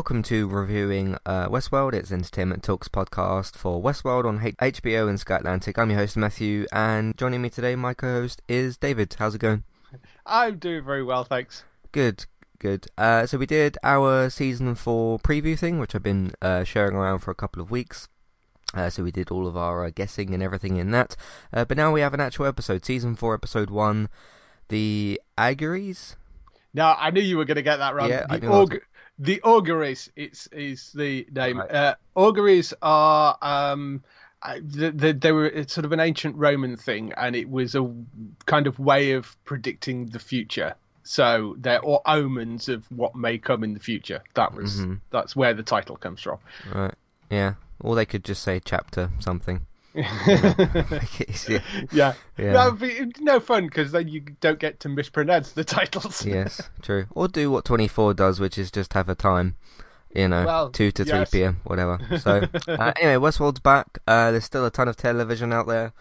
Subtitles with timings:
[0.00, 1.92] welcome to reviewing uh, Westworld.
[1.92, 5.78] It's Entertainment Talks podcast for Westworld on H- HBO and Sky Atlantic.
[5.78, 9.14] I'm your host Matthew, and joining me today, my co-host is David.
[9.18, 9.62] How's it going?
[10.24, 11.64] I'm doing very well, thanks.
[11.92, 12.24] Good,
[12.58, 12.86] good.
[12.96, 17.18] Uh, so we did our season four preview thing, which I've been uh, sharing around
[17.18, 18.08] for a couple of weeks.
[18.72, 21.14] Uh, so we did all of our uh, guessing and everything in that.
[21.52, 24.08] Uh, but now we have an actual episode, season four, episode one,
[24.70, 26.16] the Auguries.
[26.72, 28.08] Now I knew you were going to get that wrong.
[28.08, 28.80] Yeah, I the, knew I was- aug-
[29.20, 31.58] the auguries, it's is the name.
[31.58, 31.70] Right.
[31.70, 34.02] Uh, auguries are um,
[34.42, 37.74] I- the, the, they were it's sort of an ancient Roman thing, and it was
[37.74, 37.88] a
[38.46, 40.74] kind of way of predicting the future.
[41.02, 44.22] So they're all omens of what may come in the future.
[44.34, 45.00] That was Mhm.
[45.10, 46.38] that's where the title comes from.
[46.72, 46.94] Right.
[47.30, 47.54] Yeah.
[47.80, 49.66] Or they could just say chapter something.
[49.94, 51.62] Make it easier.
[51.92, 52.52] yeah, Yeah.
[52.52, 56.24] that would be no fun because then you don't get to mispronounce the titles.
[56.26, 57.06] yes, true.
[57.10, 59.56] Or do what 24 does, which is just have a time.
[60.14, 61.30] You know, Well, 2 to 3 yes.
[61.30, 61.98] p.m., whatever.
[62.18, 63.98] So, uh, anyway, Westworld's back.
[64.08, 65.92] Uh, there's still a ton of television out there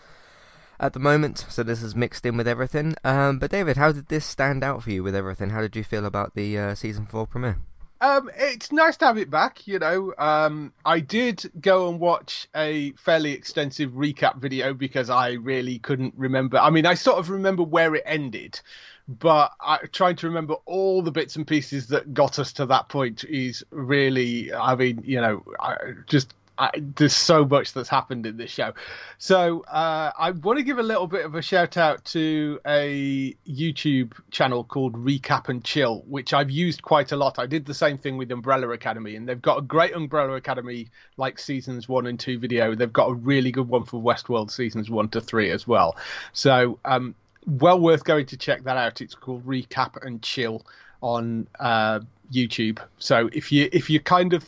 [0.80, 2.96] at the moment, so this is mixed in with everything.
[3.04, 5.52] Um, but, David, how did this stand out for you with everything?
[5.52, 7.58] How did you feel about the uh, season 4 premiere?
[8.02, 10.14] Um, it's nice to have it back, you know.
[10.18, 16.14] Um, I did go and watch a fairly extensive recap video because I really couldn't
[16.16, 16.58] remember.
[16.58, 18.62] I mean, I sort of remember where it ended,
[19.08, 22.88] but I, trying to remember all the bits and pieces that got us to that
[22.88, 25.76] point is really, I mean, you know, I,
[26.08, 28.74] just I, there's so much that's happened in this show.
[29.18, 33.34] So uh, I want to give a little bit of a shout out to a
[33.48, 37.40] YouTube channel called Recap and Chill, which I've used quite a lot.
[37.40, 40.90] I did the same thing with Umbrella Academy, and they've got a great Umbrella Academy
[41.16, 42.76] like seasons one and two video.
[42.76, 45.96] They've got a really good one for Westworld seasons one to three as well.
[46.34, 47.16] So um,
[47.48, 49.00] well worth going to check that out.
[49.00, 50.66] It's called Recap and Chill
[51.02, 52.02] on uh,
[52.34, 52.80] YouTube.
[52.98, 54.44] So if you if you kind of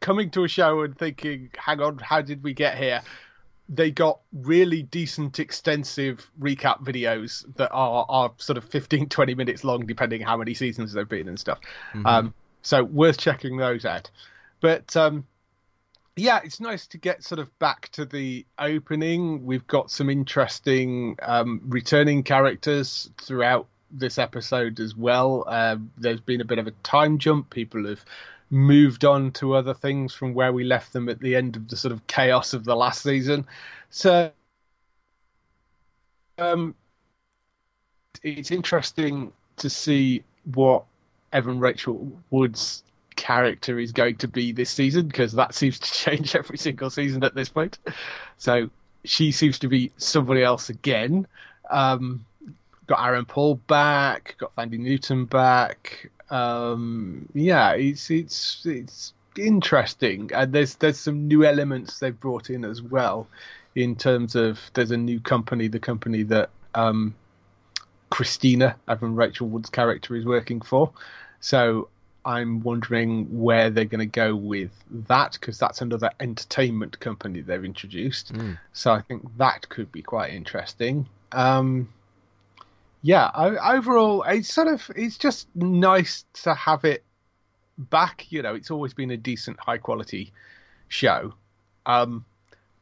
[0.00, 3.02] coming to a show and thinking, hang on, how did we get here?
[3.68, 9.64] They got really decent, extensive recap videos that are, are sort of 15, 20 minutes
[9.64, 11.60] long, depending how many seasons they've been and stuff.
[12.06, 14.10] Um, so worth checking those out.
[14.60, 15.26] But um,
[16.16, 19.44] yeah, it's nice to get sort of back to the opening.
[19.44, 25.44] We've got some interesting um, returning characters throughout this episode as well.
[25.46, 27.50] Uh, there's been a bit of a time jump.
[27.50, 28.04] People have
[28.52, 31.76] moved on to other things from where we left them at the end of the
[31.76, 33.46] sort of chaos of the last season.
[33.88, 34.30] So
[36.36, 36.74] um,
[38.22, 40.22] it's interesting to see
[40.54, 40.84] what
[41.32, 42.84] Evan Rachel Wood's
[43.16, 47.24] character is going to be this season because that seems to change every single season
[47.24, 47.78] at this point.
[48.36, 48.68] So
[49.04, 51.26] she seems to be somebody else again.
[51.70, 52.26] Um,
[52.86, 56.10] got Aaron Paul back, got Thandie Newton back.
[56.32, 62.64] Um, yeah, it's it's it's interesting, and there's there's some new elements they've brought in
[62.64, 63.28] as well,
[63.74, 67.14] in terms of there's a new company, the company that um,
[68.10, 70.90] Christina, Evan Rachel Wood's character, is working for.
[71.40, 71.88] So
[72.24, 74.70] I'm wondering where they're going to go with
[75.08, 78.32] that because that's another entertainment company they've introduced.
[78.72, 81.08] So I think that could be quite interesting.
[81.32, 81.92] Um,
[83.02, 87.04] yeah, I, overall, it's sort of it's just nice to have it
[87.76, 88.30] back.
[88.30, 90.32] You know, it's always been a decent, high quality
[90.88, 91.34] show.
[91.84, 92.24] Um,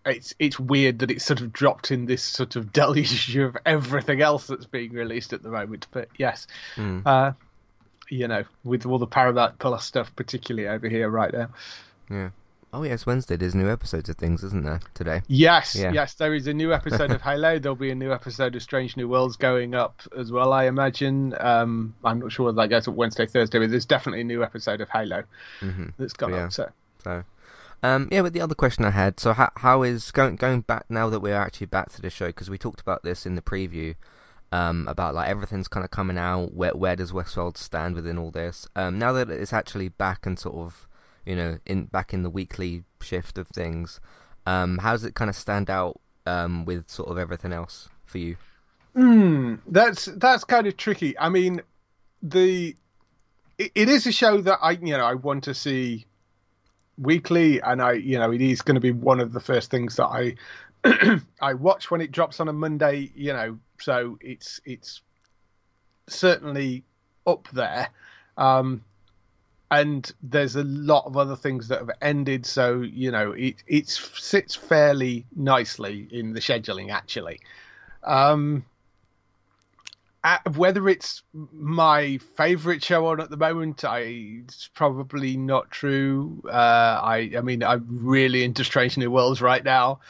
[0.05, 4.21] it's it's weird that it's sort of dropped in this sort of deluge of everything
[4.21, 5.87] else that's being released at the moment.
[5.91, 6.47] But yes,
[7.07, 7.33] uh,
[8.11, 11.49] you know, with all the Paramount Plus stuff, particularly over here right now.
[12.11, 12.31] Yeah.
[12.73, 13.35] Oh, yes, Wednesday.
[13.37, 15.23] There's new episodes of things, isn't there, today?
[15.27, 15.91] Yes, Yeah.
[15.91, 17.59] yes, there is a new episode of Halo.
[17.59, 21.35] There'll be a new episode of Strange New Worlds going up as well, I imagine.
[21.41, 24.45] Um, I'm not sure whether that goes up Wednesday, Thursday, but there's definitely a new
[24.45, 25.25] episode of Halo
[25.99, 26.45] that's gone Yeah.
[26.45, 26.53] up.
[26.53, 26.71] So
[27.03, 27.25] So,
[27.83, 30.85] um, yeah, but the other question I had, so how, how is going going back
[30.89, 32.27] now that we're actually back to the show?
[32.27, 33.97] Because we talked about this in the preview,
[34.53, 36.55] um, about like everything's kind of coming out.
[36.55, 38.69] Where where does Westworld stand within all this?
[38.77, 40.87] Um, now that it's actually back and sort of,
[41.31, 44.01] you know, in back in the weekly shift of things,
[44.47, 48.19] um, how does it kind of stand out um with sort of everything else for
[48.19, 48.37] you?
[48.97, 51.17] Hmm, that's that's kind of tricky.
[51.17, 51.63] I mean,
[52.21, 52.75] the
[53.59, 56.05] it, it is a show that I you know I want to see
[56.99, 59.95] weekly, and I you know it is going to be one of the first things
[59.97, 60.35] that I
[61.41, 63.13] I watch when it drops on a Monday.
[63.15, 65.01] You know, so it's it's
[66.09, 66.83] certainly
[67.25, 67.91] up there.
[68.37, 68.83] Um,
[69.71, 73.89] and there's a lot of other things that have ended, so you know it it
[73.89, 77.41] sits fairly nicely in the scheduling actually.
[78.03, 78.65] Um,
[80.55, 84.01] whether it's my favorite show on at the moment, I
[84.45, 86.43] it's probably not true.
[86.47, 90.01] Uh, I I mean I'm really into Strange New Worlds right now,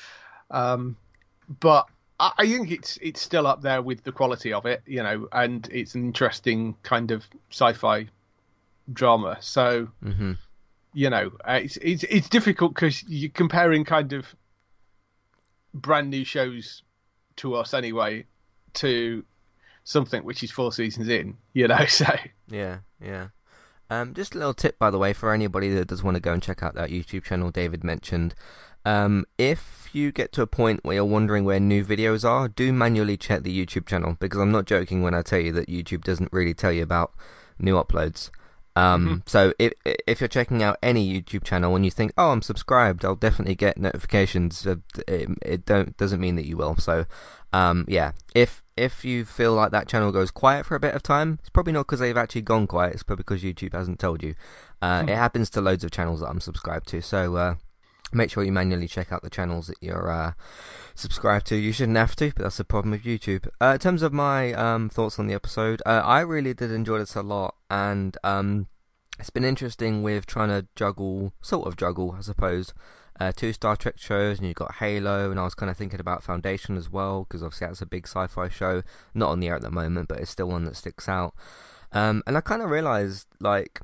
[0.50, 0.96] um,
[1.60, 1.86] but
[2.18, 5.28] I, I think it's it's still up there with the quality of it, you know,
[5.32, 8.08] and it's an interesting kind of sci-fi
[8.92, 9.38] drama.
[9.40, 10.32] So hmm
[10.92, 14.34] you know, uh, it's it's it's difficult because you're comparing kind of
[15.72, 16.82] brand new shows
[17.36, 18.26] to us anyway
[18.74, 19.24] to
[19.84, 21.84] something which is four seasons in, you know.
[21.88, 22.06] So
[22.48, 23.28] Yeah, yeah.
[23.88, 26.32] Um, just a little tip, by the way, for anybody that does want to go
[26.32, 28.34] and check out that YouTube channel David mentioned.
[28.84, 32.72] Um, if you get to a point where you're wondering where new videos are, do
[32.72, 36.04] manually check the YouTube channel because I'm not joking when I tell you that YouTube
[36.04, 37.12] doesn't really tell you about
[37.58, 38.30] new uploads.
[38.76, 39.16] Um, Mm-hmm.
[39.26, 43.04] So if if you're checking out any YouTube channel and you think, oh, I'm subscribed,
[43.04, 44.66] I'll definitely get notifications.
[44.66, 44.76] uh,
[45.08, 46.76] It, it don't doesn't mean that you will.
[46.76, 47.06] So,
[47.52, 51.02] um, yeah, if if you feel like that channel goes quiet for a bit of
[51.02, 52.94] time, it's probably not because they've actually gone quiet.
[52.94, 54.34] It's probably because YouTube hasn't told you.
[54.80, 57.02] Uh, It happens to loads of channels that I'm subscribed to.
[57.02, 57.54] So uh,
[58.12, 60.32] make sure you manually check out the channels that you're uh,
[60.94, 61.56] subscribed to.
[61.56, 63.48] You shouldn't have to, but that's the problem with YouTube.
[63.60, 66.98] Uh, in terms of my um, thoughts on the episode, uh, I really did enjoy
[66.98, 68.66] this a lot, and um,
[69.18, 72.72] it's been interesting with trying to juggle, sort of juggle, I suppose.
[73.18, 76.00] Uh, two Star Trek shows, and you've got Halo, and I was kind of thinking
[76.00, 78.82] about Foundation as well, because obviously that's a big sci-fi show,
[79.12, 81.34] not on the air at the moment, but it's still one that sticks out.
[81.92, 83.82] Um, and I kind of realised, like,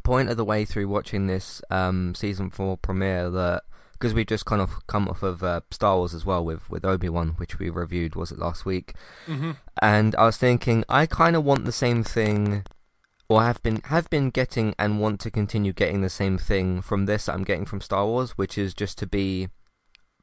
[0.00, 3.62] point of the way through watching this um, season four premiere that
[3.92, 6.84] because we just kind of come off of uh, Star Wars as well with with
[6.84, 8.94] Obi Wan, which we reviewed was it last week,
[9.82, 12.64] and I was thinking I kind of want the same thing,
[13.28, 17.06] or have been have been getting and want to continue getting the same thing from
[17.06, 19.48] this that I'm getting from Star Wars, which is just to be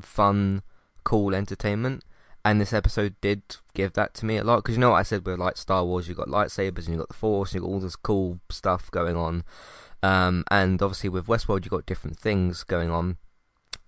[0.02, 0.64] fun,
[1.04, 2.04] cool entertainment.
[2.46, 3.42] And this episode did
[3.74, 5.84] give that to me a lot because you know what I said with like Star
[5.84, 8.40] Wars, you've got lightsabers and you've got the Force, and you've got all this cool
[8.52, 9.44] stuff going on.
[10.04, 13.18] Um, and obviously with Westworld, you've got different things going on.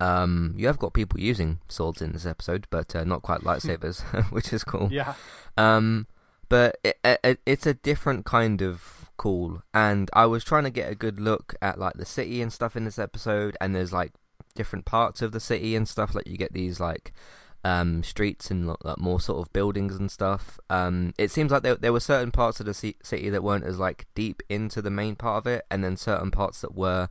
[0.00, 4.02] Um, you have got people using swords in this episode, but uh, not quite lightsabers,
[4.32, 4.88] which is cool.
[4.90, 5.14] yeah,
[5.56, 6.08] Um,
[6.48, 10.90] but it, it, it's a different kind of cool, and I was trying to get
[10.90, 14.12] a good look at like the city and stuff in this episode, and there's like
[14.56, 16.14] different parts of the city and stuff.
[16.14, 17.12] Like you get these like
[17.64, 20.58] um streets and like, more sort of buildings and stuff.
[20.70, 23.64] Um, it seems like there there were certain parts of the ci- city that weren't
[23.64, 27.08] as like deep into the main part of it, and then certain parts that were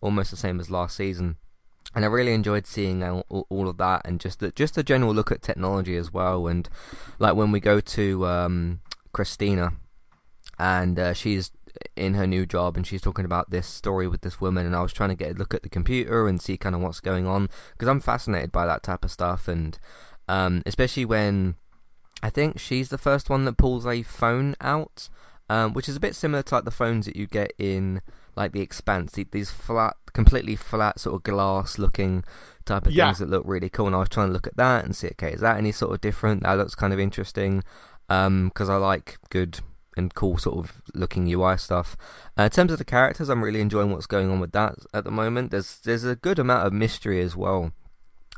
[0.00, 1.36] almost the same as last season
[1.94, 4.82] and I really enjoyed seeing all, all- all of that, and just the, just a
[4.84, 6.46] general look at technology as well.
[6.46, 6.68] And
[7.18, 8.80] like when we go to um,
[9.12, 9.72] Christina,
[10.58, 11.50] and uh, she's
[11.96, 14.82] in her new job, and she's talking about this story with this woman, and I
[14.82, 17.26] was trying to get a look at the computer and see kind of what's going
[17.26, 19.78] on because I'm fascinated by that type of stuff, and
[20.28, 21.56] um, especially when
[22.22, 25.08] I think she's the first one that pulls a phone out,
[25.48, 28.00] um, which is a bit similar to like the phones that you get in
[28.36, 32.22] like the Expanse, these flat, completely flat sort of glass-looking
[32.64, 33.06] type of Yeah.
[33.06, 33.88] things that look really cool.
[33.88, 35.92] And I was trying to look at that and see, okay, is that any sort
[35.92, 36.44] of different?
[36.44, 37.64] That looks kind of interesting
[38.08, 39.60] because I like good
[40.00, 41.96] and cool sort of looking UI stuff.
[42.38, 45.04] Uh, in terms of the characters, I'm really enjoying what's going on with that at
[45.04, 45.50] the moment.
[45.50, 47.72] There's there's a good amount of mystery as well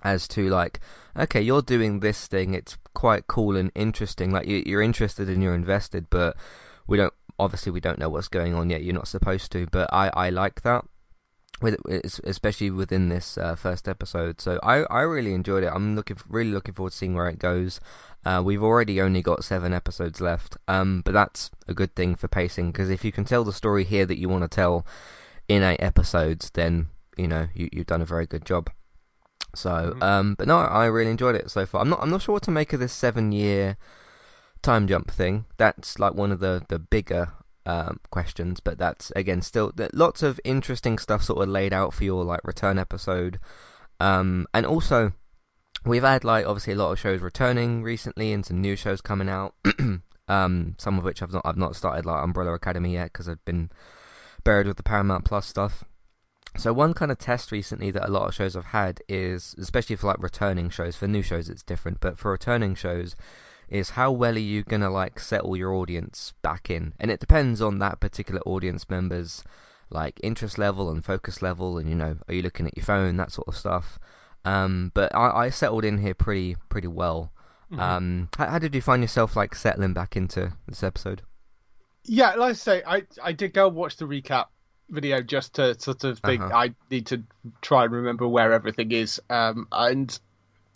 [0.04, 0.80] as to like
[1.16, 5.40] okay you're doing this thing it's quite cool and interesting like you, you're interested and
[5.40, 6.36] you're invested but
[6.88, 9.88] we don't obviously we don't know what's going on yet you're not supposed to but
[9.92, 10.84] i i like that
[11.62, 11.76] with
[12.24, 16.50] especially within this uh, first episode so i i really enjoyed it i'm looking really
[16.50, 17.80] looking forward to seeing where it goes
[18.24, 22.28] uh, we've already only got seven episodes left um but that's a good thing for
[22.28, 24.86] pacing because if you can tell the story here that you want to tell
[25.48, 28.70] in eight episodes then you know you, you've done a very good job
[29.54, 30.02] so, Mhm.
[30.02, 31.82] um, but no, I really enjoyed it so far.
[31.82, 33.76] I'm not, I'm not sure what to make of this seven-year
[34.62, 35.44] time jump thing.
[35.58, 37.32] That's like one of the the bigger
[37.66, 42.04] um, questions, but that's again still lots of interesting stuff sort of laid out for
[42.04, 43.38] your like return episode,
[44.00, 45.12] um, and also
[45.84, 49.28] we've had like obviously a lot of shows returning recently and some new shows coming
[49.28, 49.54] out.
[50.28, 53.44] um, some of which I've not I've not started like Umbrella Academy yet because I've
[53.44, 53.70] been
[54.44, 55.84] buried with the Paramount Plus stuff.
[56.56, 59.96] So one kind of test recently that a lot of shows have had is, especially
[59.96, 63.16] for like returning shows, for new shows it's different, but for returning shows,
[63.72, 66.94] is how well are you gonna like settle your audience back in?
[67.00, 69.42] And it depends on that particular audience member's
[69.90, 73.16] like interest level and focus level, and you know, are you looking at your phone,
[73.16, 73.98] that sort of stuff.
[74.44, 77.32] Um, but I, I settled in here pretty pretty well.
[77.72, 77.78] Mhm.
[77.78, 81.22] Um, how, how did you find yourself like settling back into this episode?
[82.04, 84.46] Yeah, like I say, I I did go watch the recap
[84.90, 86.54] video just to sort of think Uh-huh.
[86.54, 87.22] I need to
[87.62, 89.20] try and remember where everything is.
[89.30, 90.18] Um, and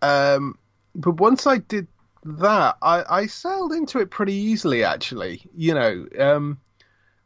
[0.03, 0.59] um,
[0.95, 1.89] but once I did
[2.27, 4.85] that, I, I sailed into it pretty easily.
[4.85, 6.59] Actually, you know, um,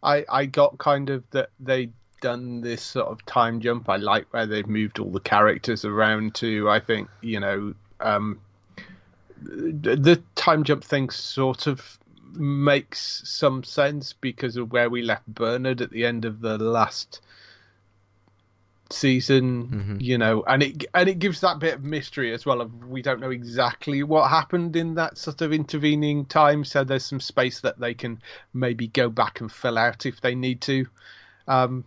[0.02, 1.90] I I got kind of that they
[2.20, 3.88] done this sort of time jump.
[3.88, 6.68] I like where they've moved all the characters around to.
[6.70, 8.40] I think you know um,
[9.42, 11.98] the time jump thing sort of
[12.34, 17.20] makes some sense because of where we left Bernard at the end of the last
[18.92, 19.96] season mm-hmm.
[20.00, 23.02] you know and it and it gives that bit of mystery as well of we
[23.02, 27.60] don't know exactly what happened in that sort of intervening time so there's some space
[27.60, 28.20] that they can
[28.52, 30.86] maybe go back and fill out if they need to
[31.48, 31.84] um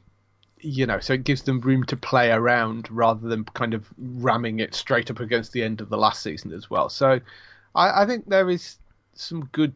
[0.60, 4.60] you know so it gives them room to play around rather than kind of ramming
[4.60, 7.20] it straight up against the end of the last season as well so
[7.76, 8.78] i i think there is
[9.14, 9.76] some good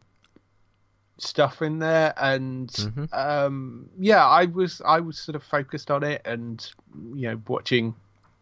[1.18, 3.04] stuff in there and mm-hmm.
[3.12, 6.72] um, yeah i was i was sort of focused on it and
[7.14, 7.94] you know watching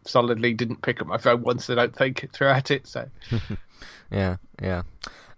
[0.05, 3.09] solidly didn't pick up my phone once i don't think throughout it so
[4.11, 4.83] yeah yeah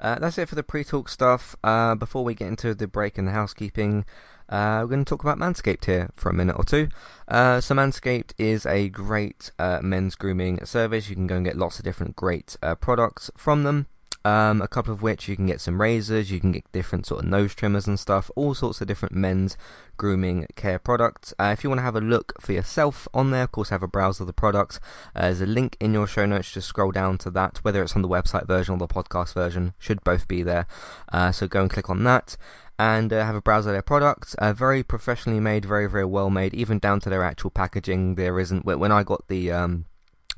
[0.02, 3.28] uh, that's it for the pre-talk stuff uh, before we get into the break and
[3.28, 4.06] the housekeeping
[4.50, 6.90] uh, we're going to talk about Manscaped here for a minute or two.
[7.28, 11.08] Uh, so Manscaped is a great uh, men's grooming service.
[11.08, 13.86] You can go and get lots of different great uh, products from them.
[14.26, 17.24] Um, a couple of which you can get some razors, you can get different sort
[17.24, 19.56] of nose trimmers and stuff, all sorts of different men's
[19.96, 21.34] grooming care products.
[21.40, 23.84] Uh, if you want to have a look for yourself on there, of course, have
[23.84, 24.80] a browse of the products.
[25.16, 26.52] Uh, there's a link in your show notes.
[26.52, 29.74] Just scroll down to that, whether it's on the website version or the podcast version,
[29.80, 30.68] should both be there.
[31.14, 32.36] Uh, so go and click on that
[32.78, 34.34] and uh, have a browse of their products.
[34.36, 38.16] Uh, very professionally made, very very well made, even down to their actual packaging.
[38.16, 39.86] There isn't when I got the um,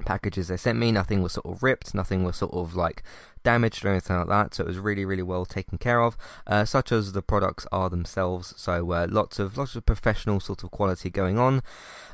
[0.01, 3.03] packages they sent me, nothing was sort of ripped, nothing was sort of like
[3.43, 4.53] damaged or anything like that.
[4.53, 6.17] So it was really, really well taken care of,
[6.48, 8.53] uh, such as the products are themselves.
[8.58, 11.62] So uh, lots of lots of professional sort of quality going on.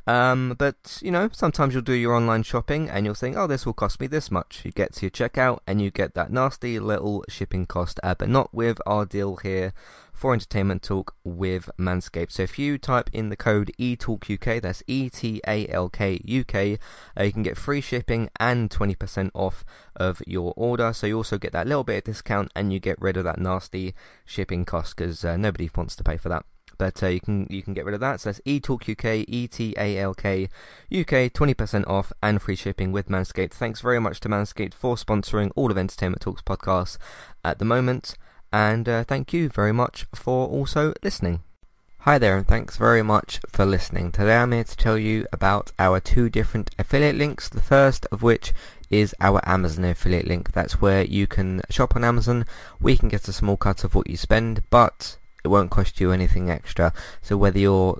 [0.06, 3.66] Um, but you know, sometimes you'll do your online shopping and you'll think, oh, this
[3.66, 4.62] will cost me this much.
[4.64, 8.30] You get to your checkout and you get that nasty little shipping cost, uh, but
[8.30, 9.74] not with our deal here
[10.18, 12.32] for Entertainment Talk with Manscaped.
[12.32, 16.44] So if you type in the code ETALKUK, that's E T A L K U
[16.44, 16.80] K,
[17.18, 19.64] uh, you can get free shipping and 20% off
[19.96, 20.92] of your order.
[20.92, 23.40] So you also get that little bit of discount and you get rid of that
[23.40, 23.94] nasty
[24.26, 26.46] shipping cost because uh, nobody wants to pay for that.
[26.80, 28.22] But uh, you can you can get rid of that.
[28.22, 30.46] So that's eTalk UK, E T A L K
[30.92, 33.52] UK, 20% off and free shipping with Manscaped.
[33.52, 36.98] Thanks very much to Manscaped for sponsoring all of Entertainment Talks podcasts
[37.44, 38.16] at the moment
[38.52, 41.42] and uh, thank you very much for also listening.
[42.00, 44.12] Hi there, and thanks very much for listening.
[44.12, 47.50] Today I'm here to tell you about our two different affiliate links.
[47.50, 48.54] The first of which
[48.90, 50.54] is our Amazon affiliate link.
[50.54, 52.46] That's where you can shop on Amazon.
[52.80, 56.12] We can get a small cut of what you spend, but it won't cost you
[56.12, 56.94] anything extra.
[57.22, 58.00] So whether you're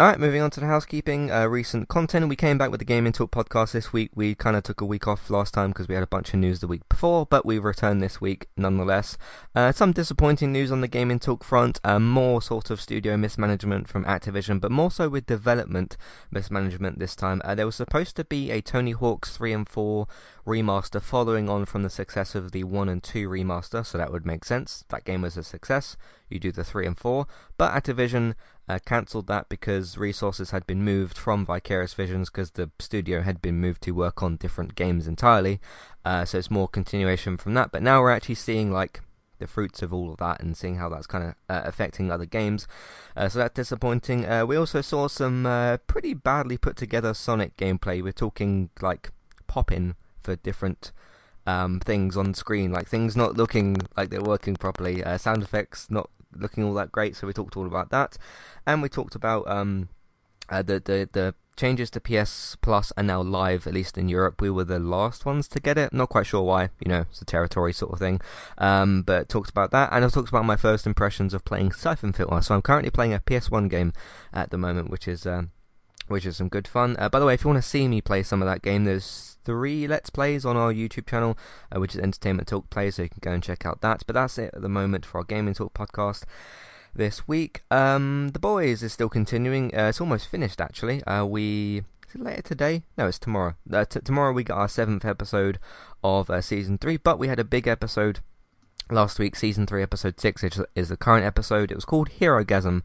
[0.00, 2.26] Alright, moving on to the housekeeping, uh, recent content.
[2.30, 4.10] We came back with the Gaming Talk podcast this week.
[4.14, 6.40] We kind of took a week off last time because we had a bunch of
[6.40, 9.18] news the week before, but we returned this week nonetheless.
[9.54, 13.88] Uh, some disappointing news on the Gaming Talk front, uh, more sort of studio mismanagement
[13.88, 15.98] from Activision, but more so with development
[16.30, 17.42] mismanagement this time.
[17.44, 20.08] Uh, there was supposed to be a Tony Hawk's 3 and 4
[20.46, 24.24] remaster following on from the success of the 1 and 2 remaster, so that would
[24.24, 24.86] make sense.
[24.88, 25.98] That game was a success.
[26.30, 27.26] You do the 3 and 4,
[27.58, 28.34] but Activision
[28.70, 33.42] uh, cancelled that because resources had been moved from Vicarious Visions because the studio had
[33.42, 35.60] been moved to work on different games entirely.
[36.04, 37.72] Uh, so it's more continuation from that.
[37.72, 39.00] But now we're actually seeing like
[39.40, 42.26] the fruits of all of that and seeing how that's kind of uh, affecting other
[42.26, 42.68] games.
[43.16, 44.24] Uh, so that's disappointing.
[44.24, 48.00] Uh, we also saw some uh, pretty badly put together Sonic gameplay.
[48.00, 49.10] We're talking like
[49.48, 50.92] popping for different
[51.44, 55.90] um, things on screen, like things not looking like they're working properly, uh, sound effects
[55.90, 57.16] not looking all that great.
[57.16, 58.16] So we talked all about that,
[58.66, 59.88] and we talked about um,
[60.48, 64.40] uh, the the the changes to PS Plus are now live, at least in Europe.
[64.40, 65.92] We were the last ones to get it.
[65.92, 66.70] Not quite sure why.
[66.80, 68.20] You know, it's a territory sort of thing.
[68.56, 72.12] Um, but talked about that, and I talked about my first impressions of playing Siphon
[72.12, 72.40] Filter.
[72.42, 73.92] So I'm currently playing a PS1 game
[74.32, 75.26] at the moment, which is.
[75.26, 75.50] Um,
[76.08, 76.96] which is some good fun.
[76.98, 78.82] Uh, by the way, if you want to see me play some of that game,
[78.82, 81.36] there's three Let's Plays on our YouTube channel,
[81.74, 84.04] uh, which is Entertainment Talk Play, so you can go and check out that.
[84.06, 86.22] But that's it at the moment for our Gaming Talk podcast
[86.94, 87.62] this week.
[87.68, 89.76] Um, the Boys is still continuing.
[89.76, 91.02] Uh, it's almost finished, actually.
[91.02, 91.82] Uh, we
[92.14, 92.82] later today?
[92.96, 93.56] No, it's tomorrow.
[93.72, 95.58] Uh, t- tomorrow we got our seventh episode
[96.04, 98.20] of uh, season three, but we had a big episode
[98.88, 101.72] last week, season three, episode six, which is the current episode.
[101.72, 102.82] It was called Herogasm.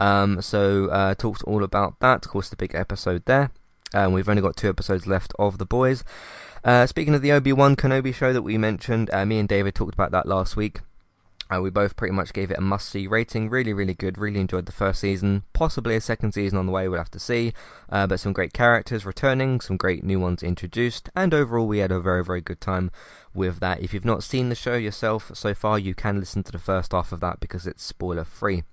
[0.00, 2.24] Um, so uh, talked all about that.
[2.24, 3.50] Of course, the big episode there.
[3.94, 6.04] We've only got two episodes left of The Boys.
[6.66, 9.76] Uh, speaking of the Obi Wan Kenobi show that we mentioned, uh, me and David
[9.76, 10.80] talked about that last week.
[11.48, 13.48] Uh, we both pretty much gave it a must see rating.
[13.48, 14.18] Really, really good.
[14.18, 15.44] Really enjoyed the first season.
[15.52, 17.52] Possibly a second season on the way, we'll have to see.
[17.88, 21.92] Uh, but some great characters returning, some great new ones introduced, and overall, we had
[21.92, 22.90] a very, very good time
[23.32, 23.80] with that.
[23.80, 26.90] If you've not seen the show yourself so far, you can listen to the first
[26.90, 28.64] half of that because it's spoiler free.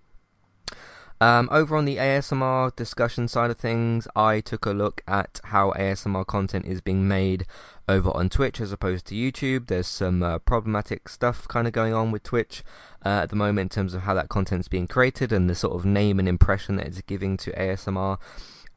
[1.21, 5.71] Um, over on the ASMR discussion side of things, I took a look at how
[5.71, 7.45] ASMR content is being made
[7.87, 9.67] over on Twitch as opposed to YouTube.
[9.67, 12.63] There's some uh, problematic stuff kind of going on with Twitch
[13.05, 15.75] uh, at the moment in terms of how that content's being created and the sort
[15.75, 18.17] of name and impression that it's giving to ASMR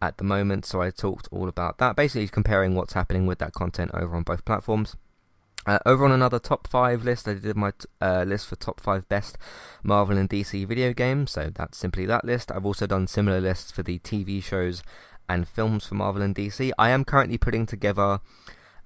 [0.01, 0.67] at the moment.
[0.67, 4.23] So I talked all about that, basically comparing what's happening with that content over on
[4.23, 4.97] both platforms.
[5.67, 9.09] Uh, over on another top 5 list, I did my uh, list for top 5
[9.09, 9.37] best
[9.83, 12.53] Marvel and DC video games, so that's simply that list.
[12.53, 14.85] I've also done similar lists for the TV shows
[15.29, 16.71] and films for Marvel and DC.
[16.79, 18.21] I am currently putting together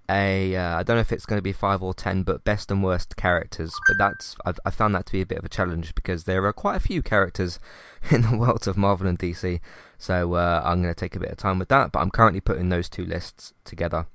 [0.09, 2.71] a uh, I don't know if it's going to be 5 or 10, but best
[2.71, 5.51] and worst characters, but that's I've, I found that to be a bit of a
[5.51, 7.61] challenge because there are quite a few characters
[8.11, 9.61] in the world of Marvel and DC,
[9.99, 12.41] so uh, I'm going to take a bit of time with that, but I'm currently
[12.41, 14.07] putting those two lists together.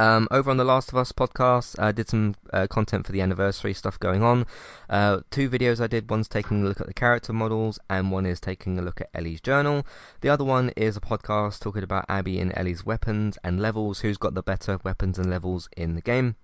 [0.00, 3.20] Um, over on the Last of Us podcast, I did some uh, content for the
[3.20, 4.46] anniversary stuff going on.
[4.88, 6.08] Uh, two videos I did.
[6.08, 9.10] One's taking a look at the character models, and one is taking a look at
[9.12, 9.86] Ellie's journal.
[10.22, 14.00] The other one is a podcast talking about Abby and Ellie's weapons and levels.
[14.00, 16.36] Who's got the better weapons and levels in the game?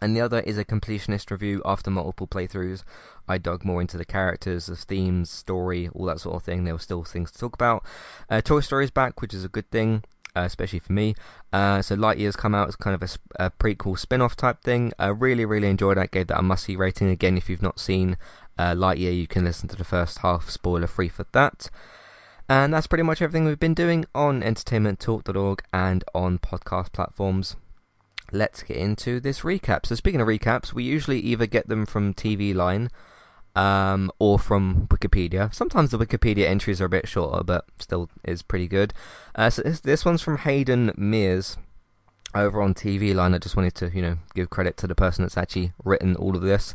[0.00, 2.84] And the other is a completionist review after multiple playthroughs.
[3.26, 6.62] I dug more into the characters, the themes, story, all that sort of thing.
[6.62, 7.84] There were still things to talk about.
[8.30, 10.04] Uh, Toy Story is back, which is a good thing
[10.36, 11.14] uh, especially for me.
[11.52, 14.92] Uh, so Lightyear's come out as kind of a, a prequel spin-off type thing.
[14.98, 16.10] I really, really enjoyed that.
[16.10, 17.08] Gave that a must-see rating.
[17.08, 18.16] Again, if you've not seen
[18.58, 21.70] uh, Lightyear, you can listen to the first half spoiler-free for that.
[22.48, 27.56] And that's pretty much everything we've been doing on entertainmenttalk.org and on podcast platforms.
[28.32, 29.86] Let's get into this recap.
[29.86, 32.90] So speaking of recaps, we usually either get them from TV Line
[33.54, 35.54] um, or from Wikipedia.
[35.54, 38.92] Sometimes the Wikipedia entries are a bit shorter, but still is pretty good.
[39.34, 41.56] Uh, so this, this one's from Hayden Mears
[42.34, 43.34] over on TV Line.
[43.34, 46.36] I just wanted to, you know, give credit to the person that's actually written all
[46.36, 46.74] of this,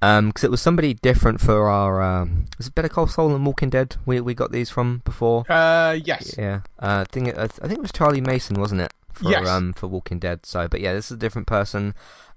[0.00, 2.02] because um, it was somebody different for our.
[2.02, 3.96] Um, was it Better Call Saul and Walking Dead?
[4.06, 5.50] We we got these from before.
[5.50, 6.34] Uh, yes.
[6.38, 6.60] Yeah.
[6.78, 8.92] Uh, I think it, I think it was Charlie Mason, wasn't it?
[9.12, 9.48] For, yes.
[9.48, 10.46] Um, for Walking Dead.
[10.46, 11.94] So, but yeah, this is a different person.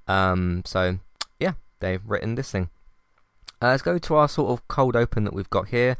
[0.08, 0.98] Um, so
[1.40, 2.70] yeah, they've written this thing.
[3.63, 5.95] Uh, let's go to our sort of cold open that we've got here.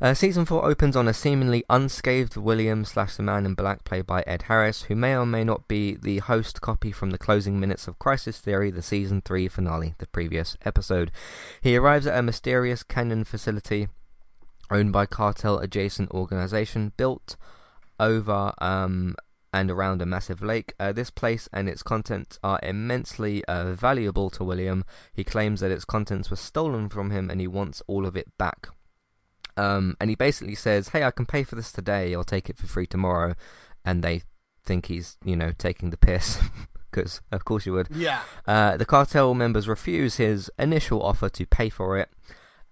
[0.00, 4.06] Uh, season 4 opens on a seemingly unscathed William slash the Man in Black played
[4.06, 7.60] by Ed Harris, who may or may not be the host copy from the closing
[7.60, 11.12] minutes of Crisis Theory, the season 3 finale, the previous episode.
[11.60, 13.88] He arrives at a mysterious canyon facility
[14.70, 17.36] owned by cartel adjacent organization built
[18.00, 19.16] over um,
[19.52, 20.74] and around a massive lake.
[20.80, 24.84] Uh, this place and its contents are immensely uh, valuable to William.
[25.12, 28.36] He claims that its contents were stolen from him and he wants all of it
[28.38, 28.68] back.
[29.56, 32.14] Um, and he basically says, "Hey, I can pay for this today.
[32.14, 33.34] I'll take it for free tomorrow."
[33.84, 34.22] And they
[34.64, 36.40] think he's, you know, taking the piss
[36.90, 37.88] because, of course, you would.
[37.94, 38.22] Yeah.
[38.46, 42.08] Uh, the cartel members refuse his initial offer to pay for it,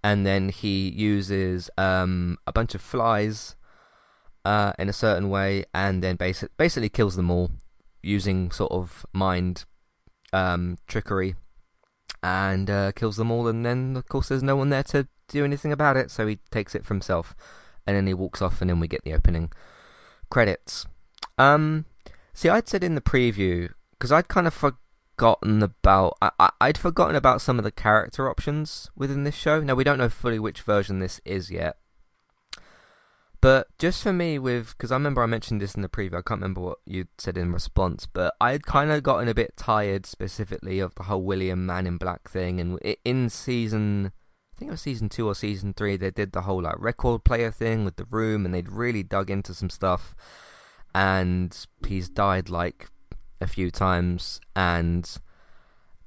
[0.03, 3.57] and then he uses um, a bunch of flies
[4.44, 7.50] uh, in a certain way, and then basic, basically kills them all
[8.03, 9.64] using sort of mind
[10.33, 11.35] um, trickery,
[12.22, 13.48] and uh, kills them all.
[13.48, 16.38] And then, of course, there's no one there to do anything about it, so he
[16.50, 17.35] takes it for himself,
[17.87, 19.50] and then he walks off, and then we get the opening
[20.31, 20.87] credits.
[21.38, 21.87] Um,
[22.33, 27.16] see, I'd said in the preview because I'd kind of forgotten about I, I'd forgotten
[27.16, 29.61] about some of the character options within this show.
[29.61, 31.76] Now we don't know fully which version this is yet,
[33.40, 36.22] but just for me, with because I remember I mentioned this in the preview, I
[36.22, 39.57] can't remember what you said in response, but I had kind of gotten a bit
[39.57, 44.12] tired specifically of the whole William Man in Black thing, and in season,
[44.55, 47.24] I think it was season two or season three, they did the whole like record
[47.24, 50.14] player thing with the room, and they'd really dug into some stuff,
[50.94, 52.90] and he's died like
[53.40, 55.16] a few times, and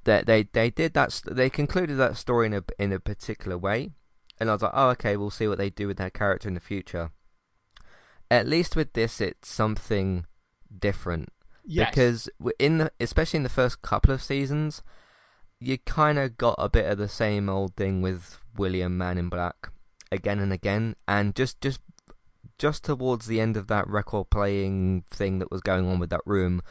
[0.04, 3.90] they they they did that, they concluded that story in a in a particular way,
[4.38, 6.54] and I was like, oh okay, we'll see what they do with that character in
[6.54, 7.10] the future
[8.30, 10.26] at least with this, it's something
[10.76, 11.30] different.
[11.64, 11.90] Yes.
[11.90, 14.82] Because in the, especially in the first couple of seasons,
[15.60, 19.28] you kind of got a bit of the same old thing with William Man in
[19.28, 19.70] Black
[20.12, 21.80] again and again, and just just
[22.58, 26.20] just towards the end of that record playing thing that was going on with that
[26.24, 26.62] room,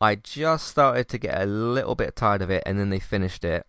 [0.00, 3.44] I just started to get a little bit tired of it, and then they finished
[3.44, 3.66] it,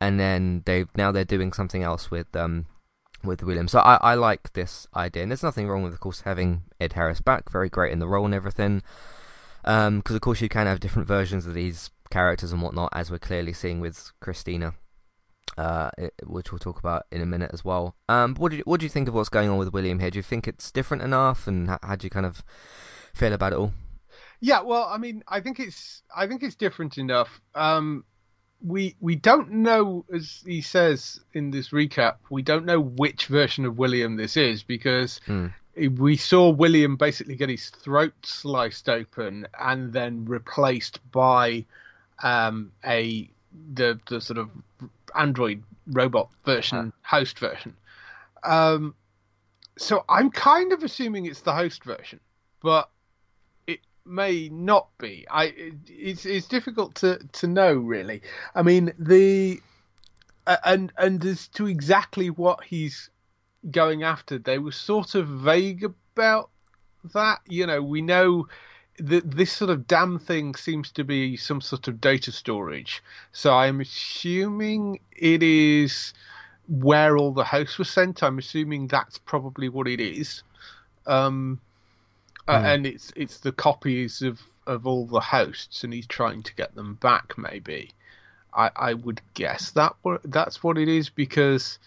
[0.00, 2.66] and then they now they're doing something else with um
[3.24, 3.68] with William.
[3.68, 6.94] So I, I like this idea, and there's nothing wrong with, of course, having Ed
[6.94, 7.50] Harris back.
[7.50, 8.82] Very great in the role and everything.
[9.62, 13.10] Because um, of course you can have different versions of these characters and whatnot, as
[13.10, 14.74] we're clearly seeing with Christina,
[15.58, 15.90] uh,
[16.24, 17.96] which we'll talk about in a minute as well.
[18.08, 20.10] Um, what do you what do you think of what's going on with William here?
[20.10, 22.44] Do you think it's different enough, and how, how do you kind of
[23.12, 23.72] feel about it all?
[24.40, 27.40] Yeah, well, I mean, I think it's I think it's different enough.
[27.54, 28.04] Um,
[28.66, 33.64] we we don't know, as he says in this recap, we don't know which version
[33.64, 35.52] of William this is because mm.
[35.98, 41.64] we saw William basically get his throat sliced open and then replaced by
[42.22, 43.30] um, a
[43.74, 44.50] the the sort of
[45.14, 47.74] android robot version, host version.
[48.42, 48.94] Um,
[49.78, 52.18] so I'm kind of assuming it's the host version,
[52.62, 52.90] but
[54.06, 55.26] may not be.
[55.30, 55.52] I
[55.86, 58.22] it's it's difficult to to know really.
[58.54, 59.60] I mean the
[60.64, 63.10] and and as to exactly what he's
[63.70, 66.50] going after, they were sort of vague about
[67.14, 67.40] that.
[67.46, 68.48] You know, we know
[68.98, 73.02] that this sort of damn thing seems to be some sort of data storage.
[73.32, 76.14] So I'm assuming it is
[76.68, 78.22] where all the hosts were sent.
[78.22, 80.42] I'm assuming that's probably what it is.
[81.06, 81.60] Um,
[82.48, 82.64] uh, mm.
[82.64, 86.74] and it's it's the copies of of all the hosts, and he's trying to get
[86.74, 87.36] them back.
[87.36, 87.92] Maybe
[88.54, 91.78] I I would guess that that's what it is because.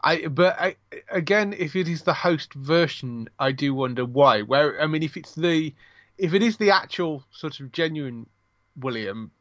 [0.00, 0.76] I but I,
[1.10, 4.42] again, if it is the host version, I do wonder why.
[4.42, 5.74] Where I mean, if it's the
[6.16, 8.28] if it is the actual sort of genuine
[8.76, 9.32] William,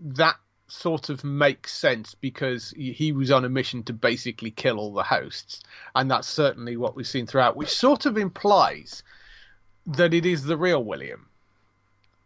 [0.00, 0.34] that
[0.66, 5.02] sort of makes sense because he was on a mission to basically kill all the
[5.02, 5.60] hosts,
[5.94, 9.02] and that's certainly what we've seen throughout, which sort of implies
[9.96, 11.26] that it is the real William.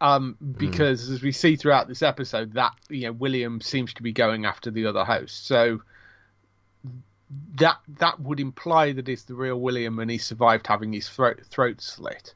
[0.01, 0.51] Um, hmm.
[0.51, 1.13] because mm.
[1.13, 4.69] as we see throughout this episode, that you know William seems to be going after
[4.69, 5.81] the other host, so
[7.55, 11.41] that that would imply that it's the real William, and he survived having his throat
[11.45, 12.33] throat slit.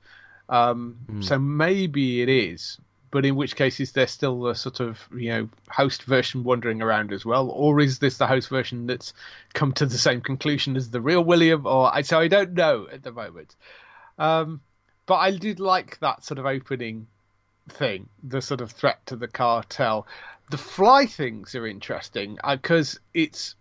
[0.48, 1.24] Um, mm.
[1.24, 2.80] So maybe it is,
[3.12, 6.82] but in which case is there still a sort of you know host version wandering
[6.82, 9.14] around as well, or is this the host version that's
[9.54, 11.68] come to the same conclusion as the real William?
[11.68, 13.56] Or so I don't know at the moment.
[14.18, 14.62] Um,
[15.10, 17.08] but I did like that sort of opening
[17.68, 20.06] thing, the sort of threat to the cartel.
[20.52, 23.56] The fly things are interesting because uh, it's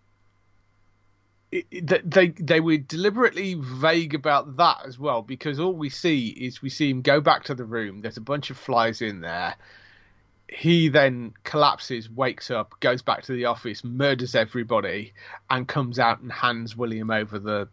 [1.51, 6.61] it, they they were deliberately vague about that as well because all we see is
[6.61, 8.03] we see him go back to the room.
[8.03, 9.57] There's a bunch of flies in there.
[10.51, 15.15] He then collapses, wakes up, goes back to the office, murders everybody,
[15.49, 17.69] and comes out and hands William over the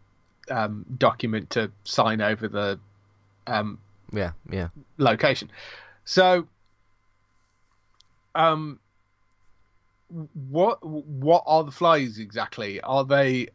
[0.50, 2.80] um, document to sign over the
[3.48, 3.80] um,
[4.12, 5.52] yeah, yeah, location.
[6.04, 6.48] So,
[8.34, 8.80] um,
[10.50, 12.80] what what are the flies exactly?
[12.82, 13.50] Are they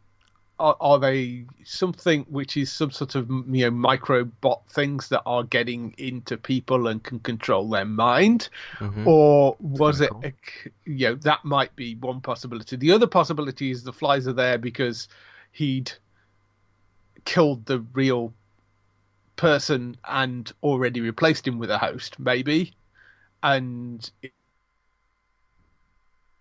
[0.61, 5.43] are, are they something which is some sort of you know microbot things that are
[5.43, 9.07] getting into people and can control their mind, mm-hmm.
[9.07, 10.23] or was it cool.
[10.25, 10.33] a,
[10.85, 12.75] you know that might be one possibility.
[12.75, 15.07] The other possibility is the flies are there because
[15.51, 15.91] he'd
[17.25, 18.33] killed the real
[19.35, 22.73] person and already replaced him with a host, maybe,
[23.43, 24.33] and it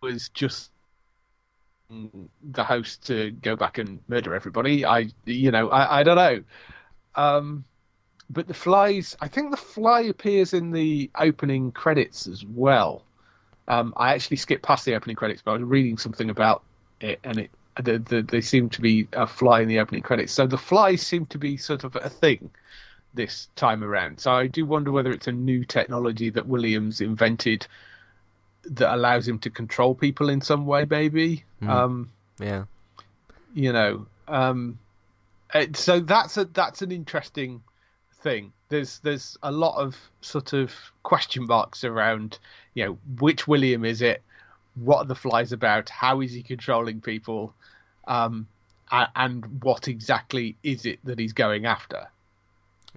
[0.03, 0.71] was just
[2.53, 4.85] the host to go back and murder everybody.
[4.85, 6.43] I, you know, I, I don't know.
[7.15, 7.65] Um,
[8.29, 13.03] but the flies, I think the fly appears in the opening credits as well.
[13.67, 16.63] Um, I actually skipped past the opening credits, but I was reading something about
[17.01, 20.33] it, and it the, the, they seem to be a fly in the opening credits.
[20.33, 22.51] So the flies seem to be sort of a thing
[23.15, 24.21] this time around.
[24.21, 27.67] So I do wonder whether it's a new technology that Williams invented
[28.65, 31.45] that allows him to control people in some way, maybe.
[31.63, 31.69] Mm.
[31.69, 32.65] Um, yeah.
[33.55, 34.79] You know, um,
[35.75, 37.63] so that's a that's an interesting
[38.23, 38.53] thing.
[38.69, 42.39] There's there's a lot of sort of question marks around,
[42.75, 44.23] you know, which William is it?
[44.81, 45.89] What are the flies about?
[45.89, 47.55] How is he controlling people?
[48.07, 48.49] Um,
[48.91, 52.09] and what exactly is it that he's going after?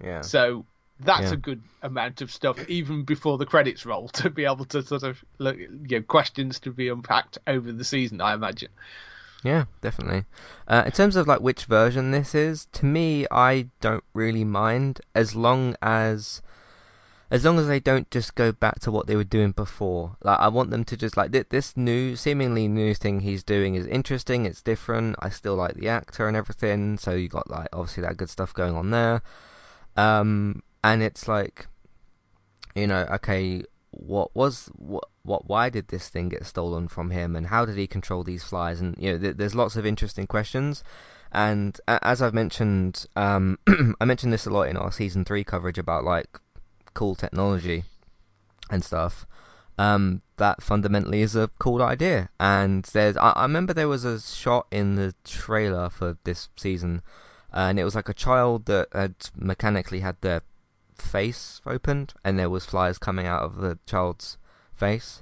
[0.04, 0.22] Yeah.
[0.22, 0.66] So
[1.00, 1.34] that's Yeah.
[1.34, 5.04] a good amount of stuff, even before the credits roll, to be able to sort
[5.04, 8.22] of look, you know, questions to be unpacked over the season.
[8.22, 8.70] I imagine.
[9.44, 10.24] Yeah, definitely.
[10.68, 15.02] Uh, in terms of like which version this is, to me, I don't really mind
[15.14, 16.42] as long as
[17.34, 20.18] as long as they don't just go back to what they were doing before.
[20.22, 23.74] Like I want them to just like thi- this new, seemingly new thing he's doing
[23.74, 24.46] is interesting.
[24.46, 25.16] It's different.
[25.18, 27.00] I still like the actor and everything.
[27.00, 29.24] So you got like obviously that good stuff going on there.
[29.98, 31.66] Um, and it's like,
[32.76, 37.36] you know, okay, what was what what why did this thing get stolen from him
[37.36, 40.26] and how did he control these flies and you know th- there's lots of interesting
[40.26, 40.84] questions
[41.32, 43.60] and as I've mentioned um
[44.02, 46.40] I mentioned this a lot in our season 3 coverage about like
[46.94, 47.84] cool technology
[48.70, 49.26] and stuff
[49.78, 52.30] um that fundamentally is a cool idea.
[52.40, 57.02] And there's I, I remember there was a shot in the trailer for this season
[57.52, 60.42] and it was like a child that had mechanically had their
[60.98, 64.38] face opened and there was flies coming out of the child's
[64.74, 65.22] face.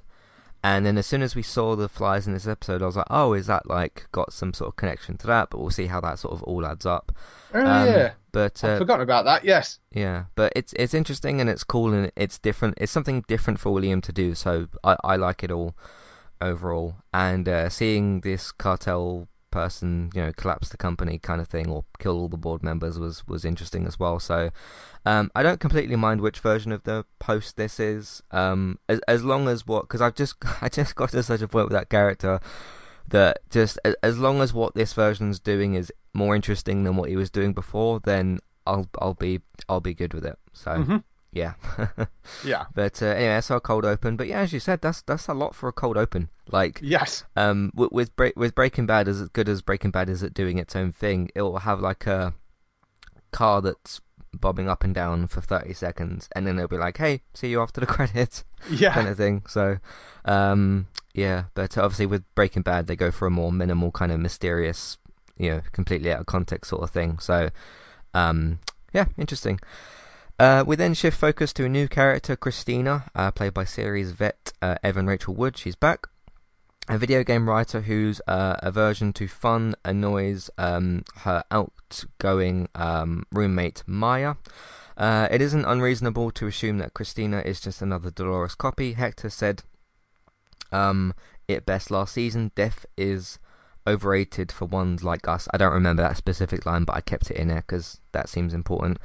[0.64, 3.06] And then as soon as we saw the flies in this episode i was like
[3.10, 5.50] oh is that like got some sort of connection to that?
[5.50, 7.12] But we'll see how that sort of all adds up.
[7.52, 9.44] Oh Um, yeah, but I've uh, forgotten about that.
[9.44, 9.78] Yes.
[9.92, 13.72] yeah but it's it's interesting and it's cool and it's different it's something different for
[13.72, 15.74] william to do so i, I like it all
[16.40, 21.68] overall and uh, seeing this cartel person you know collapse the company kind of thing
[21.68, 24.50] or kill all the board members was was interesting as well so
[25.04, 29.24] um, I don't completely mind which version of the post this is um, as as
[29.24, 31.90] long as what because I've just I just got to such a point with that
[31.90, 32.40] character
[33.12, 37.16] that just as long as what this version's doing is more interesting than what he
[37.16, 41.04] was doing before then I'll I'll be I'll be good with it so Mhm.
[41.32, 41.54] yeah
[42.44, 42.64] Yeah.
[42.74, 45.34] but uh, anyway that's our cold open but yeah as you said that's that's a
[45.34, 47.24] lot for a cold open like Yes.
[47.36, 50.58] um with with, Bre- with Breaking Bad as good as Breaking Bad is at doing
[50.58, 52.34] its own thing, it will have like a
[53.30, 54.00] car that's
[54.34, 57.60] bobbing up and down for 30 seconds and then it'll be like hey see you
[57.60, 58.94] after the credits Yeah.
[58.94, 59.78] kind of thing so
[60.24, 64.20] um yeah but obviously with Breaking Bad they go for a more minimal kind of
[64.20, 64.98] mysterious
[65.36, 67.50] you know completely out of context sort of thing so
[68.14, 68.58] um
[68.92, 69.58] yeah interesting
[70.38, 74.52] uh, we then shift focus to a new character, Christina, uh, played by series vet
[74.60, 75.56] uh, Evan Rachel Wood.
[75.56, 76.08] She's back
[76.88, 83.82] a video game writer whose uh, aversion to fun annoys um, her outgoing um, roommate
[83.86, 84.34] Maya.
[84.96, 88.92] Uh, it isn't unreasonable to assume that Christina is just another Dolores copy.
[88.92, 89.62] Hector said
[90.72, 91.14] um,
[91.48, 92.50] it best last season.
[92.54, 93.38] Death is
[93.86, 95.48] overrated for ones like us.
[95.52, 98.54] I don't remember that specific line, but I kept it in there because that seems
[98.54, 98.98] important.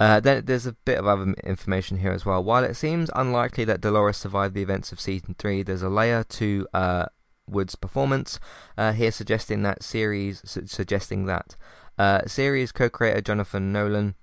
[0.00, 2.42] Uh, then there's a bit of other information here as well.
[2.42, 6.24] While it seems unlikely that Dolores survived the events of season three, there's a layer
[6.24, 7.06] to uh,
[7.48, 8.40] Wood's performance
[8.76, 11.56] uh, here, suggesting that series su- suggesting that
[11.98, 14.14] uh, series co-creator Jonathan Nolan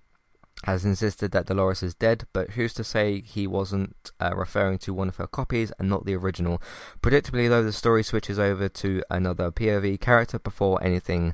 [0.64, 4.94] has insisted that Dolores is dead, but who's to say he wasn't uh, referring to
[4.94, 6.62] one of her copies and not the original?
[7.02, 11.34] Predictably, though, the story switches over to another POV character before anything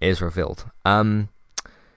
[0.00, 0.66] is revealed.
[0.84, 1.28] Um,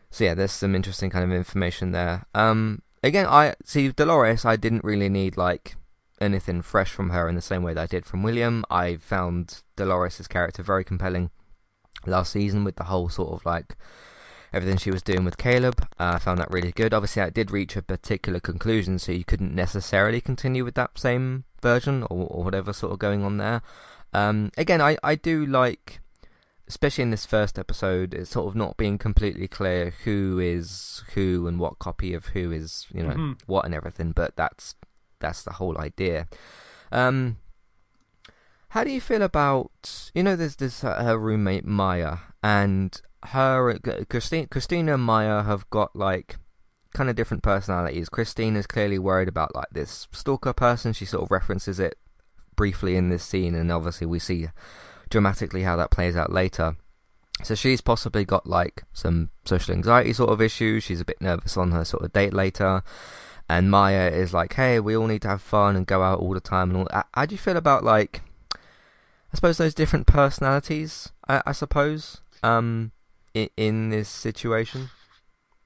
[0.10, 2.26] so yeah, there's some interesting kind of information there.
[2.34, 4.46] Um, again, I see Dolores.
[4.46, 5.76] I didn't really need like
[6.20, 8.66] anything fresh from her in the same way that I did from William.
[8.70, 11.30] I found Dolores' character very compelling
[12.06, 13.76] last season with the whole sort of like
[14.54, 15.82] everything she was doing with Caleb.
[16.00, 16.94] Uh, I found that really good.
[16.94, 21.44] Obviously, I did reach a particular conclusion, so you couldn't necessarily continue with that same
[21.62, 23.62] version or, or whatever sort of going on there.
[24.14, 26.00] Um, again, I, I do like,
[26.68, 31.46] especially in this first episode, it's sort of not being completely clear who is who
[31.48, 33.40] and what copy of who is you know Mhm.
[33.48, 34.12] what and everything.
[34.14, 34.76] But that's
[35.20, 36.28] that's the whole idea.
[36.92, 37.38] Um,
[38.70, 43.78] how do you feel about you know there's this uh, her roommate Maya and her
[44.10, 46.38] Christina, Christina and Maya have got like
[46.94, 48.10] kind of different personalities.
[48.10, 50.94] Christine is clearly worried about like this stalker person.
[50.94, 51.98] She sort of references it
[52.56, 54.48] briefly in this scene, and obviously we see
[55.10, 56.76] dramatically how that plays out later.
[57.44, 60.84] So she's possibly got like some social anxiety sort of issues.
[60.84, 62.82] She's a bit nervous on her sort of date later.
[63.50, 66.34] And Maya is like, hey, we all need to have fun and go out all
[66.34, 67.04] the time and all.
[67.14, 68.22] How do you feel about like,
[68.54, 71.14] I suppose those different personalities?
[71.28, 72.92] I, I suppose um,
[73.38, 74.90] in, in this situation?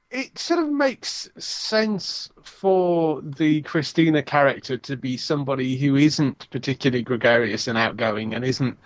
[0.10, 7.02] It sort of makes sense for the Christina character to be somebody who isn't particularly
[7.02, 8.78] gregarious and outgoing and isn't,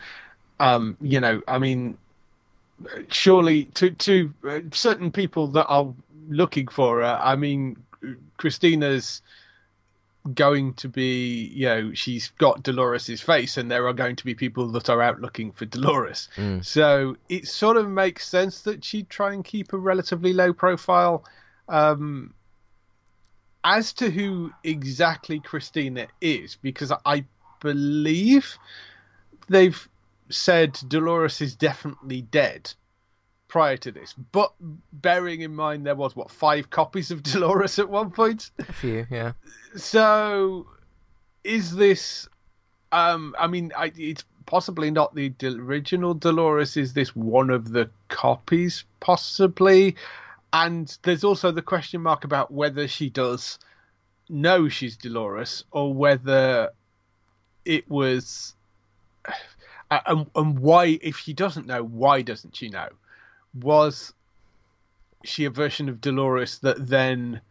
[0.60, 1.98] um, you know, I mean,
[3.10, 5.92] surely to to uh, certain people that are
[6.30, 7.78] looking for her, I mean,
[8.38, 9.22] Christina's
[10.34, 14.34] going to be, you know, she's got Dolores's face, and there are going to be
[14.34, 16.30] people that are out looking for Dolores.
[16.36, 16.66] Mm.
[16.66, 21.24] So it sort of makes sense that she'd try and keep a relatively low profile.
[21.70, 22.34] Um,
[23.64, 27.26] as to who exactly Christina is, because I
[27.62, 28.58] believe
[29.50, 29.88] they've
[30.30, 32.74] said Dolores is definitely dead
[33.56, 34.14] prior to this.
[34.34, 34.52] But
[34.92, 38.52] bearing in mind there was what five copies of Dolores at one point.
[38.60, 39.32] A few, yeah.
[39.78, 40.68] So
[41.46, 42.28] is this?
[42.92, 46.76] Um, I mean, I, it's possibly not the original Dolores.
[46.76, 48.84] Is this one of the copies?
[49.00, 49.96] Possibly.
[50.52, 53.58] And there's also the question mark about whether she does
[54.28, 56.72] know she's Dolores or whether
[57.64, 58.54] it was.
[60.08, 62.90] And, and why, if she doesn't know, why doesn't she know?
[63.62, 64.14] Was
[65.24, 67.42] she a version of Dolores that then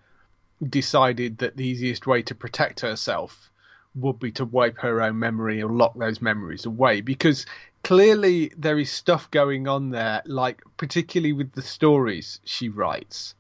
[0.69, 3.51] decided that the easiest way to protect herself
[3.95, 7.01] would be to wipe her own memory or lock those memories away?
[7.01, 7.47] Because
[7.83, 13.35] clearly there is stuff going on there, like particularly with the stories she writes.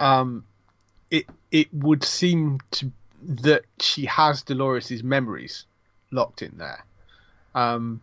[0.00, 0.44] Um,
[1.10, 2.90] it it would seem to
[3.22, 5.64] that she has Dolores's memories
[6.10, 6.84] locked in there.
[7.54, 8.00] Um,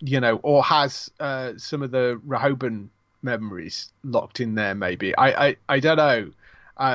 [0.00, 2.90] you know, or has uh, some of the Rehoboam
[3.24, 4.74] memories locked in there.
[4.74, 6.30] Maybe I I, I don't know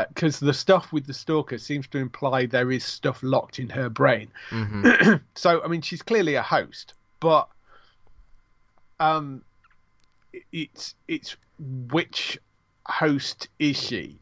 [0.10, 3.70] because uh, the stuff with the stalker seems to imply there is stuff locked in
[3.70, 4.30] her brain.
[4.50, 5.16] Mm-hmm.
[5.36, 7.48] so I mean, she's clearly a host, but
[9.00, 9.42] um,
[10.52, 11.38] it's it's
[11.92, 12.38] which
[12.86, 14.20] host is she?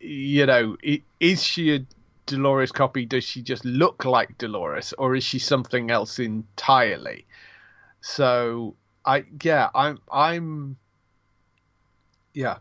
[0.00, 0.76] You know,
[1.20, 1.86] is she a
[2.26, 3.06] Dolores copy?
[3.06, 7.24] Does she just look like Dolores, or is she something else entirely?
[8.02, 8.74] So
[9.06, 10.76] I yeah, I'm I'm
[12.34, 12.56] yeah.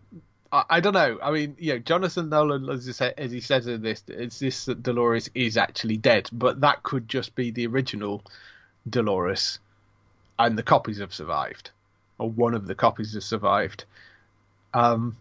[0.52, 1.18] I, I, don't know.
[1.22, 4.40] I mean, you know, Jonathan Nolan, as he, said, as he says in this, it's
[4.40, 8.24] this that Dolores is actually dead, but that could just be the original
[8.90, 9.60] Dolores,
[10.40, 11.72] and the copies have survived,
[12.18, 13.86] or one of the copies has survived.
[14.74, 15.18] Um.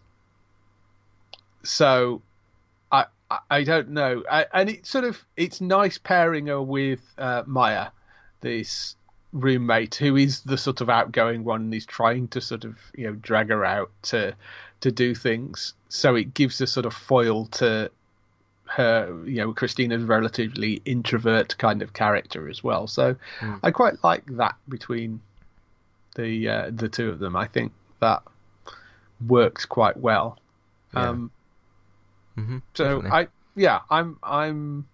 [1.63, 2.23] So,
[2.91, 7.01] I I, I don't know, I, and it's sort of it's nice pairing her with
[7.17, 7.87] uh, Maya,
[8.41, 8.95] this
[9.33, 13.05] roommate who is the sort of outgoing one and is trying to sort of you
[13.07, 14.35] know drag her out to
[14.81, 15.73] to do things.
[15.89, 17.91] So it gives a sort of foil to
[18.65, 22.87] her you know christina's relatively introvert kind of character as well.
[22.87, 23.59] So mm.
[23.63, 25.21] i quite like that between
[26.15, 27.35] the uh, the two of them.
[27.35, 28.23] I think that
[29.27, 30.37] works quite well.
[30.93, 31.09] Yeah.
[31.09, 31.31] um
[32.37, 34.85] mm-hmm, so i yeah i'm i'm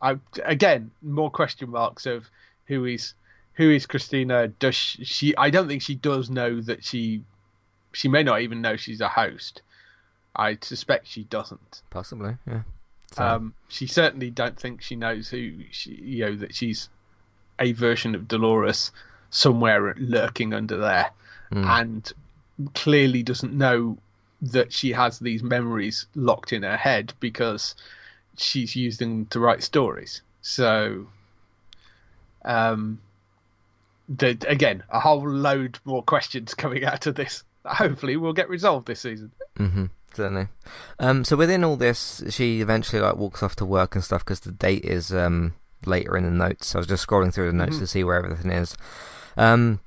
[0.00, 2.30] i again more question marks of
[2.66, 3.14] who is
[3.54, 4.48] who is Christina?
[4.48, 5.36] Does she?
[5.36, 7.22] I don't think she does know that she.
[7.92, 9.62] She may not even know she's a host.
[10.34, 11.82] I suspect she doesn't.
[11.90, 12.62] Possibly, yeah.
[13.12, 13.22] So.
[13.22, 16.88] Um, she certainly don't think she knows who she, you know, that she's
[17.60, 18.90] a version of Dolores
[19.30, 21.10] somewhere lurking under there,
[21.52, 21.64] mm.
[21.64, 22.12] and
[22.74, 23.98] clearly doesn't know
[24.42, 27.76] that she has these memories locked in her head because
[28.36, 30.22] she's using them to write stories.
[30.42, 31.06] So,
[32.44, 32.98] um,
[34.08, 37.44] the, again, a whole load more questions coming out of this.
[37.64, 39.32] Hopefully, will get resolved this season.
[39.58, 40.48] Mm-hmm, certainly.
[40.98, 44.40] Um, so within all this, she eventually like walks off to work and stuff because
[44.40, 45.54] the date is um,
[45.86, 46.74] later in the notes.
[46.74, 47.80] I was just scrolling through the notes mm-hmm.
[47.80, 48.76] to see where everything is.
[49.36, 49.80] Um,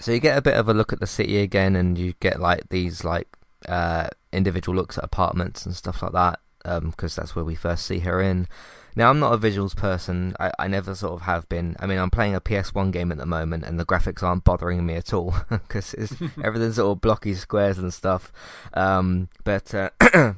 [0.00, 2.40] so you get a bit of a look at the city again, and you get
[2.40, 3.28] like these like
[3.68, 7.86] uh, individual looks at apartments and stuff like that because um, that's where we first
[7.86, 8.48] see her in.
[8.96, 10.34] Now, I'm not a visuals person.
[10.38, 11.76] I, I never sort of have been.
[11.80, 14.86] I mean, I'm playing a PS1 game at the moment, and the graphics aren't bothering
[14.86, 15.94] me at all because
[16.44, 18.32] everything's all blocky squares and stuff.
[18.72, 19.90] Um, but uh,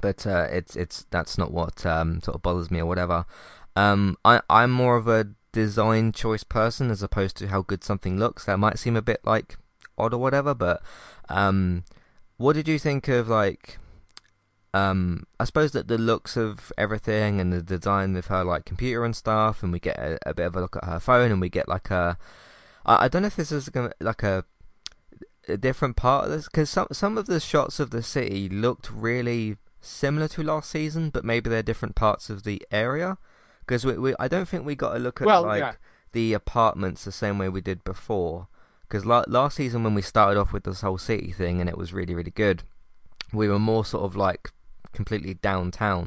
[0.00, 3.24] but uh, it's it's that's not what um, sort of bothers me or whatever.
[3.76, 8.18] Um, I I'm more of a design choice person as opposed to how good something
[8.18, 8.44] looks.
[8.44, 9.56] That might seem a bit like
[9.96, 10.54] odd or whatever.
[10.54, 10.82] But
[11.28, 11.84] um,
[12.36, 13.78] what did you think of like?
[14.74, 19.04] Um, I suppose that the looks of everything and the design of her like computer
[19.04, 21.40] and stuff, and we get a, a bit of a look at her phone, and
[21.40, 22.18] we get like a.
[22.84, 24.44] I, I don't know if this is gonna like a
[25.48, 28.90] a different part of this because some some of the shots of the city looked
[28.90, 33.16] really similar to last season, but maybe they're different parts of the area.
[33.60, 35.72] Because we, we, I don't think we got a look at Well, like yeah.
[36.12, 38.48] the apartments the same way we did before.
[38.82, 41.76] Because la- last season when we started off with this whole city thing and it
[41.78, 42.62] was really really good,
[43.32, 44.50] we were more sort of like
[44.98, 46.06] completely downtown.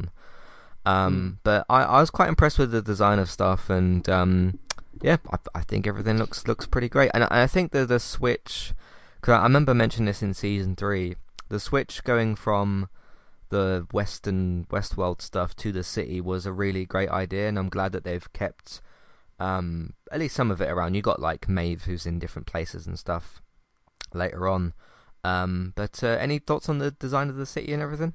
[0.85, 4.59] Um, But I, I was quite impressed with the design of stuff, and um,
[5.01, 7.11] yeah, I, I think everything looks looks pretty great.
[7.13, 8.73] And I, I think that the switch,
[9.15, 11.15] because I remember mentioning this in season three,
[11.49, 12.89] the switch going from
[13.49, 17.91] the western Westworld stuff to the city was a really great idea, and I'm glad
[17.93, 18.81] that they've kept
[19.39, 20.95] um, at least some of it around.
[20.95, 23.41] You got like Maeve, who's in different places and stuff
[24.13, 24.73] later on.
[25.23, 28.13] Um, but uh, any thoughts on the design of the city and everything?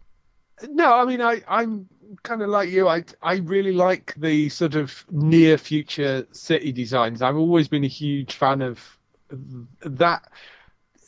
[0.68, 1.88] No, I mean, I, I'm
[2.22, 2.88] kind of like you.
[2.88, 7.20] I, I really like the sort of near future city designs.
[7.22, 8.80] I've always been a huge fan of
[9.82, 10.22] that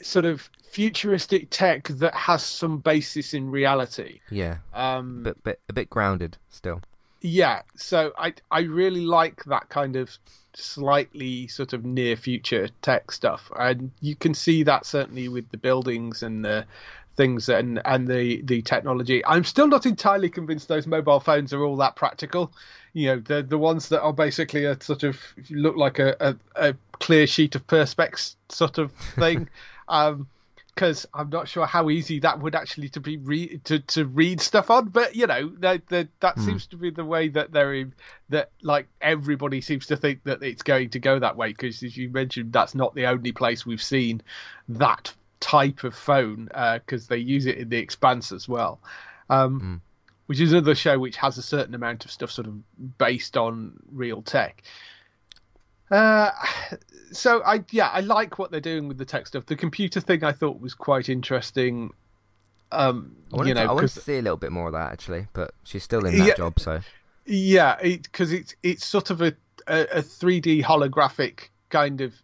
[0.03, 4.21] sort of futuristic tech that has some basis in reality.
[4.31, 6.83] Yeah, Um, but but a bit grounded still.
[7.21, 10.11] yeah, so I, I really like that kind of
[10.55, 15.57] slightly sort of near future tech stuff, and you can see that certainly with the
[15.57, 16.67] buildings and the
[17.19, 19.23] things and and the the technology.
[19.27, 22.53] I'm still not entirely convinced those mobile phones are all that practical.
[22.95, 26.37] You know, the the ones that are basically a sort of look like a a,
[26.71, 29.51] a clear sheet of perspex sort of thing.
[29.89, 30.27] um
[30.75, 34.41] because I'm not sure how easy that would actually to be re- to to read
[34.41, 34.91] stuff on.
[34.91, 37.95] But you know, that that, that seems to be the way that they're in,
[38.29, 41.49] that like everybody seems to think that it's going to go that way.
[41.49, 44.23] Because as you mentioned, that's not the only place we've seen
[44.69, 46.49] that type of phone
[46.85, 48.81] because they use it in the Expanse as well.
[49.31, 49.81] Um,
[50.27, 53.73] Which is another show which has a certain amount of stuff sort of based on
[53.93, 54.63] real tech.
[55.91, 56.31] Uh,
[57.13, 59.47] so I yeah I like what they're doing with the tech stuff.
[59.47, 61.95] The computer thing I thought was quite interesting.
[62.71, 65.29] Um, you know, to, I 'cause- to see a little bit more of that actually,
[65.33, 66.35] but she's still in that Yeah.
[66.35, 66.81] job, so
[67.25, 69.35] yeah, because it's it's sort of a
[69.67, 72.15] a three D holographic kind of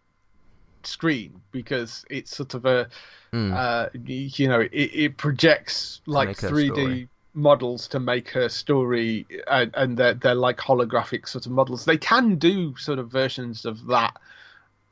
[0.87, 2.87] screen because it's sort of a
[3.33, 7.09] uh, you know it, it projects like three D story.
[7.33, 11.85] models to make her story and, and they're they're like holographic sort of models.
[11.85, 14.15] They can do sort of versions of that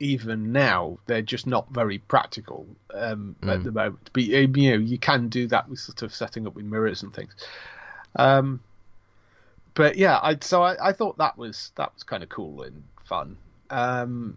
[0.00, 0.98] even now.
[1.06, 4.10] They're just not very practical um, at the moment.
[4.12, 7.14] But you know you can do that with sort of setting up with mirrors and
[7.14, 7.34] things.
[8.16, 8.60] Um,
[9.74, 12.82] but yeah, I so I, I thought that was that was kind of cool and
[13.04, 13.36] fun.
[13.70, 14.36] Um,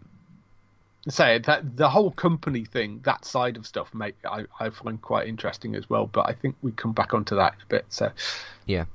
[1.09, 5.27] say that the whole company thing, that side of stuff, make I, I find quite
[5.27, 6.07] interesting as well.
[6.07, 7.85] But I think we come back onto that a bit.
[7.89, 8.11] So
[8.65, 8.85] yeah.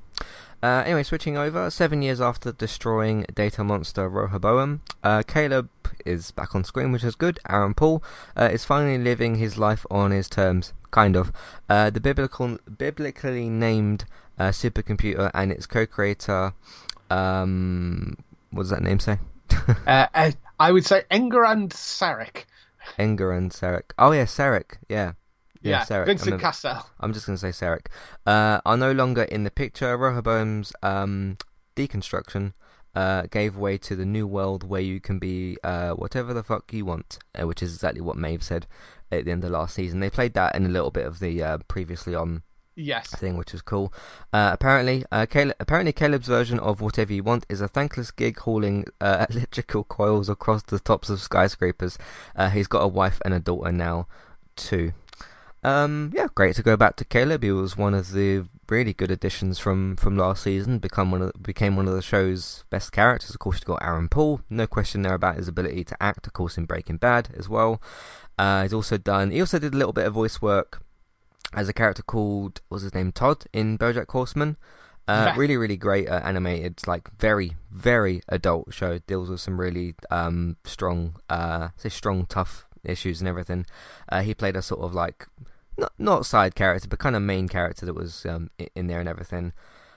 [0.61, 5.69] Uh, anyway, switching over, seven years after destroying data monster Rehoboam, uh, Caleb
[6.05, 7.37] is back on screen, which is good.
[7.49, 8.01] Aaron Paul
[8.37, 11.33] uh, is finally living his life on his terms, kind of.
[11.67, 14.05] Uh, the biblical, biblically named
[14.39, 16.53] uh, supercomputer and its co-creator,
[17.09, 18.15] um,
[18.51, 19.19] what does that name say?
[19.87, 22.45] uh, uh, I would say Engerraund Serac.
[22.99, 23.91] Enger and Sarek.
[23.97, 24.79] Oh yeah, Serac.
[24.89, 25.13] Yeah.
[25.61, 26.03] Yeah, Serac.
[26.03, 26.85] I Vincent remember- Cassel.
[26.99, 27.89] I'm just going to say Serac,
[28.25, 29.97] uh, are no longer in the picture.
[29.97, 31.37] Rehoboam's um,
[31.77, 32.51] deconstruction
[32.95, 36.71] uh, gave way to the new world where you can be uh, whatever the fuck
[36.73, 38.67] you want, uh, which is exactly what Maeve said
[39.09, 40.01] at the end of last season.
[40.01, 42.43] They played that in a little bit of the uh, previously on
[42.75, 43.07] Yes.
[43.09, 43.93] thing, which is cool.
[44.31, 48.39] Uh, apparently, uh, Caleb, apparently Caleb's version of whatever you want is a thankless gig
[48.39, 51.97] hauling uh, electrical coils across the tops of skyscrapers.
[52.35, 54.07] Uh, he's got a wife and a daughter now,
[54.55, 54.93] too.
[55.63, 57.43] Um, yeah, great to go back to Caleb.
[57.43, 60.79] He was one of the really good additions from, from last season.
[60.79, 63.29] Become one of became one of the show's best characters.
[63.29, 64.41] Of course, you got Aaron Paul.
[64.49, 66.27] No question there about his ability to act.
[66.27, 67.81] Of course, in Breaking Bad as well.
[68.37, 69.31] Uh, he's also done.
[69.31, 70.82] He also did a little bit of voice work
[71.55, 74.57] as a character called what was his name Todd in BoJack Horseman.
[75.07, 75.35] Uh, Yeah.
[75.37, 78.99] Really, really great uh, animated, like very, very adult show.
[78.99, 83.65] Deals with some really um, strong, uh, say strong, tough issues and everything.
[84.09, 85.27] Uh, he played a sort of like
[85.77, 89.09] not not side character, but kind of main character that was um, in there and
[89.09, 89.51] everything.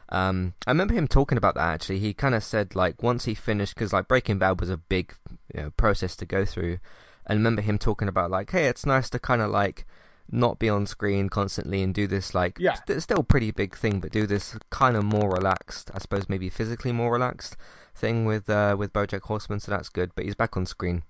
[0.09, 1.99] Um, I remember him talking about that actually.
[2.01, 5.15] He kind of said like once he finished, because like Breaking Bad was a big
[5.55, 6.79] you know, process to go through.
[7.27, 9.85] And I remember him talking about like, hey, it's nice to kind of like
[10.31, 12.75] not be on screen constantly and do this like Yeah.
[12.75, 16.49] st- still pretty big thing, but do this kind of more relaxed, I suppose maybe
[16.49, 17.57] physically more relaxed
[17.95, 19.61] thing with uh, with BoJack Horseman.
[19.61, 20.11] So that's good.
[20.15, 21.03] But he's back on screen.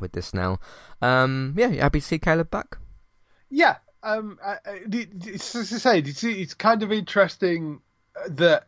[0.00, 0.58] with this now.
[1.00, 2.76] Um, yeah, happy to see Caleb back?
[3.48, 7.80] Yeah, um, I, I, it's as I say, it's, it's kind of interesting
[8.28, 8.66] that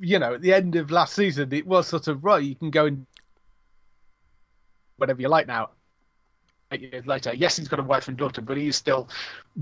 [0.00, 2.42] you know at the end of last season it was sort of right.
[2.42, 3.06] You can go and
[4.96, 5.70] whatever you like now.
[6.78, 9.08] Years later, yes, he's got a wife and daughter, but he's still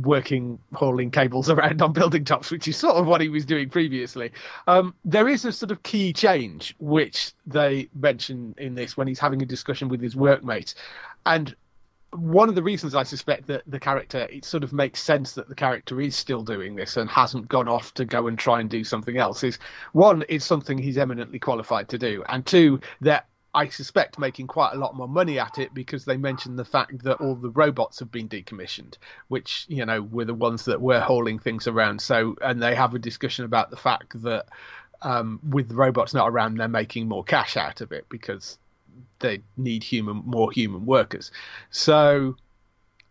[0.03, 3.69] working hauling cables around on building tops, which is sort of what he was doing
[3.69, 4.33] previously.
[4.67, 9.19] Um, there is a sort of key change which they mention in this when he's
[9.19, 10.75] having a discussion with his workmates,
[11.27, 11.55] and
[12.13, 15.49] one of the reasons I suspect that the character it sort of makes sense that
[15.49, 18.69] the character is still doing this and hasn't gone off to go and try and
[18.69, 19.59] do something else is
[19.93, 24.75] one, it's something he's eminently qualified to do, and two, that I suspect making quite
[24.75, 27.99] a lot more money at it because they mentioned the fact that all the robots
[27.99, 28.97] have been decommissioned,
[29.29, 32.01] which you know were the ones that were hauling things around.
[32.01, 34.47] So, and they have a discussion about the fact that
[35.03, 38.59] um, with the robots not around, they're making more cash out of it because
[39.19, 41.33] they need human more human workers.
[41.71, 42.37] So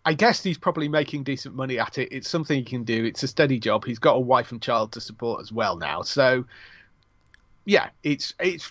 [0.05, 2.09] I guess he's probably making decent money at it.
[2.11, 3.03] It's something he can do.
[3.03, 3.83] It's a steady job.
[3.83, 6.01] He's got a wife and child to support as well now.
[6.03, 6.45] So
[7.69, 8.63] yeah, it's it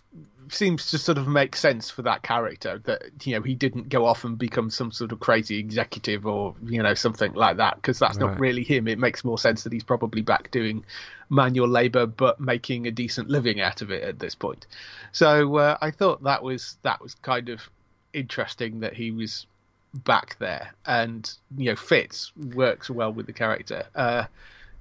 [0.49, 4.05] seems to sort of make sense for that character that you know he didn't go
[4.05, 8.01] off and become some sort of crazy executive or you know something like that because
[8.01, 8.31] that's right.
[8.31, 8.89] not really him.
[8.89, 10.85] It makes more sense that he's probably back doing
[11.31, 14.67] manual labor but making a decent living out of it at this point.
[15.13, 17.71] So uh, I thought that was that was kind of
[18.13, 19.47] interesting that he was
[19.95, 23.85] back there and you know fits works well with the character.
[23.95, 24.25] Uh,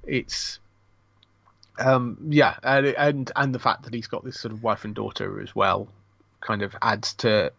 [0.01, 0.57] it's
[1.79, 4.95] um, yeah, and, and and the fact that he's got this sort of wife and
[4.95, 5.87] daughter as well,
[6.41, 7.51] kind of adds to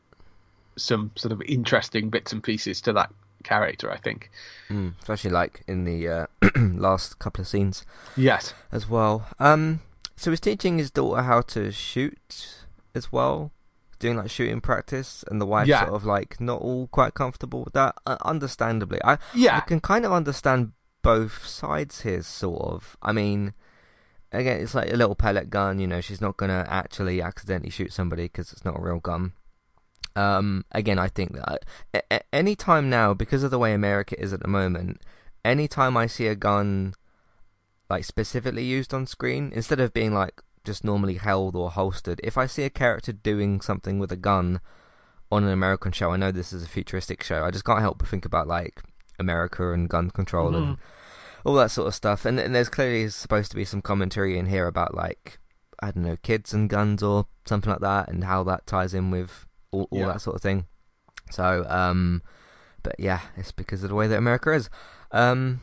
[0.76, 3.12] some sort of interesting bits and pieces to that
[3.44, 3.90] character.
[3.90, 4.30] I think,
[4.68, 7.84] mm, especially like in the uh, last couple of scenes.
[8.16, 9.26] Yes, as well.
[9.38, 9.80] Um,
[10.16, 12.64] so he's teaching his daughter how to shoot
[12.94, 13.52] as well,
[13.98, 15.82] doing like shooting practice, and the wife yeah.
[15.82, 17.94] sort of like not all quite comfortable with that.
[18.06, 22.96] Uh, understandably, I yeah, I can kind of understand both sides here, sort of.
[23.00, 23.54] I mean
[24.32, 25.78] again, it's like a little pellet gun.
[25.78, 29.32] You know, she's not gonna actually accidentally shoot somebody because it's not a real gun.
[30.16, 34.40] Um, again, I think that any time now, because of the way America is at
[34.40, 35.00] the moment,
[35.44, 36.94] anytime I see a gun
[37.88, 42.36] like specifically used on screen, instead of being like just normally held or holstered, if
[42.36, 44.60] I see a character doing something with a gun
[45.30, 47.44] on an American show, I know this is a futuristic show.
[47.44, 48.82] I just can't help but think about like
[49.18, 50.70] America and gun control mm-hmm.
[50.70, 50.78] and
[51.44, 52.24] all that sort of stuff.
[52.24, 55.38] And, and there's clearly supposed to be some commentary in here about like
[55.80, 59.10] I don't know kids and guns or something like that, and how that ties in
[59.10, 60.06] with all, all yeah.
[60.06, 60.66] that sort of thing.
[61.30, 62.22] So, um,
[62.82, 64.70] but yeah, it's because of the way that America is.
[65.12, 65.62] Um,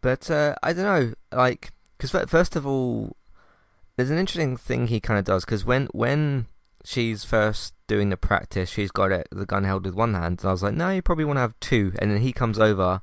[0.00, 3.16] but uh, I don't know, like, because first of all,
[3.96, 6.46] there's an interesting thing he kind of does because when when
[6.84, 10.48] she's first doing the practice, she's got it the gun held with one hand, and
[10.48, 13.00] I was like, no, you probably want to have two, and then he comes over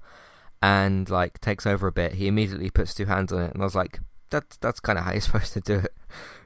[0.65, 3.65] and like takes over a bit, he immediately puts two hands on it, and I
[3.65, 3.99] was like,
[4.31, 5.93] that's that's kind of how you're supposed to do it,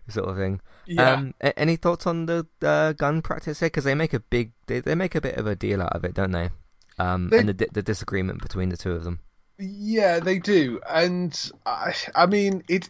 [0.09, 0.59] sort of thing.
[0.85, 1.13] Yeah.
[1.13, 3.67] Um, any thoughts on the uh, gun practice here?
[3.67, 6.03] Because they make a big, they, they make a bit of a deal out of
[6.03, 6.49] it, don't they?
[6.97, 7.39] Um, they...
[7.39, 9.21] and the the disagreement between the two of them.
[9.57, 12.89] Yeah, they do, and I, I mean it,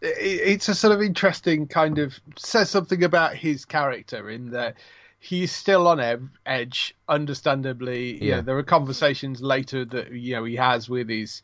[0.00, 0.16] it.
[0.20, 4.76] It's a sort of interesting kind of says something about his character in that
[5.22, 8.14] he's still on edge, understandably.
[8.14, 8.22] Yeah.
[8.22, 11.42] You know, there are conversations later that you know he has with his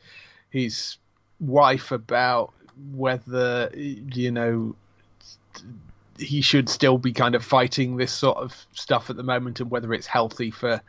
[0.50, 0.96] his
[1.38, 2.52] wife about
[2.92, 4.74] whether you know
[6.18, 9.70] he should still be kind of fighting this sort of stuff at the moment and
[9.70, 10.82] whether it's healthy for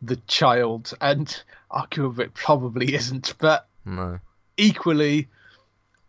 [0.00, 4.18] the child and arguably it probably isn't but no.
[4.56, 5.28] equally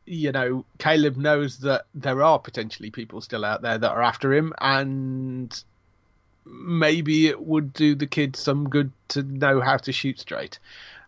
[0.05, 4.33] you know caleb knows that there are potentially people still out there that are after
[4.33, 5.63] him and
[6.45, 10.59] maybe it would do the kids some good to know how to shoot straight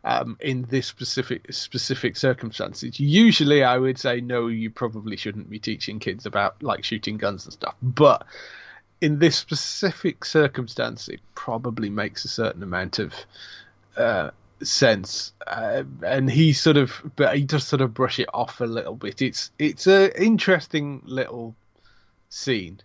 [0.03, 2.99] um, in this specific specific circumstances.
[2.99, 7.45] Usually, I would say no, you probably shouldn't be teaching kids about like shooting guns
[7.45, 7.75] and stuff.
[7.81, 8.25] But
[9.01, 13.13] in this specific circumstance, it probably makes a certain amount of
[13.97, 14.31] uh,
[14.61, 15.33] sense.
[15.47, 18.95] Uh, and he sort of, but he does sort of brush it off a little
[18.95, 19.21] bit.
[19.21, 21.55] It's it's an interesting little
[22.29, 22.79] scene,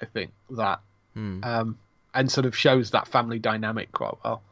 [0.00, 0.80] I think that.
[1.14, 1.40] Hmm.
[1.42, 1.78] Um,
[2.14, 4.42] and sort of shows that family dynamic quite well.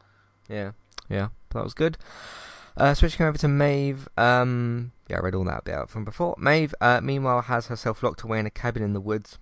[0.49, 0.71] Yeah,
[1.09, 1.97] yeah, that was good.
[2.77, 4.07] Uh, switching over to Maeve.
[4.17, 6.35] Um, yeah, I read all that bit out from before.
[6.37, 9.37] Maeve, uh, meanwhile, has herself locked away in a cabin in the woods.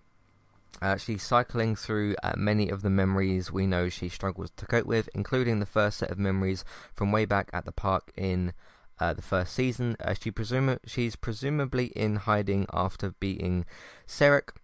[0.82, 4.86] Uh, she's cycling through uh, many of the memories we know she struggles to cope
[4.86, 6.64] with, including the first set of memories
[6.96, 8.54] from way back at the park in
[9.00, 9.96] uh, the first season.
[10.00, 13.66] Uh, she presum- she's presumably in hiding after beating
[14.08, 14.56] Serac,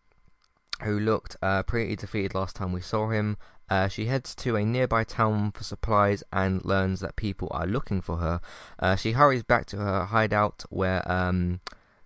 [0.83, 3.37] who looked uh, pretty defeated last time we saw him.
[3.69, 8.01] Uh, she heads to a nearby town for supplies and learns that people are looking
[8.01, 8.39] for her.
[8.77, 11.59] Uh, she hurries back to her hideout where um,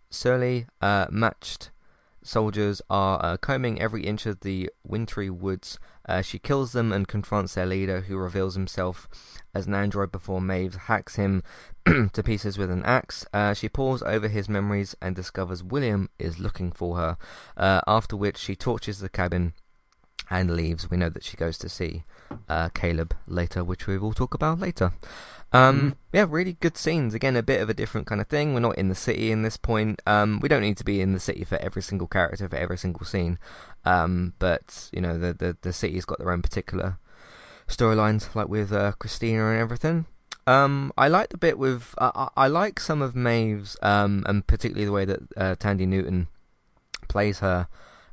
[0.09, 1.71] surly, uh, matched
[2.23, 5.79] soldiers are uh, combing every inch of the wintry woods.
[6.09, 9.07] Uh, she kills them and confronts their leader, who reveals himself
[9.53, 11.43] as an android before Maeve hacks him
[11.85, 13.27] to pieces with an axe.
[13.31, 17.17] Uh, she pores over his memories and discovers William is looking for her,
[17.55, 19.53] after which she torches the cabin
[20.31, 20.89] and leaves.
[20.89, 22.05] We know that she goes to see
[22.47, 24.93] uh, Caleb later, which we will talk about later.
[25.51, 25.89] Um, mm-hmm.
[26.13, 27.13] Yeah, really good scenes.
[27.13, 28.53] Again, a bit of a different kind of thing.
[28.53, 30.01] We're not in the city in this point.
[30.05, 32.77] Um, we don't need to be in the city for every single character for every
[32.77, 33.39] single scene.
[33.85, 36.97] Um, but you know, the the the city's got their own particular
[37.67, 40.05] storylines, like with uh, Christina and everything.
[40.45, 44.85] Um, I like the bit with uh, I like some of Maeve's, um, and particularly
[44.85, 46.27] the way that uh, Thandie Newton
[47.07, 47.67] plays her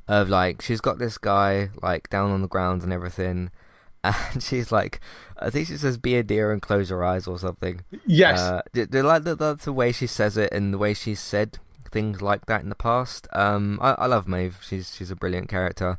[0.07, 3.51] of like she's got this guy like down on the ground and everything,
[4.03, 4.99] and she's like,
[5.37, 7.81] I think she says "be a deer and close your eyes" or something.
[8.05, 9.39] Yes, uh, they, like that.
[9.39, 11.59] That's the way she says it and the way she's said
[11.91, 13.27] things like that in the past.
[13.33, 14.59] Um, I, I love Maeve.
[14.61, 15.97] She's she's a brilliant character,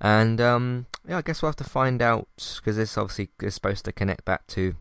[0.00, 3.84] and um, yeah, I guess we'll have to find out because this obviously is supposed
[3.86, 4.74] to connect back to,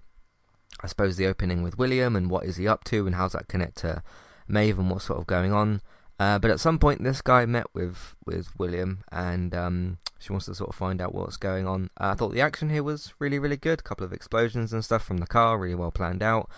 [0.81, 3.47] I suppose, the opening with William and what is he up to and how's that
[3.47, 4.03] connect to
[4.47, 5.81] Maeve and what's sort of going on.
[6.19, 10.47] Uh, but at some point, this guy met with with William, and um, she wants
[10.47, 11.89] to sort of find out what's going on.
[11.99, 13.79] Uh, I thought the action here was really, really good.
[13.79, 16.49] A couple of explosions and stuff from the car, really well planned out.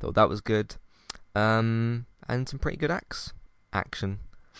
[0.00, 0.76] Thought that was good,
[1.34, 3.32] um, and some pretty good acts
[3.72, 4.18] action,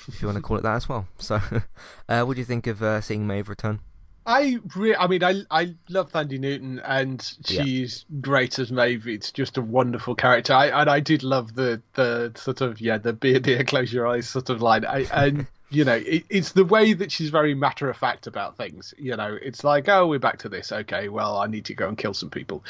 [0.09, 1.07] if you want to call it that as well.
[1.19, 1.41] So,
[2.09, 3.81] uh, what do you think of uh, seeing Maeve return?
[4.27, 8.21] I re- I mean, I I love Thandie Newton, and she's yeah.
[8.21, 9.07] great as Maeve.
[9.07, 10.53] It's just a wonderful character.
[10.53, 14.07] I and I did love the the sort of yeah the beer dear close your
[14.09, 14.85] eyes sort of line.
[14.85, 18.57] I, and you know, it, it's the way that she's very matter of fact about
[18.57, 18.93] things.
[18.99, 20.73] You know, it's like oh we're back to this.
[20.73, 22.65] Okay, well I need to go and kill some people.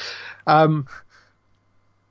[0.45, 0.87] Um,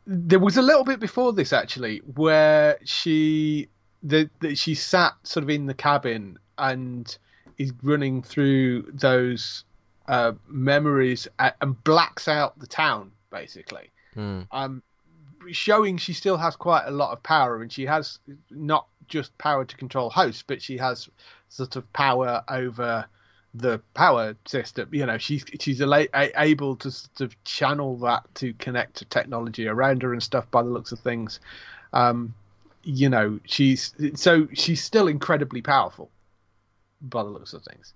[0.08, 3.68] there was a little bit before this actually where she
[4.02, 7.16] the, the she sat sort of in the cabin and
[7.58, 9.64] is running through those
[10.08, 13.90] uh, memories and blacks out the town basically.
[14.14, 14.46] Mm.
[14.50, 14.82] Um,
[15.50, 18.18] showing she still has quite a lot of power, and she has
[18.50, 21.08] not just power to control hosts, but she has
[21.48, 23.06] sort of power over
[23.54, 24.88] the power system.
[24.92, 30.02] You know, she's she's able to sort of channel that to connect to technology around
[30.02, 30.50] her and stuff.
[30.50, 31.40] By the looks of things,
[31.92, 32.34] um,
[32.82, 36.10] you know, she's so she's still incredibly powerful
[37.00, 37.92] by the looks of things,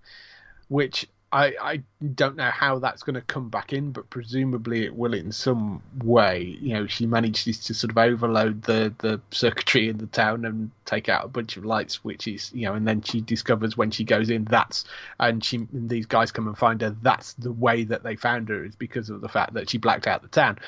[0.68, 1.82] which I, I
[2.14, 5.80] don't know how that's going to come back in, but presumably it will in some
[6.02, 6.58] way.
[6.60, 10.72] You know, she manages to sort of overload the, the circuitry in the town and
[10.86, 13.92] take out a bunch of lights, which is you know, and then she discovers when
[13.92, 14.84] she goes in that's
[15.20, 16.96] and she and these guys come and find her.
[17.00, 20.08] That's the way that they found her is because of the fact that she blacked
[20.08, 20.58] out the town.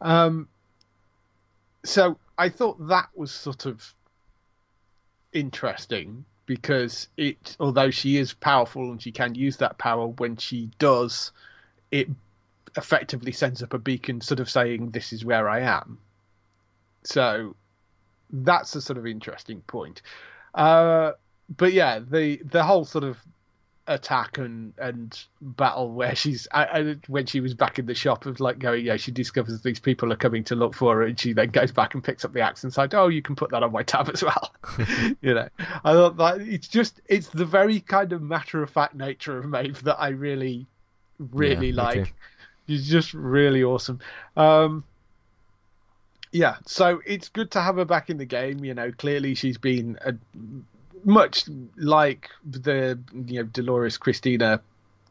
[0.00, 0.48] Um,
[1.84, 3.92] so I thought that was sort of
[5.32, 10.70] interesting because it although she is powerful and she can use that power when she
[10.78, 11.32] does
[11.90, 12.08] it
[12.76, 15.98] effectively sends up a beacon sort of saying this is where i am.
[17.04, 17.56] So
[18.30, 20.02] that's a sort of interesting point.
[20.54, 21.12] Uh,
[21.56, 23.18] but yeah the the whole sort of
[23.88, 28.26] attack and and battle where she's I, I, when she was back in the shop
[28.26, 31.18] of like going yeah she discovers these people are coming to look for her and
[31.18, 33.50] she then goes back and picks up the axe and says oh you can put
[33.50, 34.52] that on my tab as well.
[35.20, 35.48] You know
[35.84, 39.46] I thought that it's just it's the very kind of matter of fact nature of
[39.46, 40.66] Maeve that I really
[41.18, 42.14] really yeah, like.
[42.66, 44.00] she's just really awesome.
[44.36, 44.84] Um
[46.32, 48.64] yeah, so it's good to have her back in the game.
[48.64, 50.14] You know, clearly she's been a
[51.06, 51.44] much
[51.76, 54.60] like the you know Dolores Christina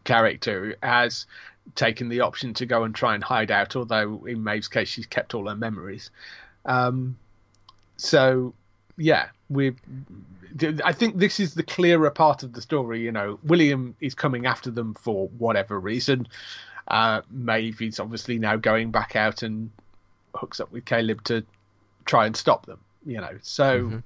[0.03, 1.25] character has
[1.73, 5.07] taken the option to go and try and hide out, although in Maeve's case she's
[5.07, 6.11] kept all her memories.
[6.65, 7.17] Um,
[7.97, 8.53] so
[8.97, 9.73] yeah, we.
[10.85, 13.01] I think this is the clearer part of the story.
[13.01, 16.27] You know, William is coming after them for whatever reason.
[16.87, 19.71] Uh, Maeve is obviously now going back out and
[20.33, 21.43] hooks up with Caleb to
[22.05, 22.79] try and stop them.
[23.05, 23.81] You know, so.
[23.81, 23.97] Mm-hmm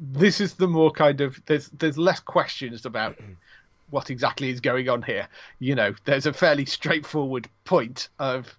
[0.00, 3.16] this is the more kind of there's there's less questions about
[3.90, 5.28] what exactly is going on here.
[5.58, 8.56] You know, there's a fairly straightforward point of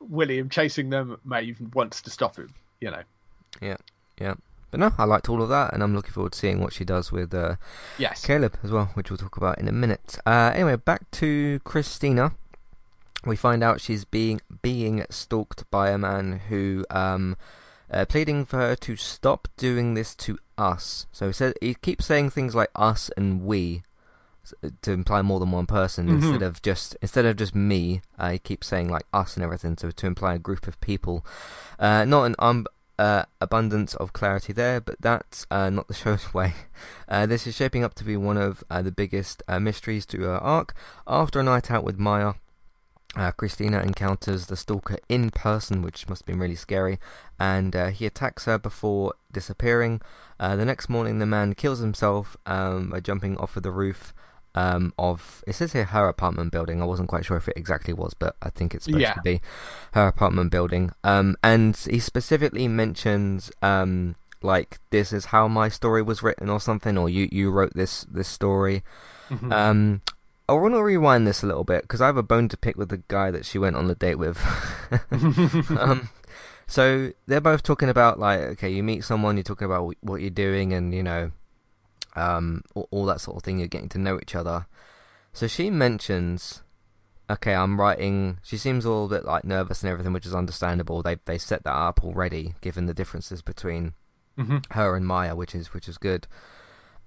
[0.00, 1.18] William chasing them.
[1.24, 2.52] Maeve wants to stop him.
[2.80, 3.02] You know.
[3.60, 3.76] Yeah,
[4.20, 4.34] yeah.
[4.70, 6.84] But no, I liked all of that, and I'm looking forward to seeing what she
[6.84, 7.56] does with uh,
[7.98, 10.18] yes Caleb as well, which we'll talk about in a minute.
[10.26, 12.32] Uh, anyway, back to Christina.
[13.24, 17.36] We find out she's being being stalked by a man who um,
[17.92, 21.06] uh, pleading for her to stop doing this to us.
[21.12, 23.82] So he said he keeps saying things like us and we,
[24.82, 26.14] to imply more than one person Mhm.
[26.22, 28.00] instead of just instead of just me.
[28.18, 31.24] Uh, he keeps saying like us and everything to to imply a group of people.
[31.78, 32.66] Uh, not an um,
[32.98, 36.54] uh, abundance of clarity there, but that's uh, not the show's way.
[37.08, 40.22] Uh, this is shaping up to be one of uh, the biggest uh, mysteries to
[40.22, 40.74] her arc.
[41.06, 42.32] After a night out with Maya,
[43.16, 46.98] uh, Christina encounters the stalker in person, which must have been really scary,
[47.38, 50.00] and uh, he attacks her before disappearing.
[50.38, 54.12] Uh, the next morning, the man kills himself um, by jumping off of the roof
[54.54, 55.42] um, of.
[55.46, 56.80] It says here her apartment building.
[56.82, 59.14] I wasn't quite sure if it exactly was, but I think it's supposed Yeah.
[59.14, 59.40] to be
[59.92, 60.92] her apartment building.
[61.02, 66.60] Um, and he specifically mentions um, like this is how my story was written or
[66.60, 68.82] something, or you you wrote this this story.
[69.30, 69.52] Mhm.
[69.52, 70.02] Um,
[70.48, 72.76] I want to rewind this a little bit because I have a bone to pick
[72.76, 74.38] with the guy that she went on the date with.
[75.78, 76.08] um,
[76.66, 80.30] so they're both talking about like, okay, you meet someone, you're talking about what you're
[80.30, 81.32] doing, and you know,
[82.16, 83.58] um, all, all that sort of thing.
[83.58, 84.66] You're getting to know each other.
[85.32, 86.62] So she mentions,
[87.30, 88.38] okay, I'm writing.
[88.42, 91.02] She seems a little bit like nervous and everything, which is understandable.
[91.02, 93.92] They they set that up already, given the differences between
[94.38, 94.64] Mhm.
[94.72, 96.26] her and Maya, which is which is good.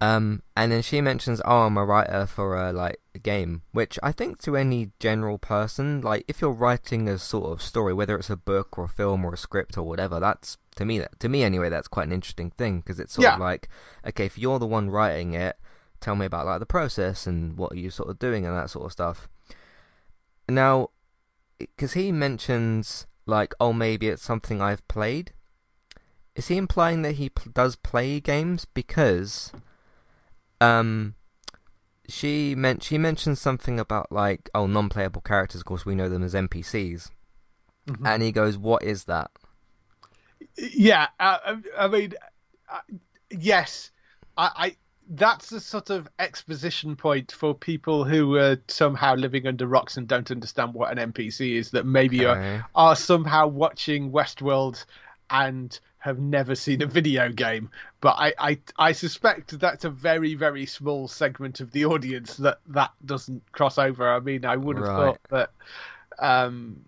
[0.01, 3.99] Um, and then she mentions, "Oh, I'm a writer for a like a game," which
[4.01, 8.17] I think to any general person, like if you're writing a sort of story, whether
[8.17, 11.19] it's a book or a film or a script or whatever, that's to me that
[11.19, 13.69] to me anyway, that's quite an interesting thing because it's sort of like,
[14.05, 15.57] okay, if you're the one writing it,
[15.99, 18.71] tell me about like the process and what are you sort of doing and that
[18.71, 19.29] sort of stuff.
[20.49, 20.89] Now,
[21.59, 25.33] because he mentions like, oh, maybe it's something I've played.
[26.35, 28.65] Is he implying that he pl- does play games?
[28.65, 29.51] Because,
[30.61, 31.15] um,
[32.07, 35.61] she meant she mentioned something about like oh non-playable characters.
[35.61, 37.09] Of course, we know them as NPCs.
[37.87, 38.07] Mhm.
[38.07, 39.31] And he goes, "What is that?"
[40.57, 42.13] Yeah, uh, I- I mean,
[43.29, 43.91] yes,
[44.37, 44.75] I, I
[45.13, 50.07] that's a sort of exposition point for people who are somehow living under rocks and
[50.07, 51.71] don't understand what an NPC is.
[51.71, 52.37] That maybe are,
[52.75, 54.85] are somehow watching Westworld
[55.29, 57.69] and have never seen a video game.
[58.01, 62.59] But I, I, I suspect that's a very, very small segment of the audience that
[62.69, 64.11] that doesn't cross over.
[64.11, 64.89] I mean, I would have Right.
[64.89, 65.51] thought that.
[66.19, 66.81] Um,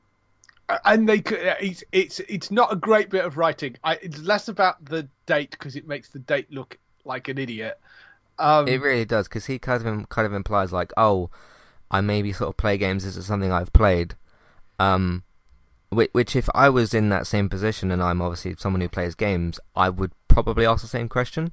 [0.86, 3.76] and they could, it's it's it's not a great bit of writing.
[3.84, 7.80] I, it's less about the date because it makes the date look like an idiot.
[8.40, 11.30] Um, It really does because he kind of kind of implies like, oh,
[11.92, 13.04] I maybe sort of play games.
[13.06, 14.16] This is something I've played.
[14.80, 15.24] Um,
[15.94, 19.16] which, which if I was in that same position and I'm obviously someone who plays
[19.16, 21.52] games, I would probably ask the same question.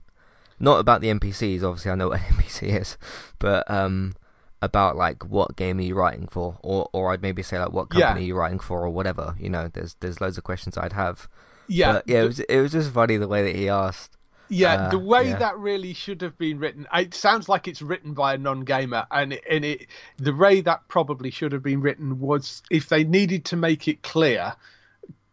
[0.58, 1.62] Not about the NPCs.
[1.62, 2.98] Obviously, I know what an NPC is,
[3.38, 4.14] but um,
[4.60, 7.88] about like what game are you writing for, or or I'd maybe say like what
[7.94, 8.06] Yeah.
[8.08, 9.34] company are you writing for, or whatever.
[9.38, 11.28] You know, there's there's loads of questions I'd have.
[11.66, 12.22] yeah, But, yeah.
[12.22, 14.16] It was it was just funny the way that he asked.
[14.50, 15.38] Yeah, Uh, the way yeah.
[15.38, 19.32] that really should have been written, it sounds like it's written by a non-gamer, and
[19.32, 19.86] it, and it
[20.16, 24.02] the way that probably should have been written was if they needed to make it
[24.02, 24.54] clear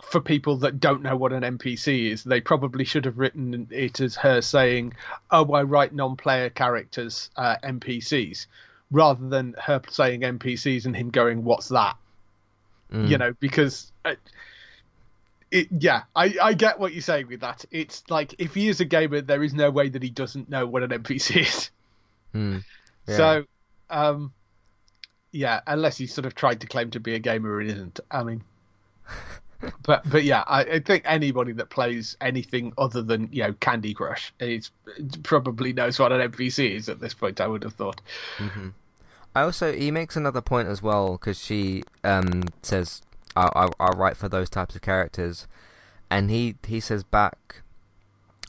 [0.03, 3.99] for people that don't know what an NPC is, they probably should have written it
[3.99, 4.93] as her saying,
[5.31, 8.45] "Oh, I write non-player characters, uh, NPCs,"
[8.91, 11.97] rather than her saying NPCs and him going, "What's that?"
[12.93, 13.09] Mm.
[13.09, 14.15] you know because uh,
[15.51, 17.65] it yeah I, I get what you're saying with that.
[17.71, 20.65] It's like if he is a gamer there is no way that he doesn't know
[20.65, 21.69] what an npc is.
[22.33, 22.63] Mm.
[23.07, 23.17] Yeah.
[23.17, 23.43] so
[23.89, 24.33] um
[25.31, 28.23] yeah unless he sort of tried to claim to be a gamer and isn't i
[28.23, 28.43] mean.
[29.81, 33.91] But but yeah I, I think anybody that plays anything other than you know candy
[33.95, 34.69] crush is
[35.23, 37.99] probably knows what an npc is at this point i would have thought.
[38.37, 38.69] Hmm
[39.37, 43.03] I also he makes another point as well because she um says
[43.37, 45.47] I, I I write for those types of characters,
[46.09, 47.61] and he he says back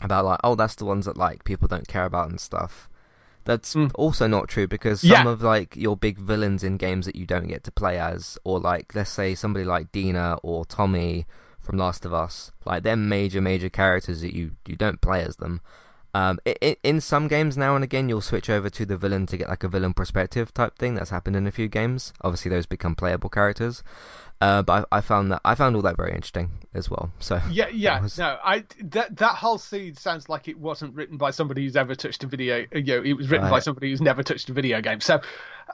[0.01, 2.89] about like oh that's the ones that like people don't care about and stuff.
[3.45, 3.91] That's Mm.
[3.95, 5.33] also not true because some Yeah.
[5.33, 8.61] of like your big villains in games that you don't get to play as, or
[8.61, 11.27] like let's say somebody like Dina or Tommy
[11.61, 15.37] from Last of Us, like they're major major characters that you you don't play as
[15.37, 15.61] them.
[16.19, 16.39] Um,
[16.83, 19.63] in some games now and again, you'll switch over to the villain to get like
[19.65, 20.95] a villain perspective type thing.
[20.95, 22.13] That's happened in a few games.
[22.23, 23.83] Obviously, those become playable characters.
[24.41, 27.11] Uh, but I, I found that I found all that very interesting as well.
[27.19, 31.17] So Yeah, yeah, was- no, I that that whole scene sounds like it wasn't written
[31.17, 32.65] by somebody who's ever touched a video.
[32.73, 35.01] You know, it was written by somebody who's never touched a video game.
[35.01, 35.21] So,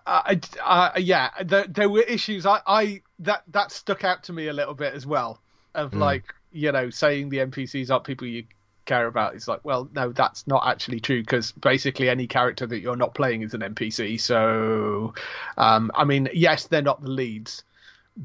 [0.06, 0.34] uh,
[0.64, 2.46] uh, yeah, there, there were issues.
[2.46, 5.40] I, I that that stuck out to me a little bit as well.
[5.74, 5.98] Of Mm.
[5.98, 8.44] like, you know, saying the NPCs aren't people you
[8.84, 9.34] care about.
[9.34, 13.14] It's like, well, no, that's not actually true because basically any character that you're not
[13.14, 14.20] playing is an NPC.
[14.20, 15.14] So,
[15.56, 17.62] um, I mean, yes, they're not the leads,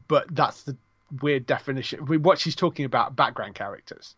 [0.08, 0.76] but that's the
[1.22, 2.00] weird definition.
[2.02, 4.16] I mean, what she's talking about background characters,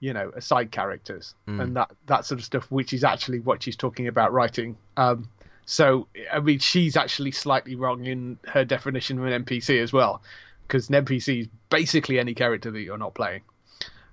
[0.00, 1.62] you know, side characters, Mm.
[1.62, 4.76] and that that sort of stuff, which is actually what she's talking about writing.
[4.96, 5.28] Um,
[5.64, 10.22] So I mean, she's actually slightly wrong in her definition of an NPC as well,
[10.66, 13.42] because an NPC is basically any character that you're not playing.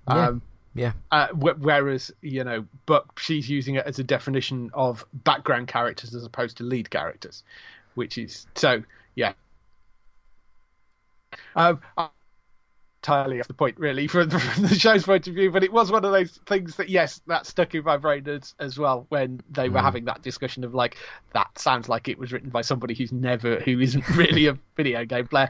[0.08, 0.28] Yeah.
[0.28, 0.42] Um,
[0.76, 0.92] Yeah.
[1.10, 6.14] uh, wh- whereas you know, but she's using it as a definition of background characters
[6.14, 7.42] as opposed to lead characters,
[7.94, 8.82] which is so
[9.14, 9.32] yeah.
[11.54, 11.80] Um,
[13.02, 15.92] entirely off the point really from, from the show's point of view, but it was
[15.92, 19.40] one of those things that yes, that stuck in my brain as, as well when
[19.50, 19.82] they were Mm.
[19.82, 20.96] having that discussion of like
[21.32, 25.04] that sounds like it was written by somebody who's never who isn't really a video
[25.04, 25.48] game player.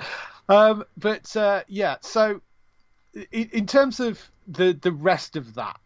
[0.48, 2.40] Um, but uh, yeah, so
[3.32, 5.80] in, terms of the the rest of that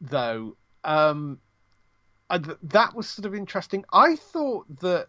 [0.00, 1.38] though um
[2.28, 3.84] I, that was sort of interesting.
[3.92, 5.08] I thought that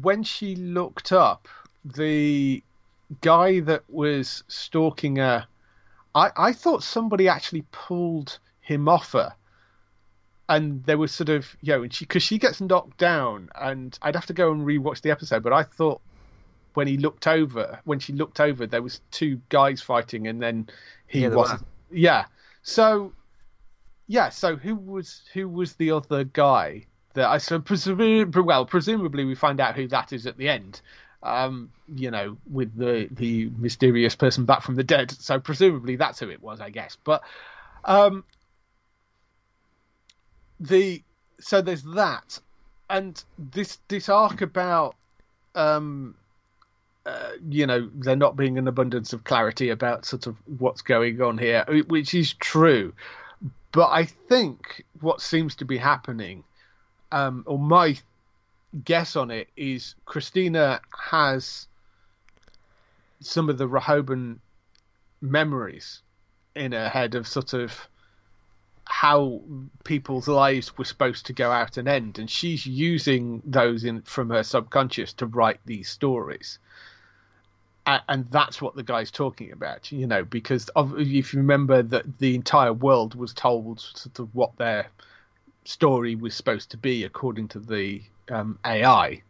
[0.00, 1.46] when she looked up
[1.84, 2.62] the
[3.20, 5.46] guy that was stalking her
[6.14, 9.34] i i thought somebody actually pulled him off her.
[10.50, 13.98] And there was sort of you know and she because she gets knocked down and
[14.02, 16.00] i'd have to go and rewatch the episode but i thought
[16.78, 20.68] when he looked over when she looked over there was two guys fighting and then
[21.08, 21.60] he Yeah, wasn't.
[21.60, 21.66] were.
[21.90, 22.24] yeah.
[22.62, 23.12] So
[24.06, 29.24] yeah so who was who was the other guy that i so presumably well presumably
[29.24, 30.80] we find out who that is at the end
[31.22, 35.10] um you know with the the mysterious person back from the dead.
[35.10, 36.96] So presumably that's who it was i guess.
[37.04, 37.22] But
[37.84, 38.24] um
[40.60, 41.02] the
[41.40, 42.38] so there's that.
[42.90, 44.94] And this this arc about
[45.54, 46.14] um
[47.08, 51.20] uh, you know there not being an abundance of clarity about sort of what's going
[51.22, 52.92] on here which is true.
[53.72, 56.44] But i think what seems to be happening
[57.12, 57.96] um or my
[58.84, 60.80] guess on it is christina
[61.10, 61.66] has
[63.20, 64.40] some of the rehoboam
[65.20, 66.02] memories
[66.54, 67.88] in her head of sort of
[68.84, 69.42] how
[69.84, 72.18] people's lives were supposed to go out and end.
[72.18, 76.58] And she's using those in from her subconscious to write these stories
[78.08, 82.34] and that's what the guy's talking about you know because if you remember that the
[82.34, 84.86] entire world was told sort of what their
[85.64, 89.22] story was supposed to be according to the um, ai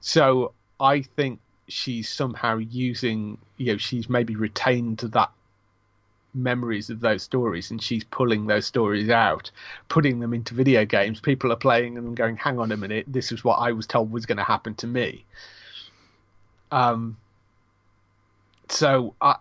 [0.00, 5.30] so i think she's somehow using you know she's maybe retained that
[6.32, 9.50] memories of those stories and she's pulling those stories out
[9.88, 11.20] putting them into video games.
[11.20, 13.84] People are playing them and going hang on a minute this is what i was
[13.84, 15.24] told was going to happen to me.
[16.70, 17.16] Um
[18.70, 19.34] so I,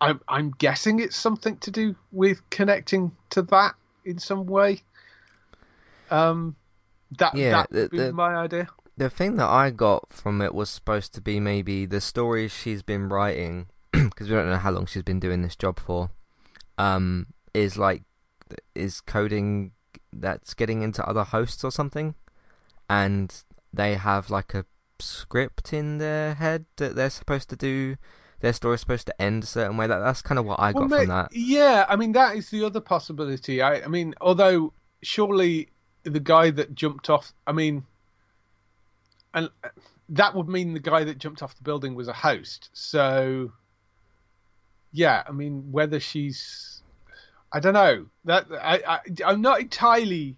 [0.00, 4.80] I i'm guessing it's something to do with connecting to that in some way
[6.10, 6.56] um
[7.18, 10.42] that Yeah, that the- would be the- my idea the thing that I got from
[10.42, 14.58] it was supposed to be maybe the stories she's been writing, because we don't know
[14.58, 16.10] how long she's been doing this job for,
[16.76, 18.02] um, is like
[18.74, 19.72] is coding
[20.12, 22.14] that's getting into other hosts or something,
[22.88, 23.42] and
[23.72, 24.66] they have like a
[25.00, 27.96] script in their head that they're supposed to do.
[28.42, 29.86] Their story's supposed to end a certain way.
[29.86, 31.28] That that's kind of what I got from that.
[31.32, 33.62] Yeah, I mean that is the other possibility.
[33.62, 35.68] I, I mean, although surely
[36.02, 37.84] the guy that jumped off, I mean,
[39.32, 39.68] and uh,
[40.08, 42.68] that would mean the guy that jumped off the building was a host.
[42.72, 43.52] So,
[44.90, 46.82] yeah, I mean, whether she's,
[47.52, 48.06] I don't know.
[48.24, 50.36] That I, I I'm not entirely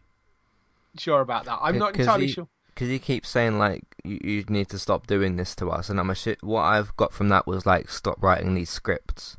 [0.99, 1.59] sure about that.
[1.63, 2.49] I'm not entirely he- sure.
[2.75, 6.01] Because he keeps saying like you, you need to stop doing this to us, and
[6.01, 6.43] I'm a shit.
[6.43, 9.37] What I've got from that was like stop writing these scripts.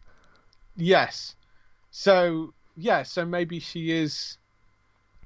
[0.77, 1.35] Yes.
[1.91, 4.37] So yeah, so maybe she is.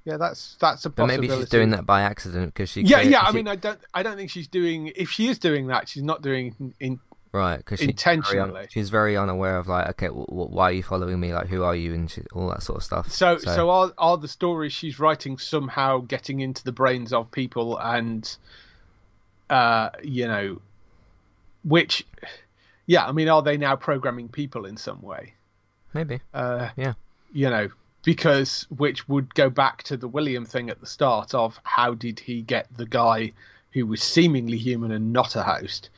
[0.06, 1.28] Yeah, that's that's a possibility.
[1.28, 2.82] But maybe she's doing that by accident because she.
[2.82, 3.22] yeah, yeah.
[3.22, 4.92] I she- mean, I don't, I don't think she's doing.
[4.96, 7.00] If she is doing that, she's not doing in, in
[7.32, 8.68] right because she's very, un- intentionally.
[8.70, 11.34] she's very unaware of like, okay, w- w- why are you following me?
[11.34, 11.94] Like, who are you?
[11.94, 13.12] And she, all that sort of stuff.
[13.12, 17.78] So, so, are are the stories she's writing somehow getting into the brains of people
[17.78, 18.36] and,
[19.50, 20.62] uh, you know,
[21.64, 22.06] which,
[22.86, 25.34] yeah, I mean, are they now programming people in some way?
[25.94, 26.20] maybe.
[26.34, 26.94] Uh, Yeah.
[27.34, 27.70] you know,
[28.04, 32.20] because which would go back to the William thing at the start of how did
[32.20, 33.34] he get the guy
[33.72, 35.90] who was seemingly human and not a host?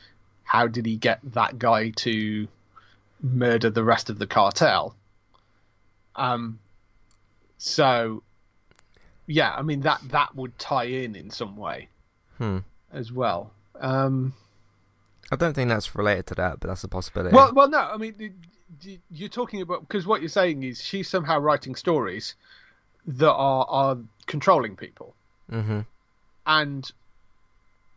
[0.51, 2.45] How did he get that guy to
[3.21, 4.93] murder the rest of the cartel?
[6.17, 6.59] Um,
[7.57, 8.21] so
[9.27, 11.87] yeah, I mean that that would tie in in some way
[12.37, 12.57] Hmm.
[12.91, 13.53] as well.
[13.79, 14.33] Um,
[15.31, 17.33] I don't think that's related to that, but that's a possibility.
[17.33, 17.79] Well, well, no.
[17.79, 18.35] I mean,
[19.09, 22.35] you're talking about because what you're saying is she's somehow writing stories
[23.07, 25.15] that are are controlling people,
[25.49, 25.79] hmm
[26.45, 26.91] and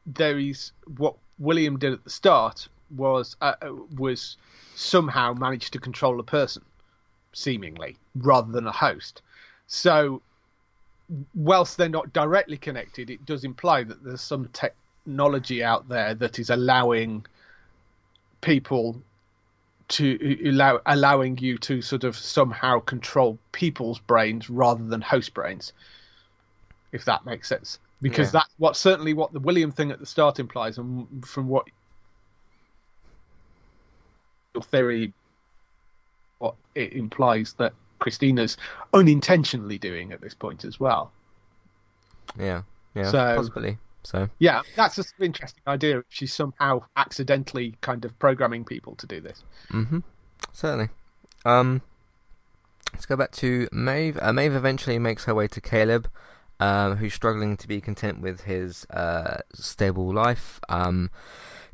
[0.06, 3.54] there is what William did at the start was uh,
[3.96, 4.36] was
[4.74, 6.64] somehow managed to control a person,
[7.32, 9.22] seemingly rather than a host.
[9.66, 10.22] So
[11.34, 16.38] whilst they're not directly connected, it does imply that there's some technology out there that
[16.38, 17.26] is allowing
[18.40, 19.02] people
[19.86, 25.72] to allow allowing you to sort of somehow control people's brains rather than host brains
[26.92, 28.40] if that makes sense because yeah.
[28.40, 31.66] that's what certainly what the william thing at the start implies and from what
[34.54, 35.12] your theory
[36.38, 38.58] what it implies that christina's
[38.92, 41.10] unintentionally doing at this point as well
[42.38, 42.62] yeah
[42.94, 46.04] yeah so, possibly so yeah, that's an interesting idea.
[46.10, 49.42] She's somehow accidentally kind of programming people to do this.
[49.70, 50.00] Mm-hmm.
[50.52, 50.90] Certainly.
[51.46, 51.80] Um,
[52.92, 54.18] let's go back to Maeve.
[54.20, 56.08] Uh, Maeve eventually makes her way to Caleb,
[56.60, 60.60] um, who's struggling to be content with his uh, stable life.
[60.68, 61.10] Um,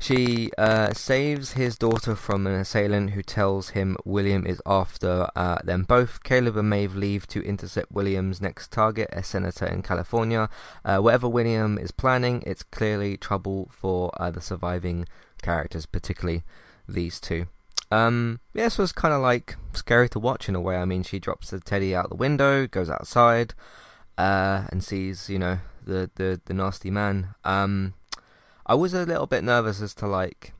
[0.01, 5.59] she uh, saves his daughter from an assailant who tells him William is after uh,
[5.63, 6.23] them both.
[6.23, 10.49] Caleb and Maeve leave to intercept William's next target, a senator in California.
[10.83, 15.05] Uh, whatever William is planning, it's clearly trouble for uh, the surviving
[15.43, 16.43] characters, particularly
[16.89, 17.45] these two.
[17.91, 20.77] Um, yeah, this was kind of like scary to watch in a way.
[20.77, 23.53] I mean, she drops the teddy out the window, goes outside,
[24.17, 27.35] uh, and sees, you know, the, the, the nasty man.
[27.43, 27.93] Um,
[28.65, 30.53] I was a little bit nervous as to like.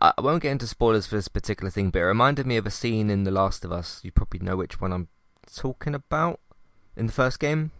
[0.00, 2.70] I won't get into spoilers for this particular thing, but it reminded me of a
[2.70, 4.00] scene in The Last of Us.
[4.02, 5.08] You probably know which one I'm
[5.54, 6.40] talking about
[6.96, 7.70] in the first game.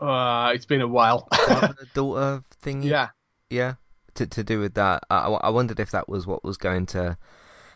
[0.00, 1.28] Uh, it's been a while.
[1.30, 2.82] the daughter thing.
[2.82, 3.10] Yeah,
[3.50, 3.74] yeah.
[4.14, 7.16] To to do with that, I, I wondered if that was what was going to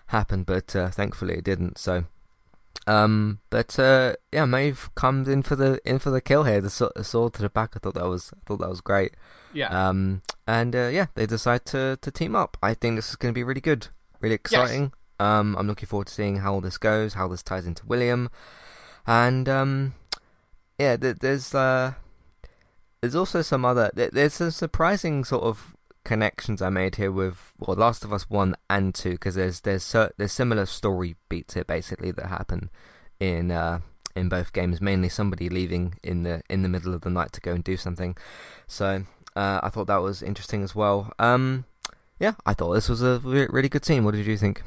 [0.09, 1.79] happen, but uh, thankfully it didn't.
[1.79, 2.05] So,
[2.87, 6.61] um, but uh, yeah, Maeve comes in for the in for the kill here.
[6.61, 7.73] The, the sword to the back.
[7.75, 9.15] I thought that was I thought that was great.
[9.53, 9.69] Yeah.
[9.89, 12.57] Um, and uh, yeah, they decide to to team up.
[12.63, 13.89] I think this is going to be really good,
[14.21, 14.83] really exciting.
[14.83, 14.91] Yes.
[15.19, 18.29] Um, I'm looking forward to seeing how this goes, how this ties into William,
[19.07, 19.95] and um,
[20.79, 21.95] yeah, th- there's uh,
[23.01, 25.76] there's also some other there's some surprising sort of
[26.07, 29.95] connections I made here with well, Last of Us one and two because there's there's
[30.17, 32.71] there's similar story beats here basically that happen
[33.19, 33.81] in uh,
[34.15, 34.81] in both games.
[34.81, 37.77] Mainly somebody leaving in the in the middle of the night to go and do
[37.77, 38.17] something.
[38.69, 39.05] So
[39.35, 41.13] uh, I thought that was interesting as well.
[41.19, 41.65] Um,
[42.21, 44.05] yeah, I thought this was a re- really good team.
[44.05, 44.63] What did you think?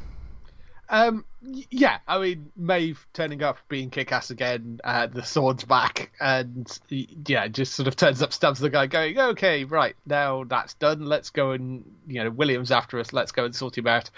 [0.89, 1.23] Um,
[1.69, 6.67] yeah, I mean, Maeve turning up, being kick ass again, uh, the sword's back, and
[6.89, 11.05] yeah, just sort of turns up, stabs the guy, going, okay, right, now that's done,
[11.05, 14.09] let's go and, you know, William's after us, let's go and sort him out.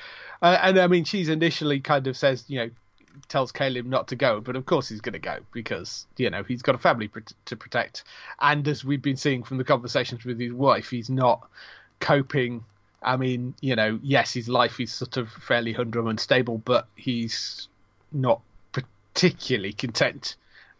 [0.41, 2.69] Uh, and I mean, she's initially kind of says, you know,
[3.27, 6.43] tells Caleb not to go, but of course he's going to go because you know
[6.43, 7.09] he's got a family
[7.45, 8.03] to protect,
[8.39, 11.47] and as we've been seeing from the conversations with his wife, he's not
[11.99, 12.63] coping.
[13.01, 16.87] I mean, you know, yes, his life is sort of fairly humdrum and stable, but
[16.95, 17.67] he's
[18.11, 18.41] not
[18.71, 20.35] particularly content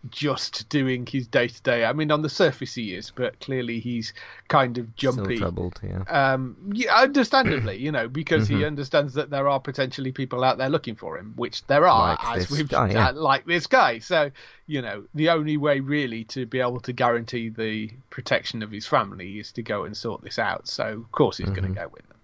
[0.09, 1.85] just doing his day to day.
[1.85, 4.13] I mean, on the surface he is, but clearly he's
[4.47, 5.35] kind of jumpy.
[5.35, 6.03] Still troubled, yeah.
[6.07, 8.59] Um, yeah, understandably, you know, because mm-hmm.
[8.59, 12.17] he understands that there are potentially people out there looking for him, which there are,
[12.23, 13.11] like as we've guy, yeah.
[13.11, 13.99] like this guy.
[13.99, 14.31] So,
[14.65, 18.87] you know, the only way really to be able to guarantee the protection of his
[18.87, 20.67] family is to go and sort this out.
[20.67, 21.55] So, of course, he's mm-hmm.
[21.55, 22.17] going to go with them.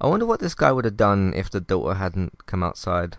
[0.00, 3.16] I wonder what this guy would have done if the daughter hadn't come outside.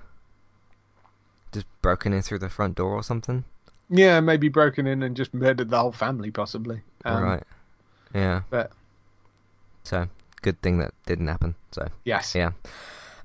[1.51, 3.43] Just broken in through the front door or something.
[3.89, 6.81] Yeah, maybe broken in and just murdered the whole family, possibly.
[7.05, 7.43] Um, right.
[8.13, 8.41] Yeah.
[8.49, 8.71] But
[9.83, 10.07] so
[10.41, 11.55] good thing that didn't happen.
[11.71, 12.35] So yes.
[12.35, 12.51] Yeah.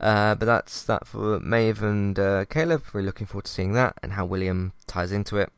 [0.00, 2.82] Uh, but that's that for Maeve and uh, Caleb.
[2.92, 5.50] We're looking forward to seeing that and how William ties into it,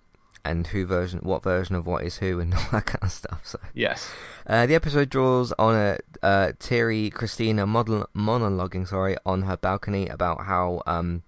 [0.45, 3.41] and who version, what version of what is who, and all that kind of stuff.
[3.45, 4.11] So yes,
[4.47, 10.07] uh, the episode draws on a uh, Terry Christina model monologuing, sorry, on her balcony
[10.07, 11.23] about how um,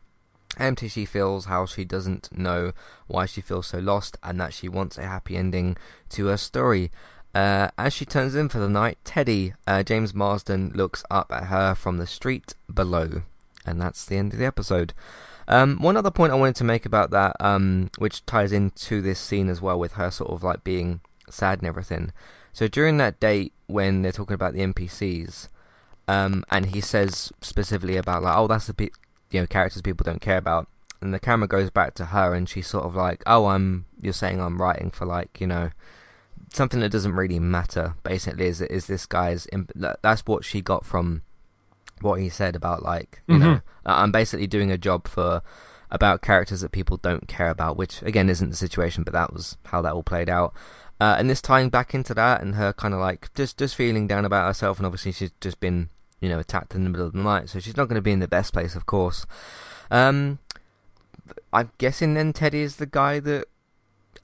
[0.57, 2.73] empty she feels, how she doesn't know
[3.07, 5.77] why she feels so lost, and that she wants a happy ending
[6.11, 6.91] to her story.
[7.35, 11.45] Uh, as she turns in for the night, Teddy, uh, James Marsden, looks up at
[11.45, 13.23] her from the street below.
[13.67, 14.95] And that's the end of the episode.
[15.47, 19.19] Um, one other point I wanted to make about that, um, which ties into this
[19.19, 22.13] scene as well with her sort of like being sad and everything.
[22.53, 25.49] So during that date, when they're talking about the NPCs,
[26.07, 28.93] um, and he says specifically about like, oh, that's the bit
[29.31, 30.69] you know characters people don't care about
[31.01, 34.13] and the camera goes back to her and she's sort of like oh i'm you're
[34.13, 35.71] saying i'm writing for like you know
[36.53, 39.47] something that doesn't really matter basically is is this guy's
[40.03, 41.23] that's what she got from
[42.01, 43.45] what he said about like you mm-hmm.
[43.45, 45.43] know i'm basically doing a job for
[45.91, 49.57] about characters that people don't care about which again isn't the situation but that was
[49.67, 50.55] how that all played out
[51.01, 54.07] uh, and this tying back into that and her kind of like just just feeling
[54.07, 55.89] down about herself and obviously she's just been
[56.21, 58.13] you know, attacked in the middle of the night, so she's not going to be
[58.13, 59.27] in the best place, of course.
[59.91, 60.39] Um,
[61.53, 63.47] I'm guessing then Teddy is the guy that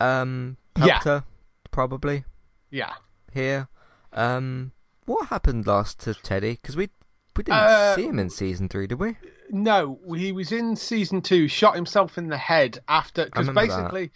[0.00, 1.12] um, helped Yeah.
[1.12, 1.24] her,
[1.70, 2.24] probably
[2.70, 2.94] Yeah.
[3.32, 3.68] here.
[4.12, 4.72] Um,
[5.06, 6.52] what happened last to Teddy?
[6.60, 6.88] Because we
[7.36, 9.16] we didn't Uh, see him in season three, did we?
[9.50, 14.12] No, he was in season two, shot himself in the head after because basically,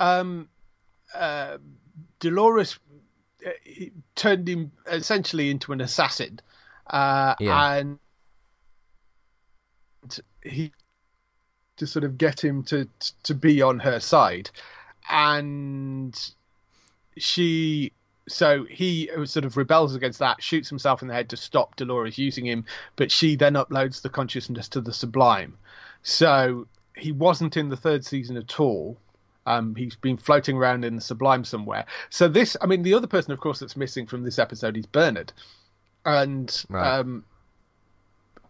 [0.00, 0.48] um,
[1.14, 1.58] uh,
[2.20, 2.78] Dolores
[3.46, 3.50] uh,
[4.14, 6.40] turned him essentially into an assassin,
[6.86, 7.76] uh, Yeah.
[7.76, 7.98] and
[10.42, 10.72] he
[11.76, 12.88] to sort of get him to
[13.24, 14.50] to be on her side,
[15.08, 16.18] and
[17.16, 17.92] she
[18.28, 22.16] so he sort of rebels against that, shoots himself in the head to stop Dolores
[22.18, 22.64] using him,
[22.96, 25.58] but she then uploads the consciousness to the Sublime.
[26.02, 26.66] So
[26.96, 28.98] he wasn't in the third season at all.
[29.46, 31.84] Um, he's been floating around in the Sublime somewhere.
[32.08, 34.86] So this, I mean, the other person, of course, that's missing from this episode is
[34.86, 35.32] Bernard,
[36.04, 36.98] and Right.
[36.98, 37.24] um,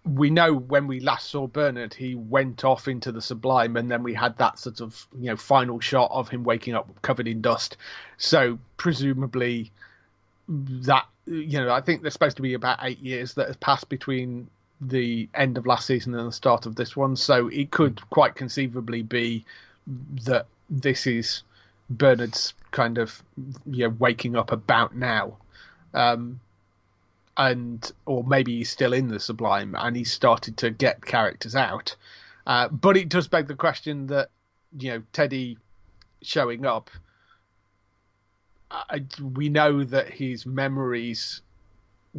[0.05, 4.03] we know when we last saw Bernard, he went off into the Sublime, and then
[4.03, 7.41] we had that sort of you know final shot of him waking up covered in
[7.41, 7.77] dust.
[8.19, 9.73] So presumably
[10.49, 13.89] that you know I think there's supposed to be about eight years that has passed
[13.89, 14.49] between
[14.81, 17.17] the end of last season and the start of this one.
[17.17, 19.45] So it could quite conceivably be
[20.25, 21.43] that this is
[21.89, 23.23] Bernard's kind of
[23.65, 25.39] you know waking up about now.
[25.95, 26.41] Um,
[27.37, 31.97] and or maybe he's still in the Sublime and he's started to get characters out.
[32.47, 34.31] Uh, but it does beg the question that
[34.79, 35.59] you know Teddy
[36.23, 36.91] showing up.
[38.71, 41.43] I, we know that his memories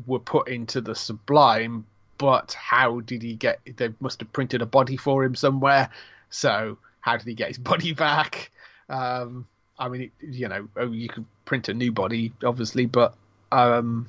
[0.05, 1.85] were put into the Sublime,
[2.17, 3.59] but how did he get?
[3.77, 5.89] They must have printed a body for him somewhere.
[6.29, 8.51] So how did he get his body back?
[8.89, 9.47] Um,
[9.77, 13.15] I mean, you know, oh, you could print a new body, obviously, but
[13.51, 14.07] um,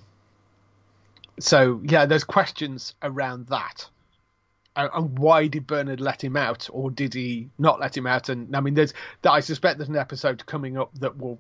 [1.38, 3.88] so yeah, there's questions around that.
[4.74, 8.28] And and why did Bernard let him out, or did he not let him out?
[8.28, 9.32] And I mean, there's that.
[9.32, 11.38] I suspect there's an episode coming up that will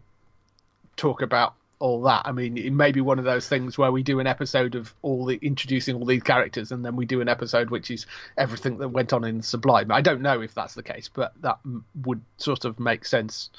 [0.96, 2.22] talk about all that.
[2.24, 4.94] I mean, it may be one of those things where we do an episode of
[5.02, 8.06] all the introducing all these characters, and then we do an episode which is
[8.38, 9.90] everything that went on in Sublime.
[9.90, 11.58] I don't know if that's the case, but that
[12.02, 13.50] would sort of make sense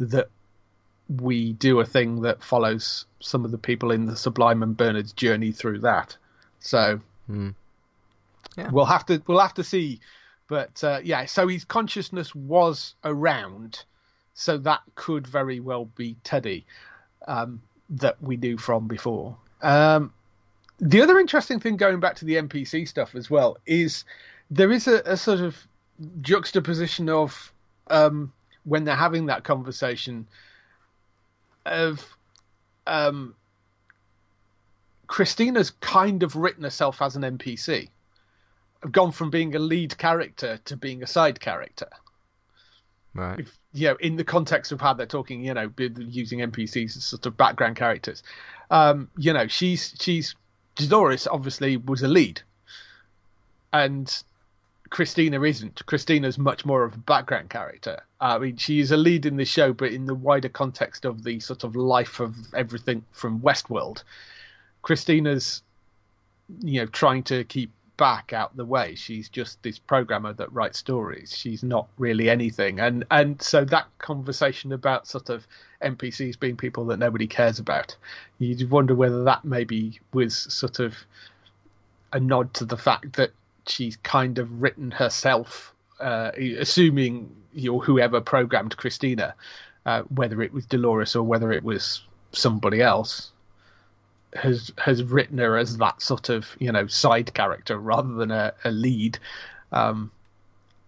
[0.00, 0.28] that
[1.08, 5.12] we do a thing that follows some of the people in the Sublime and Bernard's
[5.12, 6.16] journey through that.
[6.60, 7.50] So Hmm.
[8.56, 8.70] Yeah.
[8.70, 10.00] we'll have to we'll have to see.
[10.48, 13.84] But uh, yeah, so his consciousness was around,
[14.34, 16.66] so that could very well be Teddy
[17.26, 19.36] um, that we knew from before.
[19.62, 20.12] Um,
[20.78, 24.04] the other interesting thing going back to the NPC stuff as well is
[24.50, 25.56] there is a, a sort of
[26.20, 27.52] juxtaposition of
[27.88, 28.32] um,
[28.64, 30.26] when they're having that conversation
[31.66, 32.04] of
[32.86, 33.34] um,
[35.06, 37.88] Christina's kind of written herself as an NPC,
[38.82, 41.88] Have gone from being a lead character to being a side character.
[43.14, 43.40] Right.
[43.40, 47.04] If, you know, in the context of how they're talking, you know, using NPCs as
[47.04, 48.22] sort of background characters.
[48.70, 50.34] Um, you know, she's she's
[50.76, 52.40] Dolores obviously was a lead,
[53.72, 54.22] and
[54.92, 55.86] Christina isn't.
[55.86, 58.04] Christina's much more of a background character.
[58.20, 61.06] Uh, I mean, she is a lead in the show, but in the wider context
[61.06, 64.04] of the sort of life of everything from Westworld,
[64.82, 65.62] Christina's,
[66.60, 68.94] you know, trying to keep back out the way.
[68.94, 71.34] She's just this programmer that writes stories.
[71.34, 75.46] She's not really anything, and and so that conversation about sort of
[75.82, 77.96] NPCs being people that nobody cares about,
[78.38, 80.94] you wonder whether that maybe was sort of
[82.12, 83.30] a nod to the fact that
[83.66, 89.34] she's kind of written herself, uh, assuming you know, whoever programmed Christina,
[89.86, 92.02] uh, whether it was Dolores or whether it was
[92.32, 93.32] somebody else,
[94.34, 98.52] has has written her as that sort of you know side character rather than a,
[98.64, 99.18] a lead,
[99.72, 100.10] um,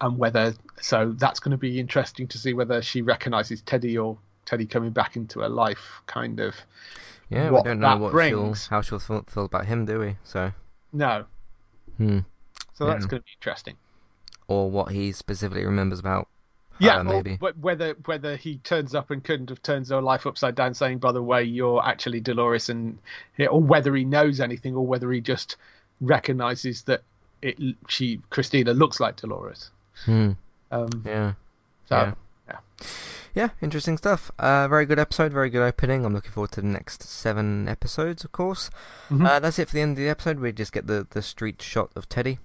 [0.01, 4.19] and whether so that's going to be interesting to see whether she recognizes Teddy or
[4.45, 6.55] Teddy coming back into her life, kind of.
[7.31, 8.65] Yeah, we don't know what brings.
[8.65, 10.17] she'll how she'll feel, feel about him, do we?
[10.25, 10.53] So,
[10.93, 11.25] No,
[11.97, 12.21] hmm.
[12.75, 13.09] So that's Yeah.
[13.11, 13.77] going to be interesting.
[14.47, 16.29] or what he specifically remembers about.
[16.79, 17.37] Yeah, her, or maybe.
[17.37, 20.99] wh- whether whether he turns up and couldn't have turned her life upside down, saying,
[20.99, 22.99] "By the way, you're actually Dolores," and
[23.49, 25.57] or whether he knows anything, or whether he just
[26.01, 27.03] recognizes that
[27.43, 27.57] it
[27.89, 29.71] she Christina looks like Dolores.
[30.05, 30.33] Hmm.
[30.71, 31.33] Um, Yeah.
[31.89, 32.15] so yeah.
[32.49, 32.87] yeah.
[33.35, 34.31] Yeah, interesting stuff.
[34.39, 36.05] Uh, very good episode, very good opening.
[36.05, 38.71] I'm looking forward to the next seven episodes, of course.
[39.11, 39.27] Mhm.
[39.27, 40.39] Uh, that's it for the end of the episode.
[40.39, 42.39] We just get the, the street shot of Teddy.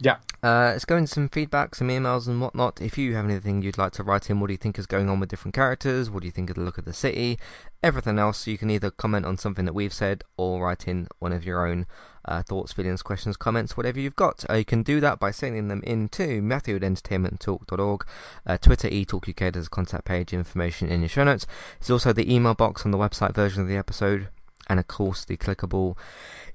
[0.00, 0.18] Yeah.
[0.42, 2.80] Uh, let's go into some feedback, some emails, and whatnot.
[2.80, 5.08] If you have anything you'd like to write in, what do you think is going
[5.08, 6.08] on with different characters?
[6.08, 7.38] What do you think of the look of the city?
[7.82, 11.32] Everything else, you can either comment on something that we've said or write in one
[11.32, 11.86] of your own
[12.24, 14.44] uh, thoughts, feelings, questions, comments, whatever you've got.
[14.48, 18.06] Uh, you can do that by sending them in to Matthew at entertainmenttalk.org,
[18.46, 21.46] uh, Twitter, eTalkUK, there's a contact page, information in your show notes.
[21.80, 24.28] There's also the email box on the website version of the episode,
[24.68, 25.96] and of course the clickable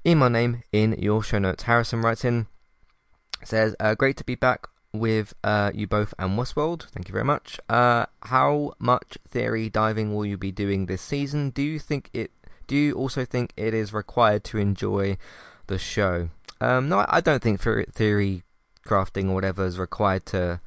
[0.06, 1.64] email name in your show notes.
[1.64, 2.46] Harrison writes in,
[3.42, 6.88] says, uh, great to be back with uh, you both and Westworld.
[6.90, 7.58] Thank you very much.
[7.68, 11.50] Uh, how much theory diving will you be doing this season?
[11.50, 12.30] Do you think it?
[12.66, 15.18] Do you also think it is required to enjoy
[15.66, 16.30] the show?
[16.60, 18.42] Um, no, I don't think theory
[18.86, 20.60] crafting or whatever is required to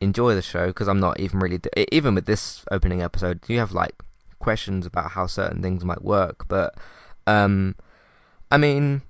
[0.00, 1.60] enjoy the show because I'm not even really
[1.92, 3.42] even with this opening episode.
[3.42, 3.94] Do you have like
[4.38, 6.74] questions about how certain things might work, but
[7.26, 7.76] um,
[8.50, 9.02] I mean,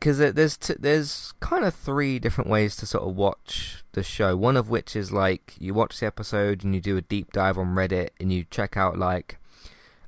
[0.00, 4.34] because there's t- there's kind of three different ways to sort of watch the show.
[4.34, 7.58] One of which is like you watch the episode and you do a deep dive
[7.58, 9.38] on Reddit and you check out like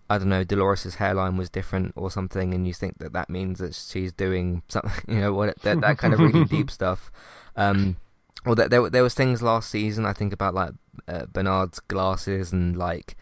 [0.09, 3.59] I don't know Dolores's hairline was different or something, and you think that that means
[3.59, 7.13] that she's doing something, you know, what that that kind of really deep stuff.
[7.55, 7.97] Um,
[8.47, 10.73] or that there there was things last season I think about like
[11.07, 13.15] uh, Bernard's glasses and like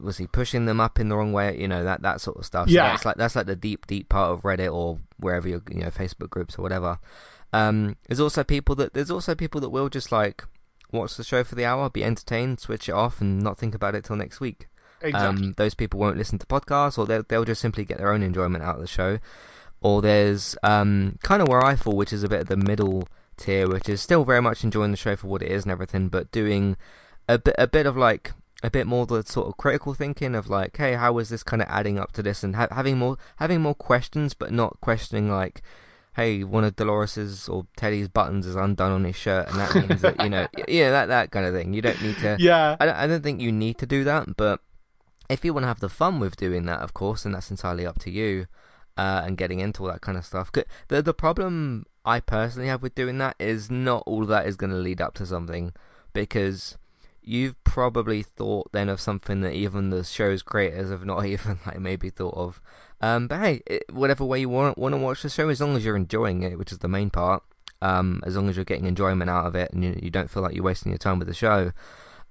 [0.00, 1.58] was he pushing them up in the wrong way?
[1.58, 2.68] You know that that sort of stuff.
[2.68, 5.62] So yeah, that's like that's like the deep deep part of Reddit or wherever you
[5.70, 6.98] you know Facebook groups or whatever.
[7.52, 10.44] Um, there's also people that there's also people that will just like
[10.92, 13.94] watch the show for the hour, be entertained, switch it off, and not think about
[13.94, 14.68] it till next week.
[15.00, 15.46] Exactly.
[15.46, 18.22] Um, those people won't listen to podcasts, or they'll they'll just simply get their own
[18.22, 19.18] enjoyment out of the show.
[19.80, 23.08] Or there's um, kind of where I fall, which is a bit of the middle
[23.36, 26.08] tier, which is still very much enjoying the show for what it is and everything,
[26.08, 26.76] but doing
[27.28, 30.48] a bit a bit of like a bit more the sort of critical thinking of
[30.48, 33.18] like, hey, how is this kind of adding up to this, and ha- having more
[33.36, 35.62] having more questions, but not questioning like,
[36.14, 40.00] hey, one of Dolores's or Teddy's buttons is undone on his shirt, and that means
[40.00, 41.74] that you know, yeah, that that kind of thing.
[41.74, 42.36] You don't need to.
[42.38, 42.76] Yeah.
[42.80, 44.60] I don't, I don't think you need to do that, but
[45.28, 47.86] if you want to have the fun with doing that, of course, and that's entirely
[47.86, 48.46] up to you.
[48.98, 50.50] Uh, and getting into all that kind of stuff.
[50.88, 54.56] The the problem I personally have with doing that is not all of that is
[54.56, 55.74] going to lead up to something
[56.14, 56.78] because
[57.26, 61.78] you've probably thought then of something that even the show's creators have not even like
[61.78, 62.60] maybe thought of.
[63.00, 65.76] Um, but hey, it, whatever way you want want to watch the show, as long
[65.76, 67.42] as you're enjoying it, which is the main part.
[67.82, 70.42] Um, as long as you're getting enjoyment out of it and you, you don't feel
[70.42, 71.72] like you're wasting your time with the show,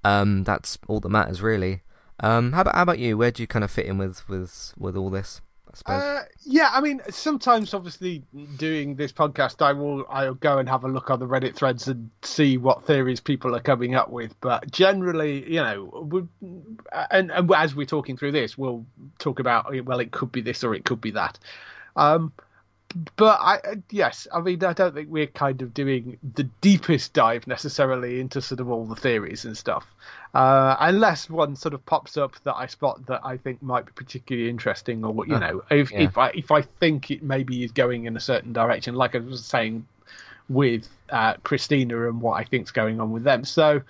[0.03, 1.83] um, that's all that matters really.
[2.19, 3.17] Um, how about how about you?
[3.17, 5.41] Where do you kind of fit in with with with all this?
[5.85, 8.23] Uh, yeah, I mean, sometimes obviously
[8.57, 11.87] doing this podcast, I will I'll go and have a look on the Reddit threads
[11.87, 14.39] and see what theories people are coming up with.
[14.41, 16.29] But generally, you know,
[17.11, 18.85] and, and as we're talking through this, we'll
[19.19, 21.39] talk about well, it could be this or it could be that.
[21.95, 22.33] Um,
[23.17, 23.59] but I
[23.89, 28.41] yes, I mean I don't think we're kind of doing the deepest dive necessarily into
[28.41, 29.85] sort of all the theories and stuff,
[30.33, 33.91] uh, unless one sort of pops up that I spot that I think might be
[33.93, 36.01] particularly interesting, or what you know, if yeah.
[36.01, 39.19] if I if I think it maybe is going in a certain direction, like I
[39.19, 39.85] was saying
[40.47, 43.43] with uh, Christina and what I think's going on with them.
[43.43, 43.81] So,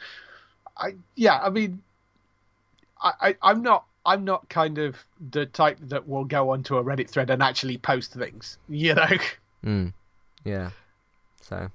[0.78, 1.84] I yeah, I mean,
[3.00, 4.98] I, I I'm not I'm not kind of
[5.32, 9.08] the type that will go onto a Reddit thread and actually post things, you know.
[9.64, 9.94] Mm.
[10.44, 10.70] Yeah.
[11.42, 11.72] So,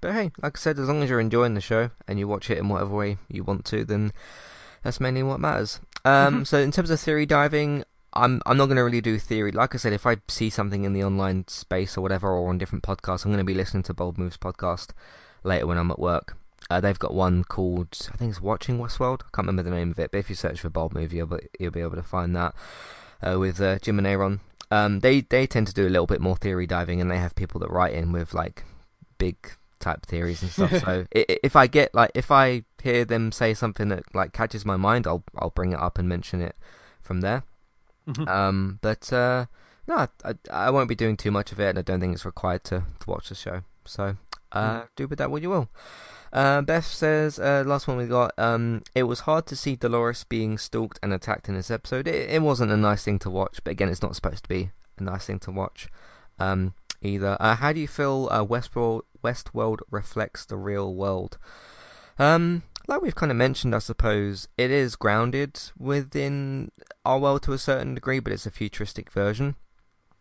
[0.00, 2.50] but hey, like I said, as long as you're enjoying the show and you watch
[2.50, 4.12] it in whatever way you want to, then
[4.82, 5.80] that's mainly what matters.
[6.04, 6.42] Um, mm-hmm.
[6.44, 7.84] So, in terms of theory diving,
[8.14, 9.52] I'm I'm not going to really do theory.
[9.52, 12.58] Like I said, if I see something in the online space or whatever, or on
[12.58, 14.90] different podcasts, I'm going to be listening to Bold Moves podcast
[15.42, 16.36] later when I'm at work.
[16.70, 19.20] Uh, they've got one called I think it's Watching Westworld.
[19.22, 21.38] I can't remember the name of it, but if you search for Bold Moves, you'll,
[21.58, 22.54] you'll be able to find that
[23.22, 24.40] uh, with uh, Jim and Aaron.
[24.70, 27.34] Um, they they tend to do a little bit more theory diving, and they have
[27.34, 28.64] people that write in with like
[29.18, 29.36] big
[29.78, 30.70] type theories and stuff.
[30.84, 34.76] so if I get like if I hear them say something that like catches my
[34.76, 36.56] mind, I'll I'll bring it up and mention it
[37.00, 37.44] from there.
[38.08, 38.28] Mm-hmm.
[38.28, 39.46] Um, but uh,
[39.86, 42.24] no, I, I won't be doing too much of it, and I don't think it's
[42.24, 43.62] required to, to watch the show.
[43.84, 44.16] So
[44.54, 44.88] uh, mm.
[44.96, 45.68] do with that what you will.
[46.32, 50.24] Uh, Beth says, uh, last one we got, um, it was hard to see Dolores
[50.24, 52.08] being stalked and attacked in this episode.
[52.08, 54.70] It, it, wasn't a nice thing to watch, but again, it's not supposed to be
[54.98, 55.88] a nice thing to watch
[56.40, 57.36] um, either.
[57.38, 61.38] Uh, how do you feel uh, Westworld, Westworld reflects the real world?
[62.18, 66.72] Um, like we've kind of mentioned, I suppose, it is grounded within
[67.04, 69.54] our world to a certain degree, but it's a futuristic version.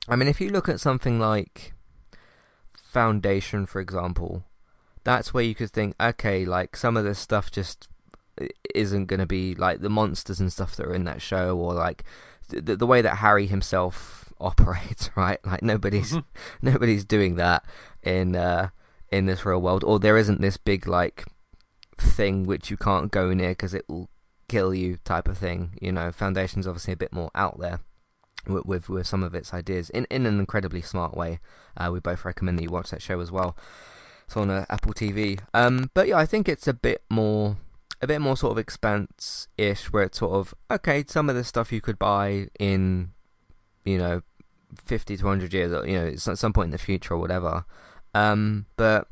[0.07, 1.73] I mean, if you look at something like
[2.93, 4.43] Foundation, for example,
[5.03, 7.87] that's where you could think, okay, like some of this stuff just
[8.75, 11.73] isn't going to be like the monsters and stuff that are in that show, or
[11.73, 12.03] like
[12.49, 15.39] the the way that Hari himself operates, right?
[15.43, 16.27] Like nobody's mm-hmm.
[16.61, 17.65] nobody's doing that
[18.03, 18.69] in uh,
[19.11, 21.25] in this real world, or there isn't this big like
[21.97, 24.09] thing which you can't go near because it will
[24.47, 25.79] kill you type of thing.
[25.81, 27.79] You know, Foundation's obviously a bit more out there
[28.47, 31.39] with with, with some of its ideas in in an incredibly smart way.
[31.77, 33.57] Uh, we both recommend that you watch that show as well.
[34.25, 35.39] It's on uh, Apple TV.
[35.53, 37.57] Um, but yeah, I think it's a bit more
[38.01, 41.03] a bit more sort of expanse ish, where it's sort of okay.
[41.07, 43.11] Some of the stuff you could buy in,
[43.85, 44.21] you know,
[44.83, 47.65] fifty to hundred years, or you know, at some point in the future or whatever.
[48.13, 49.07] Um, but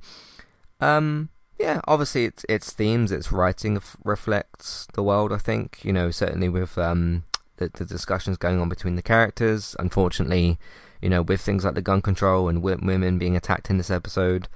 [0.79, 1.29] um,
[1.59, 5.31] yeah, obviously its its themes, its writing reflects the world.
[5.31, 7.23] I think you know certainly with um
[7.61, 9.75] the, the discussions going on between the characters.
[9.79, 10.57] Unfortunately,
[11.01, 14.47] you know with things like the gun control and women being attacked in this episode,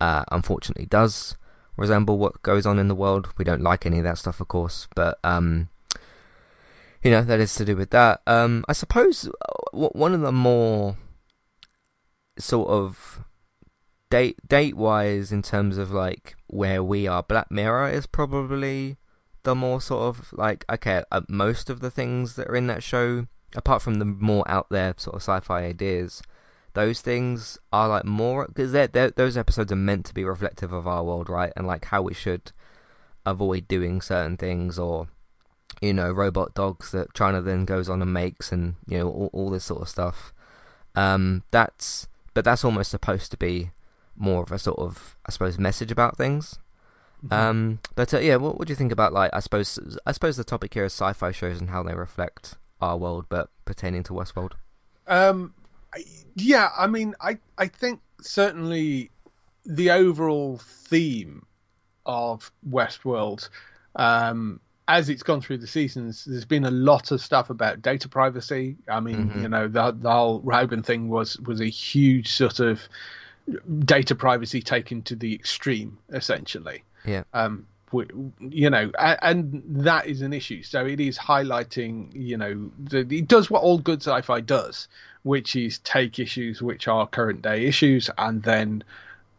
[0.00, 1.36] uh, unfortunately does
[1.76, 3.28] resemble what goes on in the world.
[3.38, 5.68] We don't like any of that stuff, of course, but um,
[7.02, 8.20] you know that is to do with that.
[8.26, 10.96] Um, I suppose uh, one of the more
[12.38, 13.24] sort of
[14.10, 18.96] date date wise in terms of like where we are black mirror is probably
[19.48, 22.82] the more sort of like okay uh, most of the things that are in that
[22.82, 23.26] show
[23.56, 26.22] apart from the more out there sort of sci-fi ideas
[26.74, 28.72] those things are like more because
[29.16, 32.12] those episodes are meant to be reflective of our world right and like how we
[32.12, 32.52] should
[33.24, 35.08] avoid doing certain things or
[35.80, 39.30] you know robot dogs that china then goes on and makes and you know all,
[39.32, 40.34] all this sort of stuff
[40.94, 43.70] um that's but that's almost supposed to be
[44.18, 46.58] more of a sort of I suppose message about things.
[47.24, 47.32] Mm-hmm.
[47.32, 50.36] Um, but uh, yeah, what, what do you think about like I suppose I suppose
[50.36, 54.12] the topic here is sci-fi shows and how they reflect our world, but pertaining to
[54.12, 54.52] Westworld.
[55.06, 55.54] Um,
[56.36, 59.10] yeah, I mean, I I think certainly
[59.64, 61.44] the overall theme
[62.06, 63.48] of Westworld,
[63.96, 68.08] um, as it's gone through the seasons, there's been a lot of stuff about data
[68.08, 68.76] privacy.
[68.88, 69.42] I mean, mm-hmm.
[69.42, 72.80] you know, the the whole Rogan thing was was a huge sort of
[73.84, 76.84] data privacy taken to the extreme, essentially.
[77.04, 77.22] Yeah.
[77.32, 77.66] Um,
[78.40, 80.62] you know, and that is an issue.
[80.62, 84.88] So it is highlighting, you know, it does what all good sci-fi does,
[85.22, 88.84] which is take issues which are current day issues and then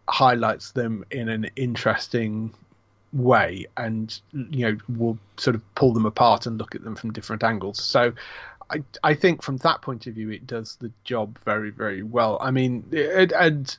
[0.08, 2.52] highlights them in an interesting
[3.14, 7.14] way, and you know, will sort of pull them apart and look at them from
[7.14, 7.80] different angles.
[7.80, 8.14] So
[8.72, 12.40] I, I think from that point of view, it does the job very, very well.
[12.42, 12.84] I mean,
[13.36, 13.78] and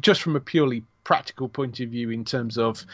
[0.00, 2.84] just from a purely practical point of view in terms of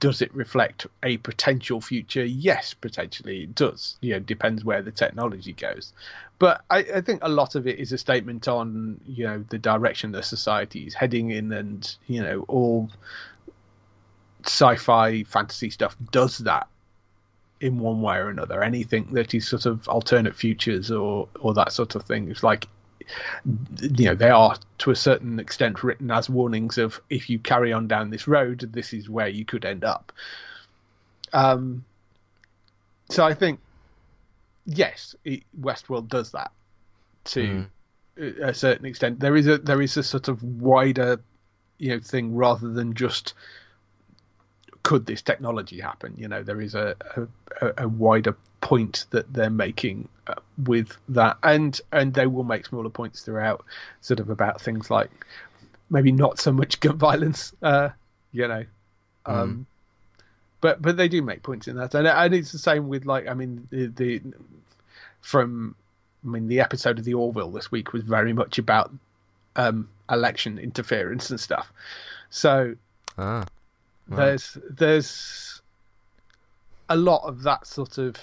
[0.00, 2.24] does it reflect a potential future?
[2.24, 3.96] Yes potentially it does.
[4.00, 5.92] You know depends where the technology goes.
[6.38, 9.58] But I, I, think a lot of it is a statement on you know the
[9.58, 12.90] direction the society is heading in and you know all
[14.44, 16.66] sci-fi fantasy stuff does that
[17.60, 18.62] in one way or another.
[18.62, 22.66] Anything that is sort of alternate futures or or that sort of thing is like
[23.80, 27.72] you know they are to a certain extent written as warnings of if you carry
[27.72, 30.12] on down this road this is where you could end up
[31.32, 31.84] um
[33.10, 33.60] so i think
[34.66, 36.52] yes it, westworld does that
[37.24, 37.66] to
[38.18, 38.40] mm.
[38.40, 41.20] a certain extent there is a there is a sort of wider
[41.78, 43.34] you know thing rather than just
[44.82, 46.14] could this technology happen?
[46.16, 46.96] You know there is a
[47.60, 50.34] a, a wider point that they're making uh,
[50.64, 53.64] with that, and and they will make smaller points throughout,
[54.00, 55.10] sort of about things like
[55.90, 57.90] maybe not so much gun violence, uh,
[58.32, 58.64] you know,
[59.26, 59.66] um,
[60.16, 60.22] mm.
[60.60, 63.28] but but they do make points in that, and and it's the same with like
[63.28, 64.22] I mean the, the
[65.20, 65.74] from
[66.24, 68.90] I mean the episode of the Orville this week was very much about
[69.54, 71.70] um, election interference and stuff,
[72.30, 72.74] so
[73.18, 73.44] ah,
[74.08, 74.16] right.
[74.16, 75.62] there's there's
[76.88, 78.16] a lot of that sort of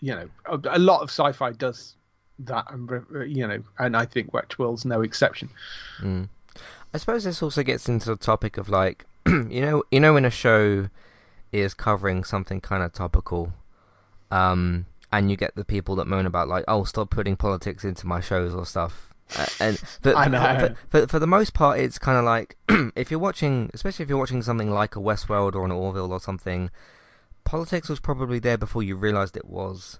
[0.00, 1.94] you know, a, a lot of sci-fi does
[2.40, 2.90] that, and
[3.28, 5.50] you know, and I think Westworld's no exception.
[6.00, 6.28] Mm.
[6.92, 10.24] I suppose this also gets into the topic of like, you know, you know, when
[10.24, 10.88] a show
[11.52, 13.52] is covering something kind of topical,
[14.30, 18.06] um, and you get the people that moan about like, oh, stop putting politics into
[18.06, 19.09] my shows or stuff.
[19.36, 20.74] Uh, and for, I know.
[20.88, 22.56] For, for, for the most part, it's kind of like
[22.96, 26.20] if you're watching, especially if you're watching something like a Westworld or an Orville or
[26.20, 26.70] something,
[27.44, 29.98] politics was probably there before you realized it was.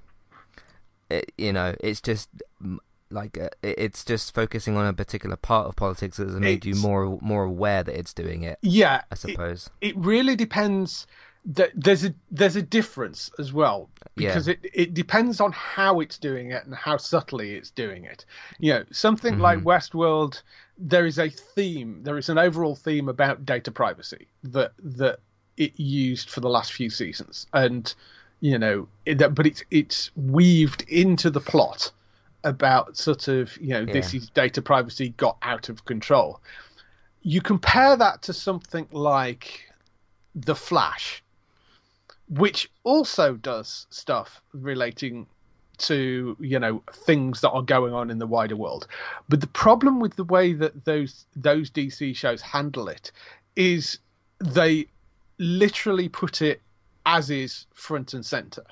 [1.08, 2.28] It, you know, it's just
[3.10, 6.66] like uh, it's just focusing on a particular part of politics that has made it's,
[6.66, 8.58] you more more aware that it's doing it.
[8.62, 11.06] Yeah, I suppose it, it really depends.
[11.44, 14.54] There's a there's a difference as well because yeah.
[14.62, 18.24] it it depends on how it's doing it and how subtly it's doing it.
[18.58, 19.42] You know, something mm-hmm.
[19.42, 20.42] like Westworld,
[20.76, 25.20] there is a theme, there is an overall theme about data privacy that that
[25.56, 27.94] it used for the last few seasons, and
[28.40, 31.90] you know, it, but it's it's weaved into the plot
[32.44, 33.92] about sort of you know yeah.
[33.92, 36.40] this is data privacy got out of control.
[37.22, 39.70] you compare that to something like
[40.34, 41.22] The Flash,
[42.30, 45.26] which also does stuff relating
[45.78, 48.86] to you know things that are going on in the wider world.
[49.28, 53.10] But the problem with the way that those those dc shows handle it
[53.56, 53.98] is
[54.38, 54.86] they
[55.38, 56.60] literally put it
[57.06, 58.64] as is front and center.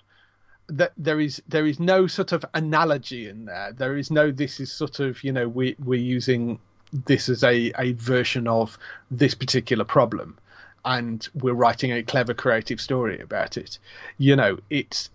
[0.68, 3.72] That there is there is no sort of analogy in there.
[3.72, 6.60] There is no this is sort of you know we we're using
[6.92, 8.78] this as a a version of
[9.10, 10.38] this particular problem
[10.84, 13.78] and we're writing a clever creative story about it.
[14.18, 15.10] You know it's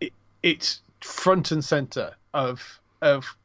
[0.00, 3.36] it, it's front and center of of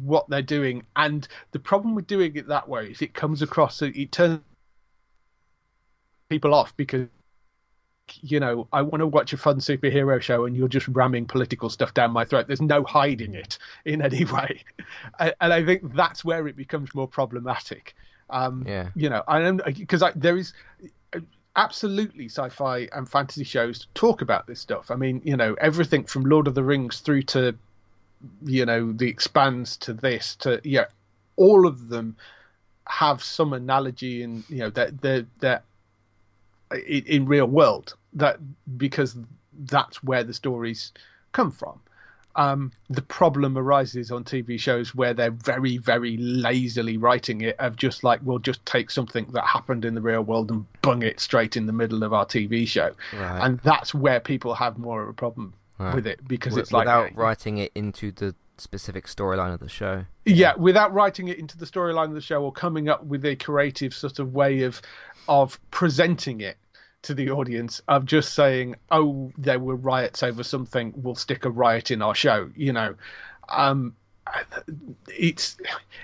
[0.00, 0.82] what they're doing.
[0.96, 4.40] And the problem with doing it that way is it comes across it turns
[6.28, 7.06] people off because
[8.20, 11.68] you know i want to watch a fun superhero show and you're just ramming political
[11.68, 12.46] stuff down my throat.
[12.46, 14.64] There's no hiding it in any way.
[15.18, 17.94] And, i think that's where it becomes more problematic
[18.30, 20.52] um yeah you know i don't because there is
[21.56, 24.90] absolutely sci-fi and fantasy shows talk about this stuff.
[24.90, 27.56] I mean, you know, everything from Lord of the Rings through to,
[28.44, 30.84] you know, The Expanse to this to yeah,
[31.36, 32.16] all of them
[32.86, 35.62] have some analogy in you know that they're, they're,
[36.70, 38.38] they're in, in real world that
[38.76, 39.16] because
[39.64, 40.92] that's where the stories
[41.32, 41.80] come from
[42.36, 47.76] um, the problem arises on TV shows where they're very, very lazily writing it of
[47.76, 51.18] just like, we'll just take something that happened in the real world and bung it
[51.20, 52.92] straight in the middle of our TV show.
[53.14, 53.40] Right.
[53.44, 55.94] And that's where people have more of a problem Right.
[55.94, 59.68] with it because W- it's like, without writing it into the specific storyline of the
[59.68, 60.06] show.
[60.24, 63.36] yeah, without writing it into the storyline of the show or coming up with a
[63.36, 64.80] creative sort of way of
[65.28, 66.56] of presenting it
[67.06, 70.92] to the audience of just saying, "Oh, there were riots over something.
[70.96, 72.94] We'll stick a riot in our show." You know,
[73.48, 73.96] um,
[75.08, 75.56] it's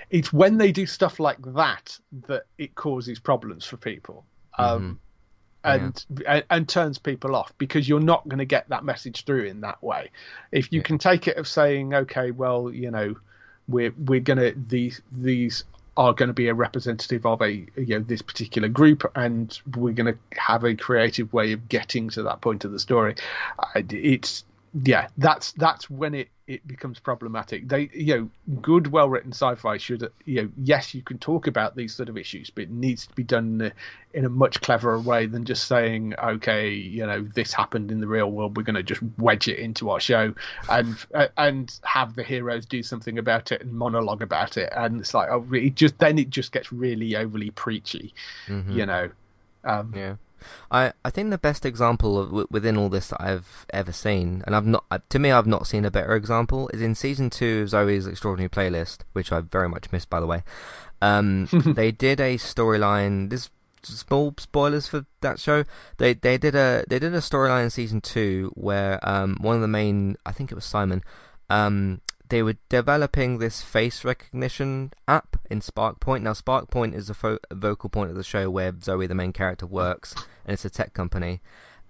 [0.09, 1.97] it's when they do stuff like that
[2.27, 4.25] that it causes problems for people.
[4.57, 4.99] Um,
[5.65, 9.45] and, and and turns people off because you're not going to get that message through
[9.45, 10.11] in that way.
[10.51, 10.83] If you Yeah.
[10.83, 13.15] can take it of saying, okay, well, you know,
[13.67, 15.63] we're we're gonna these these
[15.95, 19.93] are going to be a representative of a you know this particular group, and we're
[19.93, 23.15] going to have a creative way of getting to that point of the story.
[23.75, 24.43] It's
[24.83, 27.69] yeah, that's that's when it it becomes problematic.
[27.69, 28.17] They you
[28.47, 32.09] know good well written sci-fi should you know yes you can talk about these sort
[32.09, 33.71] of issues, but it needs to be done in a,
[34.17, 38.07] in a much cleverer way than just saying okay you know this happened in the
[38.07, 40.33] real world we're going to just wedge it into our show
[40.69, 44.99] and uh, and have the heroes do something about it and monologue about it and
[44.99, 48.13] it's like oh it just then it just gets really overly preachy,
[48.47, 48.73] Mhm.
[48.75, 49.09] you know.
[49.65, 50.15] Um, Yeah,
[50.71, 54.43] I I think the best example of w- within all this that I've ever seen,
[54.45, 57.29] and I've not uh, to me I've not seen a better example, is in season
[57.29, 60.43] two of Zoey's Extraordinary Playlist, which I very much missed by the way.
[61.01, 63.29] Um, they did a storyline.
[63.29, 63.49] This
[63.83, 65.63] small spoilers for that show.
[65.97, 69.61] They they did a they did a storyline in season two where um one of
[69.61, 71.03] the main I think it was Simon
[71.49, 76.23] um they were developing this face recognition app in SPRQ Point.
[76.23, 79.33] Now, SPRQ Point is a, fo- vocal point of the show where Zoey, the main
[79.33, 80.13] character, works,
[80.45, 81.41] and it's a tech company.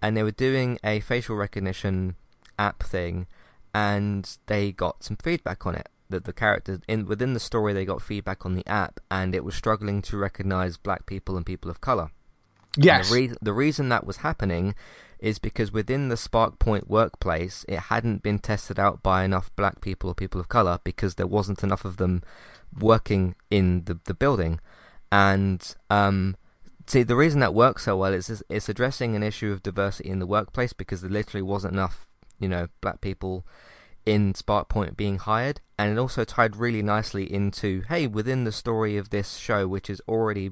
[0.02, 2.16] And they were doing a facial recognition
[2.60, 3.28] app thing,
[3.74, 5.90] and they got some feedback on it.
[6.10, 9.44] That the characters in within the story, they got feedback on the app, and it
[9.44, 12.10] was struggling to recognize black people and people of color.
[12.78, 14.76] Yes, The, re- the reason that was happening
[15.20, 19.80] is because within the SPRQ Point workplace, it hadn't been tested out by enough black
[19.80, 22.22] people or people of color because there wasn't enough of them
[22.78, 24.60] working in the, the building.
[25.12, 26.36] And um,
[26.88, 30.20] see, the reason that works so well is it's addressing an issue of diversity in
[30.20, 32.08] the workplace because there literally wasn't enough,
[32.40, 33.46] you know, black people
[34.06, 38.52] in SPRQ Point being hired, and it also tied really nicely into hey, within the
[38.52, 40.52] story of this show, which is already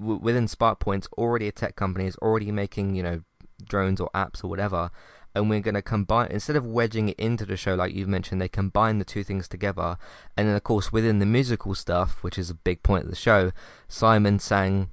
[0.00, 3.20] w- within SPRQ Point's already a tech company, is already making you know
[3.64, 4.90] drones or apps or whatever,
[5.34, 8.40] and we're going to combine instead of wedging it into the show like you've mentioned,
[8.40, 9.96] they combine the two things together,
[10.36, 13.16] and then of course within the musical stuff, which is a big point of the
[13.16, 13.52] show,
[13.88, 14.90] Simon sang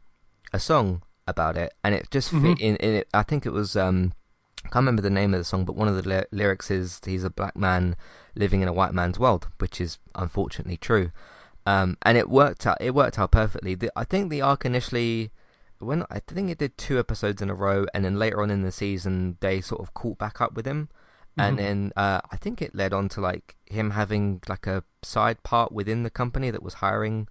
[0.52, 2.60] a song about it, and it just fit Mhm.
[2.60, 2.76] in.
[2.78, 4.14] in it, I think it was um,
[4.66, 7.02] I can't remember the name of the song, but one of the ly- lyrics is
[7.06, 7.96] he's a black man
[8.36, 11.12] living in a white man's world, which is unfortunately true.
[11.66, 12.78] Um, and it worked out.
[12.82, 13.76] It worked out perfectly.
[13.76, 15.32] The, I think the arc initially,
[15.80, 18.64] when I think it did two episodes in a row, and then later on in
[18.64, 20.90] the season they sort of caught back up with him,
[21.38, 21.60] and Mhm.
[21.62, 25.72] then uh, I think it led on to like him having like a side part
[25.72, 27.28] within the company that was hiring,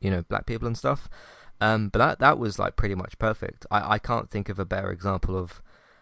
[0.00, 1.08] you know, black people and stuff.
[1.60, 3.66] Um, but that that was like pretty much perfect.
[3.70, 5.60] I, I can't think of a better example of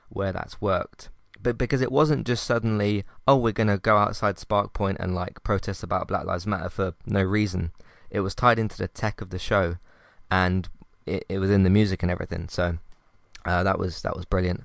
[0.08, 1.08] where that's worked.
[1.46, 5.44] But because it wasn't just suddenly, oh, we're gonna go outside SPRQ Point and like
[5.44, 7.70] protest about Black Lives Matter for no reason.
[8.10, 9.76] It was tied into the tech of the show,
[10.28, 10.68] and
[11.06, 12.48] it, it was in the music and everything.
[12.48, 12.78] So
[13.44, 14.64] uh, that was that was brilliant.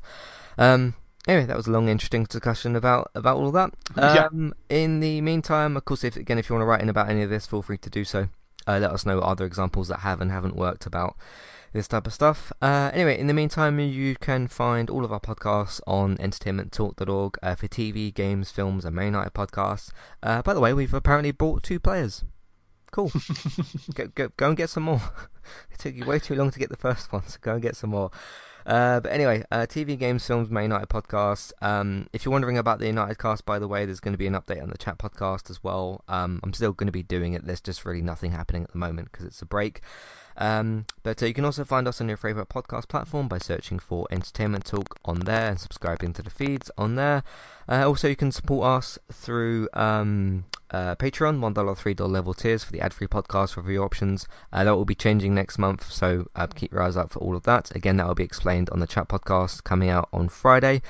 [0.58, 0.95] Um,
[1.28, 3.76] anyway, that was a long, interesting discussion about about all of that.
[3.95, 4.76] Um, yeah.
[4.76, 7.22] In the meantime, of course, if again, if you want to write in about any
[7.22, 8.30] of this, feel free to do so.
[8.66, 11.16] Uh, let us know other examples that have and haven't worked about
[11.73, 12.52] this type of stuff.
[12.61, 17.56] Uh, anyway, in the meantime, you can find all of our podcasts on entertainmenttalk.org uh,
[17.56, 19.91] for TV, games, films, and main night podcasts.
[20.22, 22.23] Uh, by the way, we've apparently bought two players.
[22.91, 23.11] Cool.
[23.93, 25.02] go, go, go and get some more.
[25.72, 27.76] it took you way too long to get the first one, so go and get
[27.76, 28.11] some more.
[28.65, 31.52] Uh, but anyway, uh, TV, games, films, Man United podcast.
[31.61, 34.27] Um, if you're wondering about the United cast, by the way, there's going to be
[34.27, 36.03] an update on the chat podcast as well.
[36.07, 37.45] Um, I'm still going to be doing it.
[37.45, 39.81] There's just really nothing happening at the moment because it's a break.
[40.38, 43.80] Um, but uh, you can also find us on your favourite podcast platform by searching
[43.80, 47.24] for Entertainment Talk on there and subscribing to the feeds on there.
[47.68, 52.72] Uh, also, you can support us through um, uh, Patreon, $1, $3 level tiers for
[52.72, 54.28] the ad free podcast review options.
[54.52, 57.36] Uh, that will be changing next month, so uh, keep your eyes out for all
[57.36, 57.74] of that.
[57.76, 60.82] Again, that will be explained on the chat podcast coming out on Friday.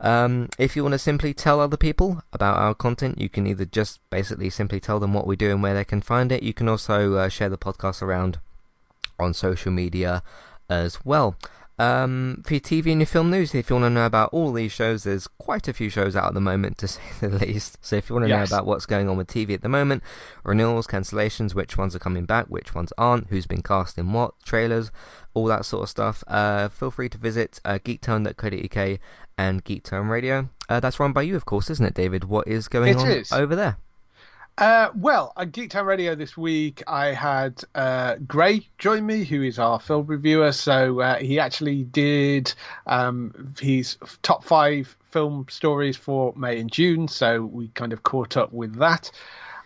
[0.00, 3.64] Um, if you want to simply tell other people about our content, you can either
[3.64, 6.42] just basically simply tell them what we do and where they can find it.
[6.42, 8.40] You can also uh, share the podcast around
[9.22, 10.22] on social media
[10.68, 11.36] as well.
[11.78, 14.52] Um, for your TV and your film news, if you want to know about all
[14.52, 17.78] these shows, there's quite a few shows out at the moment, to say the least.
[17.80, 18.50] So if you want to yes.
[18.50, 20.02] know about what's going on with TV at the moment,
[20.44, 24.34] renewals, cancellations, which ones are coming back, which ones aren't, who's been cast in what,
[24.44, 24.90] trailers,
[25.34, 29.00] all that sort of stuff, uh, feel free to visit uh, geektown.co.uk
[29.38, 30.50] and Geektown Radio.
[30.68, 32.24] Uh, that's run by you, of course, isn't it, David?
[32.24, 33.32] What is going it on is.
[33.32, 33.78] over there?
[34.58, 39.58] Uh, well, on Geektown Radio this week, I had uh, Gray join me, who is
[39.58, 40.52] our film reviewer.
[40.52, 42.52] So uh, he actually did
[42.86, 47.08] um, his top five film stories for May and June.
[47.08, 49.10] So we kind of caught up with that.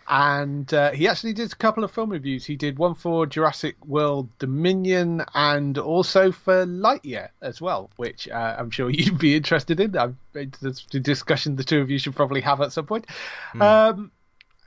[0.09, 2.45] And uh, he actually did a couple of film reviews.
[2.45, 8.55] He did one for Jurassic World Dominion and also for Lightyear as well, which uh,
[8.57, 9.97] I'm sure you'd be interested in.
[9.97, 13.05] I've, it's a discussion the two of you should probably have at some point.
[13.53, 13.61] Mm.
[13.61, 14.11] Um,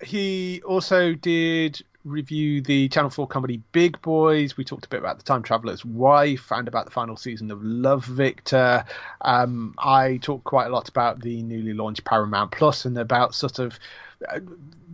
[0.03, 4.57] he also did review the Channel 4 comedy Big Boys.
[4.57, 7.63] We talked a bit about The Time Traveler's Wife and about the final season of
[7.63, 8.85] Love Victor.
[9.21, 13.59] Um, I talked quite a lot about the newly launched Paramount Plus and about sort
[13.59, 13.79] of
[14.29, 14.41] uh,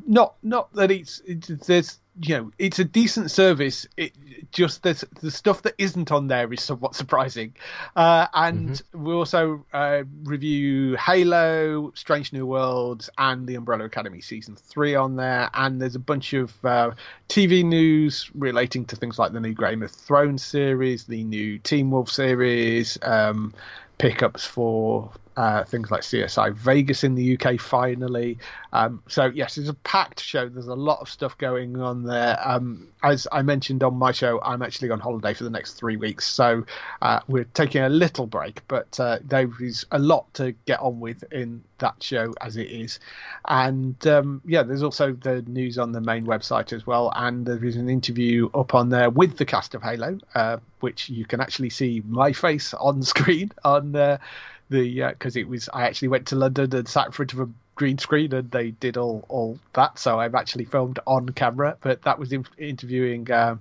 [0.06, 3.86] not not that it's, it's there's you know it's a decent service.
[3.96, 4.12] It
[4.52, 7.54] just there's the stuff that isn't on there is somewhat surprising.
[7.94, 9.04] Uh, and mm-hmm.
[9.04, 15.16] we also uh, review Halo, Strange New Worlds, and the Umbrella Academy season three on
[15.16, 15.50] there.
[15.54, 16.92] And there's a bunch of uh,
[17.28, 21.90] TV news relating to things like the new Game of Thrones series, the new Teen
[21.90, 22.98] Wolf series.
[23.02, 23.54] Um,
[23.98, 28.38] pickups for uh, things like CSI Vegas in the UK finally.
[28.72, 30.48] Um, so yes, it's a packed show.
[30.48, 32.38] There's a lot of stuff going on there.
[32.42, 35.96] Um, as I mentioned on my show, I'm actually on holiday for the next three
[35.96, 36.64] weeks, so
[37.02, 38.62] uh, we're taking a little break.
[38.68, 42.68] But uh, there is a lot to get on with in that show as it
[42.70, 42.98] is,
[43.46, 47.62] and um, yeah, there's also the news on the main website as well, and there
[47.64, 51.40] is an interview up on there with the cast of Halo, uh, which you can
[51.40, 54.18] actually see my face on screen on uh,
[54.68, 57.40] the because uh, it was I actually went to London and sat in front of
[57.40, 59.98] a green screen and they did all all that.
[59.98, 63.56] So I've actually filmed on camera, but that was in, interviewing uh,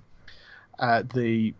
[0.78, 1.54] uh, the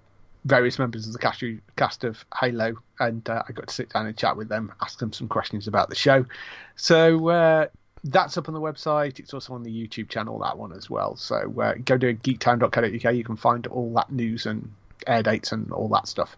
[0.44, 1.42] various members of the cast,
[1.76, 4.98] cast of Halo, and uh, I got to sit down and chat with them, ask
[4.98, 6.24] them some questions about the show.
[6.76, 7.66] So uh,
[8.04, 9.18] that's up on the website.
[9.18, 11.16] It's also on the YouTube channel, that one as well.
[11.16, 13.14] So uh, go to geektown.co.uk.
[13.14, 14.72] You can find all that news and
[15.06, 16.36] air dates and all that stuff.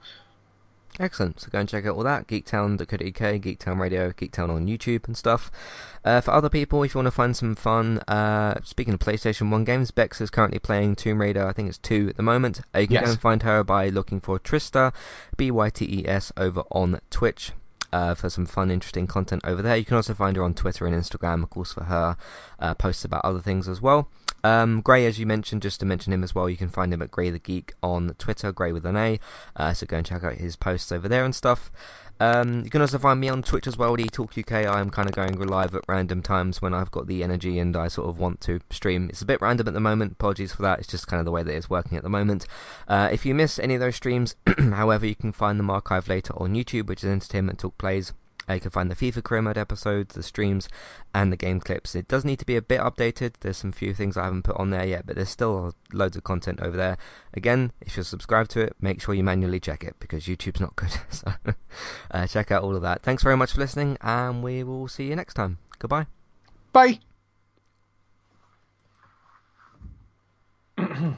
[1.00, 1.40] Excellent.
[1.40, 2.26] So go and check out all that.
[2.26, 5.50] Geektown.co.uk, Geektown Radio, Geektown on YouTube and stuff.
[6.04, 9.50] Uh, for other people, if you want to find some fun, uh, speaking of PlayStation
[9.50, 11.46] 1 games, Bex is currently playing Tomb Raider.
[11.46, 12.60] I think it's 2 at the moment.
[12.74, 13.04] Uh, you can yes.
[13.04, 14.92] go and find her by looking for Trista,
[15.36, 17.52] B Y T E S, over on Twitch.
[17.90, 19.74] Uh, for some fun, interesting content over there.
[19.74, 22.18] You can also find her on Twitter and Instagram, of course, for her
[22.58, 24.10] uh, posts about other things as well.
[24.44, 27.02] Um, Gray, as you mentioned, just to mention him as well, you can find him
[27.02, 29.18] at Gray the Geek on Twitter, Gray with an A.
[29.56, 31.70] Uh, so go and check out his posts over there and stuff.
[32.20, 34.52] Um, you can also find me on Twitch as well, Talk UK.
[34.66, 37.88] I'm kind of going live at random times when I've got the energy and I
[37.88, 39.08] sort of want to stream.
[39.08, 40.12] It's a bit random at the moment.
[40.12, 40.80] Apologies for that.
[40.80, 42.46] It's just kind of the way that it's working at the moment.
[42.88, 46.34] Uh, if you miss any of those streams, however, you can find them archived later
[46.36, 48.12] on YouTube, which is Entertainment Talk Plays.
[48.48, 50.68] Uh, you can find the FIFA Career Mode episodes, the streams,
[51.14, 51.94] and the game clips.
[51.94, 53.34] It does need to be a bit updated.
[53.40, 56.24] There's some few things I haven't put on there yet, but there's still loads of
[56.24, 56.96] content over there.
[57.34, 60.76] Again, if you're subscribed to it, make sure you manually check it because YouTube's not
[60.76, 60.90] good.
[61.10, 61.32] so
[62.10, 63.02] uh, check out all of that.
[63.02, 65.58] Thanks very much for listening, and we will see you next time.
[65.78, 66.06] Goodbye.
[66.72, 67.00] Bye.